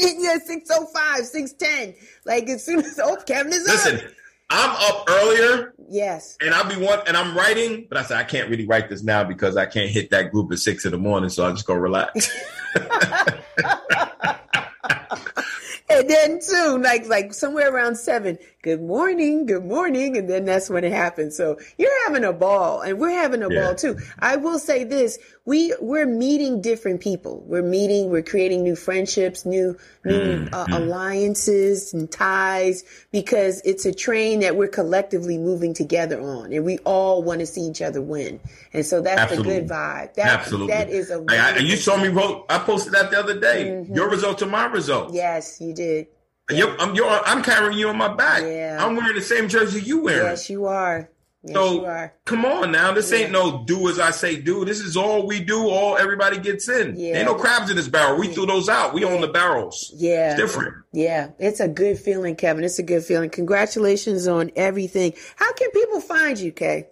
hit 0.00 0.16
you 0.18 0.32
at 0.34 0.42
six 0.42 0.68
oh 0.72 0.86
five, 0.86 1.24
six 1.24 1.52
ten. 1.52 1.94
Like 2.26 2.48
as 2.48 2.64
soon 2.64 2.80
as 2.80 2.98
oh 3.02 3.16
Kevin 3.24 3.52
is 3.52 3.68
up. 3.68 3.74
Listen, 3.74 3.96
up. 3.96 4.12
I'm 4.50 4.70
up 4.70 5.08
earlier. 5.08 5.73
Yes. 5.88 6.36
And 6.40 6.54
I'll 6.54 6.68
be 6.68 6.76
one 6.76 7.00
and 7.06 7.16
I'm 7.16 7.36
writing, 7.36 7.86
but 7.88 7.98
I 7.98 8.02
said 8.02 8.18
I 8.18 8.24
can't 8.24 8.48
really 8.48 8.66
write 8.66 8.88
this 8.88 9.02
now 9.02 9.24
because 9.24 9.56
I 9.56 9.66
can't 9.66 9.90
hit 9.90 10.10
that 10.10 10.32
group 10.32 10.52
at 10.52 10.58
six 10.58 10.84
in 10.84 10.92
the 10.92 10.98
morning, 10.98 11.30
so 11.30 11.44
I'll 11.44 11.52
just 11.52 11.66
go 11.66 11.74
relax. 11.74 12.30
and 15.88 16.08
then 16.08 16.40
too, 16.40 16.78
like 16.82 17.06
like 17.06 17.34
somewhere 17.34 17.72
around 17.72 17.96
seven, 17.96 18.38
good 18.62 18.82
morning, 18.82 19.46
good 19.46 19.64
morning, 19.64 20.16
and 20.16 20.28
then 20.28 20.44
that's 20.44 20.70
when 20.70 20.84
it 20.84 20.92
happens. 20.92 21.36
So 21.36 21.58
you're 21.76 22.06
having 22.06 22.24
a 22.24 22.32
ball, 22.32 22.80
and 22.80 22.98
we're 22.98 23.10
having 23.10 23.42
a 23.42 23.52
yeah. 23.52 23.60
ball 23.60 23.74
too. 23.74 23.98
I 24.18 24.36
will 24.36 24.58
say 24.58 24.84
this: 24.84 25.18
we 25.44 25.74
we're 25.80 26.06
meeting 26.06 26.62
different 26.62 27.02
people. 27.02 27.42
We're 27.46 27.62
meeting, 27.62 28.08
we're 28.08 28.22
creating 28.22 28.62
new 28.62 28.76
friendships, 28.76 29.44
new 29.44 29.76
new 30.04 30.46
mm-hmm. 30.46 30.54
uh, 30.54 30.66
alliances 30.78 31.92
and 31.92 32.10
ties 32.10 32.84
because 33.12 33.60
it's 33.64 33.84
a 33.84 33.92
train 33.92 34.40
that 34.40 34.56
we're 34.56 34.68
collectively 34.68 35.36
moving 35.36 35.74
together 35.74 36.20
on, 36.20 36.52
and 36.52 36.64
we 36.64 36.78
all 36.78 37.22
want 37.22 37.40
to 37.40 37.46
see 37.46 37.60
each 37.60 37.82
other 37.82 38.00
win. 38.00 38.40
And 38.72 38.86
so 38.86 39.02
that's 39.02 39.20
Absolutely. 39.20 39.54
the 39.54 39.60
good 39.60 39.68
vibe. 39.68 40.14
That, 40.14 40.40
Absolutely, 40.40 40.74
that 40.74 40.88
is 40.88 41.10
a. 41.10 41.22
I, 41.28 41.58
you 41.58 41.76
saw 41.76 41.96
me 41.98 42.08
wrote. 42.08 42.46
I 42.48 42.58
posted 42.58 42.94
that 42.94 43.10
the 43.10 43.18
other 43.18 43.38
day. 43.38 43.66
Mm-hmm. 43.66 43.94
Your 43.94 44.08
results 44.08 44.42
are 44.42 44.46
my 44.46 44.66
Yes, 45.12 45.60
you 45.60 45.74
did. 45.74 46.06
I'm, 46.50 46.94
you're, 46.94 47.08
I'm 47.08 47.42
carrying 47.42 47.78
you 47.78 47.88
on 47.88 47.96
my 47.96 48.12
back. 48.12 48.42
Yeah. 48.42 48.78
I'm 48.80 48.96
wearing 48.96 49.14
the 49.14 49.22
same 49.22 49.48
jersey 49.48 49.80
you 49.80 50.02
wearing. 50.02 50.26
Yes, 50.26 50.50
you 50.50 50.66
are. 50.66 51.10
Yes, 51.42 51.54
so 51.54 51.72
you 51.72 51.84
are. 51.84 52.14
come 52.24 52.46
on 52.46 52.72
now, 52.72 52.92
this 52.92 53.12
yeah. 53.12 53.18
ain't 53.18 53.32
no 53.32 53.64
do 53.64 53.90
as 53.90 54.00
I 54.00 54.12
say 54.12 54.40
do. 54.40 54.64
This 54.64 54.80
is 54.80 54.96
all 54.96 55.26
we 55.26 55.40
do. 55.40 55.68
All 55.68 55.98
everybody 55.98 56.38
gets 56.38 56.70
in. 56.70 56.98
Yeah. 56.98 57.18
Ain't 57.18 57.26
no 57.26 57.34
crabs 57.34 57.68
in 57.68 57.76
this 57.76 57.88
barrel. 57.88 58.18
We 58.18 58.28
yeah. 58.28 58.34
threw 58.34 58.46
those 58.46 58.70
out. 58.70 58.94
We 58.94 59.04
own 59.04 59.20
the 59.20 59.28
barrels. 59.28 59.92
Yeah, 59.94 60.30
it's 60.30 60.40
different. 60.40 60.74
Yeah, 60.92 61.30
it's 61.38 61.60
a 61.60 61.68
good 61.68 61.98
feeling, 61.98 62.34
Kevin. 62.36 62.64
It's 62.64 62.78
a 62.78 62.82
good 62.82 63.04
feeling. 63.04 63.28
Congratulations 63.28 64.26
on 64.26 64.52
everything. 64.56 65.12
How 65.36 65.52
can 65.52 65.70
people 65.70 66.00
find 66.00 66.38
you, 66.38 66.50
Kay? 66.50 66.88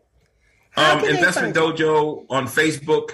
Um, 0.77 1.03
Investment 1.05 1.57
Dojo 1.57 2.27
on 2.29 2.47
Facebook. 2.47 3.13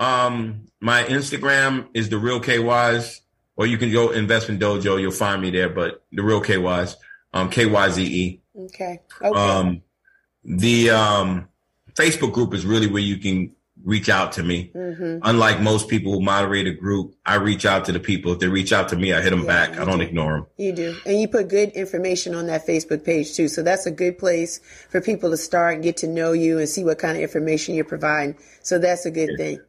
Um, 0.00 0.66
my 0.80 1.04
Instagram 1.04 1.88
is 1.94 2.08
the 2.08 2.18
real 2.18 2.40
K 2.40 2.58
Wise 2.58 3.20
or 3.56 3.66
you 3.66 3.78
can 3.78 3.90
go 3.90 4.10
Investment 4.10 4.60
Dojo. 4.60 5.00
You'll 5.00 5.10
find 5.10 5.42
me 5.42 5.50
there. 5.50 5.68
But 5.68 6.04
the 6.12 6.22
real 6.22 6.40
KY's, 6.40 6.96
um, 7.32 7.50
K 7.50 7.66
Y 7.66 7.90
Z 7.90 8.02
E. 8.04 8.42
Okay. 8.56 9.00
Okay. 9.22 9.38
Um, 9.38 9.82
the 10.44 10.90
um, 10.90 11.48
Facebook 11.94 12.32
group 12.32 12.54
is 12.54 12.64
really 12.64 12.86
where 12.86 13.02
you 13.02 13.18
can 13.18 13.52
reach 13.84 14.08
out 14.08 14.32
to 14.32 14.42
me. 14.42 14.70
Mm-hmm. 14.74 15.18
Unlike 15.22 15.60
most 15.60 15.88
people 15.88 16.12
who 16.12 16.20
moderate 16.20 16.66
a 16.66 16.72
group, 16.72 17.14
I 17.24 17.36
reach 17.36 17.64
out 17.64 17.84
to 17.86 17.92
the 17.92 18.00
people. 18.00 18.32
If 18.32 18.40
they 18.40 18.48
reach 18.48 18.72
out 18.72 18.88
to 18.90 18.96
me, 18.96 19.12
I 19.12 19.20
hit 19.20 19.30
them 19.30 19.44
yeah, 19.44 19.68
back. 19.68 19.78
I 19.78 19.84
don't 19.84 19.98
do. 19.98 20.04
ignore 20.04 20.32
them. 20.34 20.46
You 20.56 20.72
do. 20.72 20.96
And 21.06 21.20
you 21.20 21.28
put 21.28 21.48
good 21.48 21.70
information 21.70 22.34
on 22.34 22.46
that 22.46 22.66
Facebook 22.66 23.04
page 23.04 23.34
too. 23.34 23.48
So 23.48 23.62
that's 23.62 23.86
a 23.86 23.90
good 23.90 24.18
place 24.18 24.60
for 24.90 25.00
people 25.00 25.30
to 25.30 25.36
start 25.36 25.74
and 25.74 25.82
get 25.82 25.96
to 25.98 26.08
know 26.08 26.32
you 26.32 26.58
and 26.58 26.68
see 26.68 26.84
what 26.84 26.98
kind 26.98 27.16
of 27.16 27.22
information 27.22 27.74
you're 27.74 27.84
providing. 27.84 28.36
So 28.62 28.78
that's 28.78 29.06
a 29.06 29.10
good 29.10 29.30
yeah. 29.32 29.36
thing. 29.36 29.60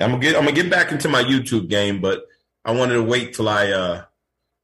I'm 0.00 0.10
gonna 0.10 0.22
get 0.22 0.36
I'm 0.36 0.44
gonna 0.44 0.56
get 0.56 0.70
back 0.70 0.90
into 0.90 1.08
my 1.08 1.22
YouTube 1.22 1.68
game, 1.68 2.00
but 2.00 2.26
I 2.64 2.72
wanted 2.72 2.94
to 2.94 3.02
wait 3.02 3.34
till 3.34 3.48
I 3.48 3.70
uh, 3.70 4.04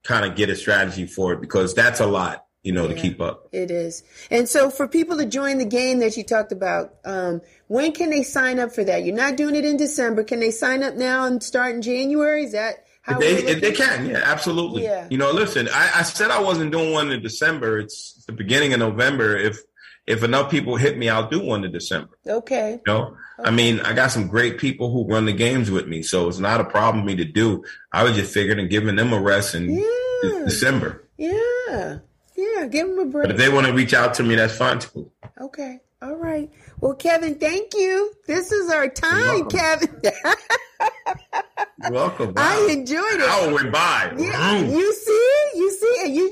kind 0.04 0.24
of 0.24 0.36
get 0.36 0.50
a 0.50 0.56
strategy 0.56 1.06
for 1.06 1.32
it 1.32 1.40
because 1.40 1.74
that's 1.74 2.00
a 2.00 2.06
lot. 2.06 2.44
you 2.62 2.72
know, 2.72 2.86
yeah, 2.88 2.94
to 2.94 3.00
keep 3.00 3.20
up. 3.20 3.48
It 3.52 3.70
is. 3.70 4.02
And 4.30 4.48
so 4.48 4.68
for 4.68 4.88
people 4.88 5.16
to 5.18 5.26
join 5.26 5.58
the 5.58 5.64
game 5.64 6.00
that 6.00 6.16
you 6.16 6.24
talked 6.24 6.52
about, 6.52 6.94
um, 7.04 7.40
when 7.68 7.92
can 7.92 8.10
they 8.10 8.22
sign 8.22 8.58
up 8.58 8.72
for 8.72 8.84
that? 8.84 9.04
You're 9.04 9.14
not 9.14 9.36
doing 9.36 9.54
it 9.54 9.64
in 9.64 9.76
December. 9.76 10.24
Can 10.24 10.40
they 10.40 10.50
sign 10.50 10.82
up 10.82 10.94
now 10.94 11.24
and 11.24 11.42
start 11.42 11.74
in 11.74 11.82
January? 11.82 12.44
Is 12.44 12.52
that 12.52 12.84
how 13.02 13.18
they, 13.18 13.36
if 13.36 13.60
they 13.60 13.72
can, 13.72 14.10
yeah, 14.10 14.20
absolutely. 14.22 14.82
Yeah. 14.82 15.06
You 15.08 15.16
know, 15.16 15.30
listen, 15.30 15.68
I, 15.72 15.90
I 15.94 16.02
said 16.02 16.30
I 16.30 16.40
wasn't 16.42 16.72
doing 16.72 16.92
one 16.92 17.10
in 17.10 17.22
December. 17.22 17.78
It's 17.78 18.24
the 18.26 18.32
beginning 18.32 18.74
of 18.74 18.80
November. 18.80 19.36
If 19.36 19.60
if 20.06 20.22
enough 20.22 20.50
people 20.50 20.76
hit 20.76 20.98
me, 20.98 21.08
I'll 21.08 21.28
do 21.28 21.40
one 21.42 21.64
in 21.64 21.72
December. 21.72 22.18
Okay. 22.26 22.80
You 22.86 22.92
know, 22.92 23.02
okay. 23.04 23.16
I 23.44 23.50
mean, 23.50 23.80
I 23.80 23.92
got 23.92 24.10
some 24.10 24.26
great 24.26 24.58
people 24.58 24.90
who 24.90 25.04
run 25.06 25.26
the 25.26 25.32
games 25.32 25.70
with 25.70 25.86
me, 25.86 26.02
so 26.02 26.28
it's 26.28 26.38
not 26.38 26.60
a 26.60 26.64
problem 26.64 27.02
for 27.02 27.06
me 27.06 27.16
to 27.16 27.24
do. 27.24 27.64
I 27.92 28.02
was 28.02 28.16
just 28.16 28.34
figuring 28.34 28.58
and 28.58 28.70
giving 28.70 28.96
them 28.96 29.12
a 29.12 29.20
rest 29.20 29.54
in 29.54 29.70
yeah. 29.70 30.44
December. 30.44 31.08
Yeah. 31.16 31.98
Yeah, 32.36 32.66
give 32.66 32.88
them 32.88 32.98
a 32.98 33.04
break. 33.04 33.24
But 33.24 33.32
if 33.32 33.36
they 33.36 33.48
want 33.48 33.66
to 33.66 33.72
reach 33.72 33.94
out 33.94 34.14
to 34.14 34.22
me, 34.22 34.34
that's 34.34 34.56
fine 34.56 34.78
too. 34.78 35.10
Okay. 35.40 35.80
All 36.00 36.14
right. 36.14 36.48
Well, 36.80 36.94
Kevin, 36.94 37.34
thank 37.36 37.74
you. 37.74 38.12
This 38.26 38.52
is 38.52 38.70
our 38.70 38.88
time, 38.88 39.48
Kevin. 39.48 40.00
You're 41.82 41.90
welcome. 41.90 42.34
Wow. 42.34 42.34
I 42.36 42.68
enjoyed 42.70 43.02
it. 43.14 43.28
Hour 43.28 43.54
went 43.54 43.72
by. 43.72 44.14
Yeah, 44.16 44.58
you 44.60 44.66
see, 44.66 44.68
you 44.68 44.68
see, 44.68 44.68
and 44.68 44.72
you 44.72 44.92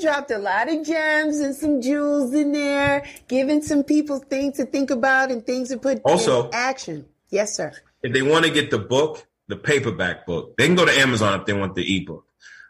dropped 0.07 0.31
a 0.31 0.39
lot 0.39 0.73
of 0.73 0.87
gems 0.87 1.41
and 1.41 1.57
some 1.57 1.83
jewels 1.83 2.33
in 2.33 2.53
there, 2.53 3.05
giving 3.27 3.61
some 3.61 3.83
people 3.83 4.21
things 4.21 4.57
to 4.57 4.65
think 4.65 4.91
about 4.91 5.33
and 5.33 5.45
things 5.45 5.71
to 5.71 5.79
put 5.79 6.01
also 6.05 6.49
action. 6.53 7.05
Yes, 7.31 7.57
sir. 7.57 7.73
If 8.05 8.13
they 8.13 8.23
want 8.23 8.45
to 8.45 8.53
get 8.53 8.71
the 8.71 8.79
book, 8.79 9.27
the 9.49 9.57
paperback 9.57 10.25
book, 10.25 10.57
they 10.57 10.67
can 10.67 10.77
go 10.77 10.85
to 10.85 10.93
Amazon 10.93 11.41
if 11.41 11.47
they 11.47 11.55
want 11.55 11.75
the 11.75 11.97
ebook. 11.97 12.25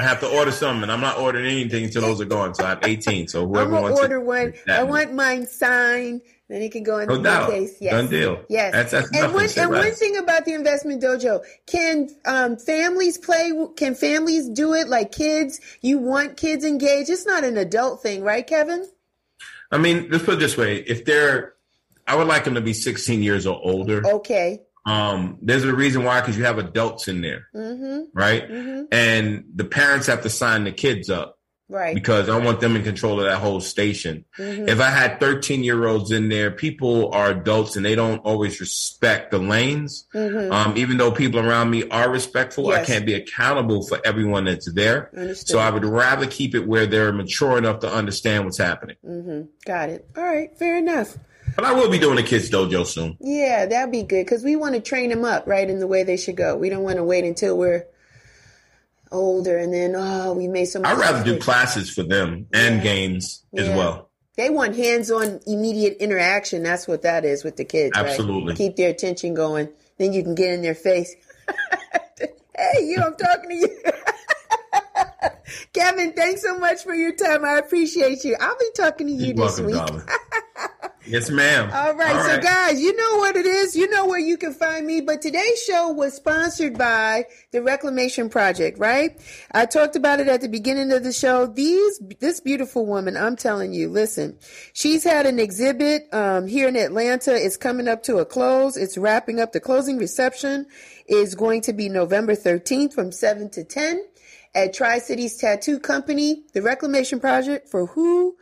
I 0.00 0.04
have 0.04 0.20
to 0.20 0.28
order 0.28 0.50
some, 0.50 0.82
and 0.82 0.90
I'm 0.90 1.00
not 1.00 1.18
ordering 1.18 1.44
anything 1.44 1.84
until 1.84 2.02
those 2.02 2.20
are 2.20 2.26
gone. 2.26 2.54
So 2.54 2.64
I 2.64 2.70
have 2.70 2.80
18. 2.82 3.28
So 3.28 3.46
whoever 3.46 3.76
I'm 3.76 3.82
wants 3.82 4.00
order 4.00 4.16
it, 4.16 4.24
one. 4.24 4.54
I 4.66 4.82
want 4.82 5.12
mine 5.12 5.46
signed. 5.46 6.22
Then 6.48 6.62
it 6.62 6.72
can 6.72 6.82
go 6.82 6.98
in 6.98 7.08
no 7.08 7.18
the 7.18 7.46
case. 7.46 7.76
Yes. 7.80 7.92
Done 7.92 8.08
deal. 8.08 8.42
Yes. 8.48 8.72
That's, 8.72 8.90
that's 8.90 9.16
and 9.16 9.32
one, 9.32 9.48
and 9.56 9.70
one 9.70 9.92
thing 9.92 10.16
about 10.16 10.46
the 10.46 10.54
investment 10.54 11.02
dojo, 11.02 11.44
can 11.66 12.08
um, 12.24 12.56
families 12.56 13.18
play? 13.18 13.52
Can 13.76 13.94
families 13.94 14.48
do 14.48 14.74
it? 14.74 14.88
Like 14.88 15.12
kids, 15.12 15.60
you 15.82 15.98
want 15.98 16.36
kids 16.36 16.64
engaged. 16.64 17.10
It's 17.10 17.26
not 17.26 17.44
an 17.44 17.56
adult 17.56 18.02
thing, 18.02 18.22
right, 18.22 18.46
Kevin? 18.46 18.88
I 19.70 19.78
mean, 19.78 20.08
let's 20.10 20.24
put 20.24 20.34
it 20.34 20.40
this 20.40 20.56
way: 20.56 20.78
if 20.78 21.04
they're 21.04 21.54
I 22.10 22.16
would 22.16 22.26
like 22.26 22.44
them 22.44 22.54
to 22.54 22.60
be 22.60 22.72
16 22.72 23.22
years 23.22 23.46
or 23.46 23.60
older. 23.62 24.04
Okay. 24.04 24.62
Um, 24.86 25.38
there's 25.42 25.64
a 25.64 25.74
reason 25.74 26.04
why, 26.04 26.20
because 26.20 26.36
you 26.36 26.44
have 26.44 26.58
adults 26.58 27.08
in 27.08 27.20
there, 27.20 27.48
mm-hmm. 27.54 28.04
right? 28.14 28.48
Mm-hmm. 28.48 28.84
And 28.92 29.44
the 29.54 29.64
parents 29.64 30.06
have 30.06 30.22
to 30.22 30.30
sign 30.30 30.64
the 30.64 30.72
kids 30.72 31.10
up. 31.10 31.36
Right. 31.70 31.94
Because 31.94 32.28
I 32.28 32.36
want 32.36 32.58
them 32.58 32.74
in 32.74 32.82
control 32.82 33.20
of 33.20 33.26
that 33.26 33.38
whole 33.38 33.60
station. 33.60 34.24
Mm-hmm. 34.36 34.68
If 34.68 34.80
I 34.80 34.90
had 34.90 35.20
13 35.20 35.62
year 35.62 35.86
olds 35.86 36.10
in 36.10 36.28
there, 36.28 36.50
people 36.50 37.12
are 37.12 37.30
adults 37.30 37.76
and 37.76 37.86
they 37.86 37.94
don't 37.94 38.18
always 38.18 38.58
respect 38.58 39.30
the 39.30 39.38
lanes. 39.38 40.08
Mm-hmm. 40.12 40.52
Um, 40.52 40.76
even 40.76 40.96
though 40.96 41.12
people 41.12 41.38
around 41.38 41.70
me 41.70 41.88
are 41.88 42.10
respectful, 42.10 42.70
yes. 42.70 42.82
I 42.82 42.84
can't 42.84 43.06
be 43.06 43.14
accountable 43.14 43.86
for 43.86 44.00
everyone 44.04 44.46
that's 44.46 44.70
there. 44.72 45.10
Understood. 45.16 45.48
So 45.48 45.58
I 45.60 45.70
would 45.70 45.84
rather 45.84 46.26
keep 46.26 46.56
it 46.56 46.66
where 46.66 46.86
they're 46.86 47.12
mature 47.12 47.56
enough 47.56 47.78
to 47.80 47.92
understand 47.92 48.46
what's 48.46 48.58
happening. 48.58 48.96
Mm-hmm. 49.06 49.42
Got 49.64 49.90
it. 49.90 50.10
All 50.16 50.24
right. 50.24 50.56
Fair 50.58 50.76
enough. 50.76 51.18
But 51.60 51.68
I 51.68 51.72
will 51.74 51.90
be 51.90 51.98
doing 51.98 52.16
a 52.16 52.22
kids 52.22 52.48
dojo 52.48 52.86
soon. 52.86 53.18
Yeah, 53.20 53.66
that'd 53.66 53.92
be 53.92 54.02
good 54.02 54.24
because 54.24 54.42
we 54.42 54.56
want 54.56 54.76
to 54.76 54.80
train 54.80 55.10
them 55.10 55.26
up 55.26 55.46
right 55.46 55.68
in 55.68 55.78
the 55.78 55.86
way 55.86 56.04
they 56.04 56.16
should 56.16 56.36
go. 56.36 56.56
We 56.56 56.70
don't 56.70 56.84
want 56.84 56.96
to 56.96 57.04
wait 57.04 57.22
until 57.22 57.58
we're 57.58 57.84
older 59.12 59.58
and 59.58 59.74
then 59.74 59.94
oh 59.94 60.32
we 60.32 60.48
made 60.48 60.64
some. 60.64 60.86
I'd 60.86 60.96
rather 60.96 61.22
do 61.22 61.38
classes 61.38 61.90
for 61.92 62.02
them 62.02 62.46
and 62.54 62.76
yeah. 62.76 62.82
games 62.82 63.44
yeah. 63.52 63.62
as 63.64 63.68
well. 63.76 64.08
They 64.38 64.48
want 64.48 64.74
hands-on, 64.74 65.40
immediate 65.46 65.98
interaction. 65.98 66.62
That's 66.62 66.88
what 66.88 67.02
that 67.02 67.26
is 67.26 67.44
with 67.44 67.56
the 67.56 67.66
kids. 67.66 67.92
Absolutely, 67.94 68.52
right? 68.52 68.56
keep 68.56 68.76
their 68.76 68.88
attention 68.88 69.34
going. 69.34 69.68
Then 69.98 70.14
you 70.14 70.22
can 70.22 70.34
get 70.34 70.54
in 70.54 70.62
their 70.62 70.74
face. 70.74 71.14
hey, 72.18 72.86
you! 72.86 73.02
I'm 73.04 73.16
talking 73.16 73.50
to 73.50 73.56
you. 73.56 73.82
Kevin, 75.74 76.14
thanks 76.14 76.40
so 76.40 76.58
much 76.58 76.84
for 76.84 76.94
your 76.94 77.14
time. 77.14 77.44
I 77.44 77.58
appreciate 77.58 78.24
you. 78.24 78.34
I'll 78.40 78.56
be 78.58 78.70
talking 78.74 79.08
to 79.08 79.12
you 79.12 79.34
You're 79.34 79.46
this 79.46 79.60
welcome, 79.60 79.96
week. 79.96 80.04
yes, 81.10 81.30
ma'am. 81.30 81.70
All 81.72 81.94
right, 81.94 82.14
All 82.14 82.22
so 82.22 82.28
right. 82.30 82.42
guys, 82.42 82.80
you 82.80 82.96
know 82.96 83.18
what 83.18 83.36
it 83.36 83.46
is. 83.46 83.76
You 83.76 83.88
know 83.90 84.06
where 84.06 84.18
you 84.18 84.36
can 84.36 84.52
find 84.52 84.86
me. 84.86 85.00
But 85.00 85.20
today's 85.22 85.62
show 85.62 85.90
was 85.90 86.14
sponsored 86.14 86.78
by 86.78 87.26
the 87.50 87.62
Reclamation 87.62 88.28
Project, 88.28 88.78
right? 88.78 89.20
I 89.52 89.66
talked 89.66 89.96
about 89.96 90.20
it 90.20 90.28
at 90.28 90.40
the 90.40 90.48
beginning 90.48 90.92
of 90.92 91.02
the 91.02 91.12
show. 91.12 91.46
These, 91.46 92.00
this 92.20 92.40
beautiful 92.40 92.86
woman, 92.86 93.16
I'm 93.16 93.36
telling 93.36 93.72
you, 93.72 93.88
listen, 93.88 94.38
she's 94.72 95.04
had 95.04 95.26
an 95.26 95.38
exhibit 95.38 96.12
um, 96.12 96.46
here 96.46 96.68
in 96.68 96.76
Atlanta. 96.76 97.34
It's 97.34 97.56
coming 97.56 97.88
up 97.88 98.02
to 98.04 98.18
a 98.18 98.24
close. 98.24 98.76
It's 98.76 98.96
wrapping 98.96 99.40
up. 99.40 99.52
The 99.52 99.60
closing 99.60 99.98
reception 99.98 100.66
is 101.06 101.34
going 101.34 101.62
to 101.62 101.72
be 101.72 101.88
November 101.88 102.34
13th 102.34 102.92
from 102.94 103.12
7 103.12 103.50
to 103.50 103.64
10 103.64 104.04
at 104.54 104.74
Tri 104.74 104.98
Cities 104.98 105.36
Tattoo 105.36 105.78
Company, 105.78 106.42
the 106.54 106.62
Reclamation 106.62 107.20
Project 107.20 107.68
for 107.68 107.86
who 107.86 108.36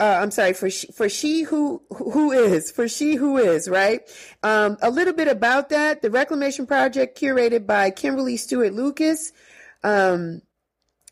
uh, 0.00 0.18
I'm 0.22 0.30
sorry 0.30 0.52
for 0.52 0.70
she, 0.70 0.86
for 0.92 1.08
she 1.08 1.42
who 1.42 1.82
who 1.90 2.30
is 2.30 2.70
for 2.70 2.86
she 2.88 3.16
who 3.16 3.36
is 3.36 3.68
right. 3.68 4.00
Um, 4.42 4.76
a 4.80 4.90
little 4.90 5.12
bit 5.12 5.28
about 5.28 5.70
that. 5.70 6.02
The 6.02 6.10
Reclamation 6.10 6.66
Project, 6.66 7.18
curated 7.18 7.66
by 7.66 7.90
Kimberly 7.90 8.36
Stewart 8.36 8.72
Lucas, 8.72 9.32
um, 9.82 10.42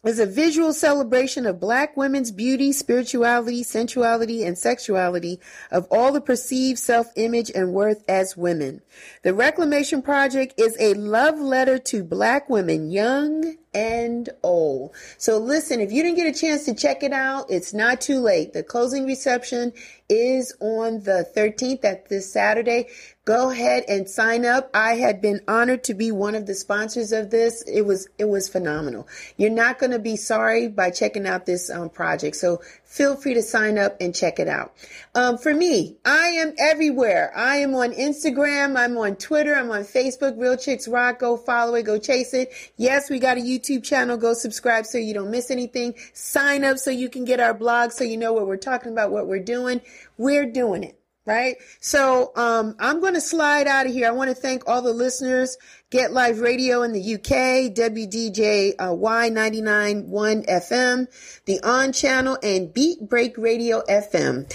is 0.04 0.20
a 0.20 0.26
visual 0.26 0.72
celebration 0.72 1.46
of 1.46 1.58
Black 1.58 1.96
women's 1.96 2.30
beauty, 2.30 2.70
spirituality, 2.70 3.64
sensuality, 3.64 4.44
and 4.44 4.56
sexuality 4.56 5.40
of 5.72 5.88
all 5.90 6.12
the 6.12 6.20
perceived 6.20 6.78
self-image 6.78 7.50
and 7.50 7.72
worth 7.72 8.04
as 8.08 8.36
women. 8.36 8.82
The 9.24 9.34
Reclamation 9.34 10.00
Project 10.00 10.54
is 10.60 10.76
a 10.78 10.94
love 10.94 11.40
letter 11.40 11.78
to 11.78 12.04
Black 12.04 12.48
women, 12.48 12.90
young 12.92 13.56
and 13.76 14.30
old. 14.42 14.94
So 15.18 15.36
listen, 15.36 15.80
if 15.80 15.92
you 15.92 16.02
didn't 16.02 16.16
get 16.16 16.34
a 16.34 16.38
chance 16.38 16.64
to 16.64 16.74
check 16.74 17.02
it 17.02 17.12
out, 17.12 17.50
it's 17.50 17.74
not 17.74 18.00
too 18.00 18.20
late. 18.20 18.54
The 18.54 18.62
closing 18.62 19.04
reception 19.04 19.74
is 20.08 20.54
on 20.60 21.02
the 21.02 21.28
13th, 21.36 21.84
at 21.84 22.08
this 22.08 22.32
Saturday. 22.32 22.88
Go 23.26 23.50
ahead 23.50 23.84
and 23.88 24.08
sign 24.08 24.44
up. 24.46 24.70
I 24.72 24.94
had 24.94 25.20
been 25.20 25.40
honored 25.48 25.82
to 25.84 25.94
be 25.94 26.12
one 26.12 26.36
of 26.36 26.46
the 26.46 26.54
sponsors 26.54 27.10
of 27.10 27.30
this. 27.30 27.62
It 27.62 27.82
was 27.82 28.08
it 28.18 28.28
was 28.28 28.48
phenomenal. 28.48 29.08
You're 29.36 29.50
not 29.50 29.80
going 29.80 29.90
to 29.90 29.98
be 29.98 30.14
sorry 30.14 30.68
by 30.68 30.90
checking 30.90 31.26
out 31.26 31.44
this 31.44 31.68
um, 31.68 31.90
project. 31.90 32.36
So 32.36 32.60
feel 32.84 33.16
free 33.16 33.34
to 33.34 33.42
sign 33.42 33.78
up 33.78 33.96
and 34.00 34.14
check 34.14 34.38
it 34.38 34.46
out. 34.46 34.74
Um, 35.16 35.38
for 35.38 35.52
me, 35.52 35.96
I 36.04 36.28
am 36.38 36.54
everywhere. 36.56 37.32
I 37.36 37.56
am 37.56 37.74
on 37.74 37.90
Instagram. 37.90 38.76
I'm 38.76 38.96
on 38.96 39.16
Twitter. 39.16 39.56
I'm 39.56 39.72
on 39.72 39.82
Facebook. 39.82 40.40
Real 40.40 40.56
Chicks 40.56 40.86
Rock. 40.86 41.18
Go 41.18 41.36
follow 41.36 41.74
it. 41.74 41.82
Go 41.82 41.98
chase 41.98 42.32
it. 42.32 42.52
Yes, 42.76 43.10
we 43.10 43.18
got 43.18 43.38
a 43.38 43.40
YouTube 43.40 43.65
channel. 43.84 44.16
Go 44.16 44.32
subscribe 44.34 44.86
so 44.86 44.98
you 44.98 45.14
don't 45.14 45.30
miss 45.30 45.50
anything. 45.50 45.94
Sign 46.12 46.64
up 46.64 46.78
so 46.78 46.90
you 46.90 47.08
can 47.08 47.24
get 47.24 47.40
our 47.40 47.54
blog 47.54 47.92
so 47.92 48.04
you 48.04 48.16
know 48.16 48.32
what 48.32 48.46
we're 48.46 48.56
talking 48.56 48.92
about, 48.92 49.10
what 49.10 49.26
we're 49.26 49.38
doing. 49.38 49.80
We're 50.16 50.46
doing 50.46 50.84
it 50.84 50.98
right? 51.26 51.56
So 51.80 52.32
um, 52.36 52.76
I'm 52.78 53.00
going 53.00 53.14
to 53.14 53.20
slide 53.20 53.66
out 53.66 53.86
of 53.86 53.92
here. 53.92 54.06
I 54.06 54.12
want 54.12 54.30
to 54.30 54.34
thank 54.34 54.62
all 54.66 54.80
the 54.80 54.92
listeners, 54.92 55.58
Get 55.90 56.12
Live 56.12 56.38
Radio 56.38 56.82
in 56.82 56.92
the 56.92 57.14
UK, 57.14 57.74
WDJ 57.74 58.74
uh, 58.78 58.90
Y991 58.90 60.46
FM, 60.46 61.42
the 61.44 61.60
On 61.62 61.92
Channel, 61.92 62.38
and 62.42 62.72
Beat 62.72 63.00
Break 63.00 63.36
Radio 63.36 63.82
FM. 63.88 64.50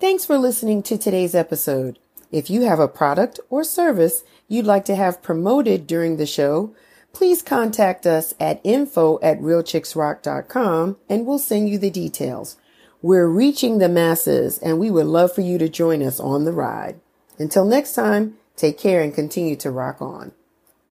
Thanks 0.00 0.24
for 0.24 0.38
listening 0.38 0.82
to 0.84 0.98
today's 0.98 1.34
episode. 1.34 1.98
If 2.32 2.50
you 2.50 2.62
have 2.62 2.80
a 2.80 2.88
product 2.88 3.38
or 3.50 3.62
service 3.62 4.24
you'd 4.48 4.66
like 4.66 4.84
to 4.86 4.96
have 4.96 5.22
promoted 5.22 5.86
during 5.86 6.16
the 6.16 6.26
show, 6.26 6.74
please 7.16 7.40
contact 7.40 8.06
us 8.06 8.34
at 8.38 8.60
info 8.62 9.18
at 9.22 9.40
realchicksrock.com 9.40 10.98
and 11.08 11.24
we'll 11.24 11.38
send 11.38 11.66
you 11.66 11.78
the 11.78 11.88
details. 11.88 12.58
We're 13.00 13.26
reaching 13.26 13.78
the 13.78 13.88
masses 13.88 14.58
and 14.58 14.78
we 14.78 14.90
would 14.90 15.06
love 15.06 15.34
for 15.34 15.40
you 15.40 15.56
to 15.56 15.66
join 15.66 16.02
us 16.02 16.20
on 16.20 16.44
the 16.44 16.52
ride. 16.52 17.00
Until 17.38 17.64
next 17.64 17.94
time, 17.94 18.36
take 18.54 18.76
care 18.76 19.00
and 19.00 19.14
continue 19.14 19.56
to 19.56 19.70
rock 19.70 20.02
on. 20.02 20.32